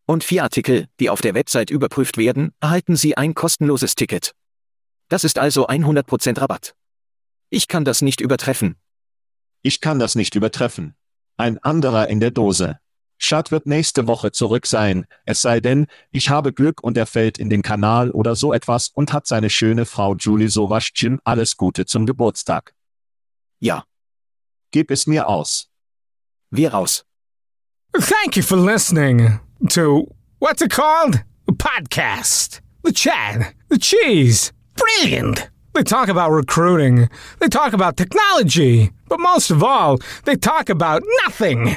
Und 0.04 0.24
vier 0.24 0.42
Artikel, 0.42 0.88
die 0.98 1.10
auf 1.10 1.20
der 1.20 1.34
Website 1.34 1.70
überprüft 1.70 2.18
werden, 2.18 2.52
erhalten 2.58 2.96
Sie 2.96 3.16
ein 3.16 3.34
kostenloses 3.34 3.94
Ticket. 3.94 4.34
Das 5.08 5.22
ist 5.22 5.38
also 5.38 5.68
100% 5.68 6.40
Rabatt. 6.40 6.74
Ich 7.50 7.68
kann 7.68 7.84
das 7.84 8.02
nicht 8.02 8.20
übertreffen. 8.20 8.74
Ich 9.62 9.80
kann 9.80 10.00
das 10.00 10.16
nicht 10.16 10.34
übertreffen. 10.34 10.96
Ein 11.36 11.58
anderer 11.58 12.08
in 12.08 12.18
der 12.18 12.32
Dose. 12.32 12.80
Schad 13.18 13.50
wird 13.50 13.66
nächste 13.66 14.06
Woche 14.06 14.30
zurück 14.30 14.66
sein, 14.66 15.06
es 15.24 15.42
sei 15.42 15.60
denn, 15.60 15.86
ich 16.10 16.28
habe 16.28 16.52
Glück 16.52 16.82
und 16.82 16.96
er 16.96 17.06
fällt 17.06 17.38
in 17.38 17.48
den 17.48 17.62
Kanal 17.62 18.10
oder 18.10 18.36
so 18.36 18.52
etwas 18.52 18.88
und 18.88 19.12
hat 19.12 19.26
seine 19.26 19.50
schöne 19.50 19.86
Frau 19.86 20.14
Julie 20.14 20.48
Sowasch 20.48 20.92
Jim 20.94 21.20
alles 21.24 21.56
Gute 21.56 21.86
zum 21.86 22.06
Geburtstag. 22.06 22.74
Ja. 23.58 23.84
Gib 24.70 24.90
es 24.90 25.06
mir 25.06 25.28
aus. 25.28 25.68
Wir 26.50 26.72
raus. 26.72 27.04
Thank 27.92 28.36
you 28.36 28.42
for 28.42 28.58
listening 28.58 29.40
to 29.70 30.06
what's 30.38 30.60
it 30.60 30.70
called? 30.70 31.24
A 31.48 31.52
podcast. 31.52 32.60
The 32.82 32.92
chat. 32.92 33.54
The 33.70 33.78
cheese. 33.78 34.52
Brilliant. 34.76 35.50
They 35.72 35.82
talk 35.82 36.08
about 36.08 36.30
recruiting. 36.30 37.08
They 37.38 37.48
talk 37.48 37.72
about 37.72 37.96
technology. 37.96 38.90
But 39.08 39.20
most 39.20 39.50
of 39.50 39.62
all, 39.62 39.98
they 40.24 40.36
talk 40.36 40.68
about 40.68 41.02
nothing. 41.24 41.76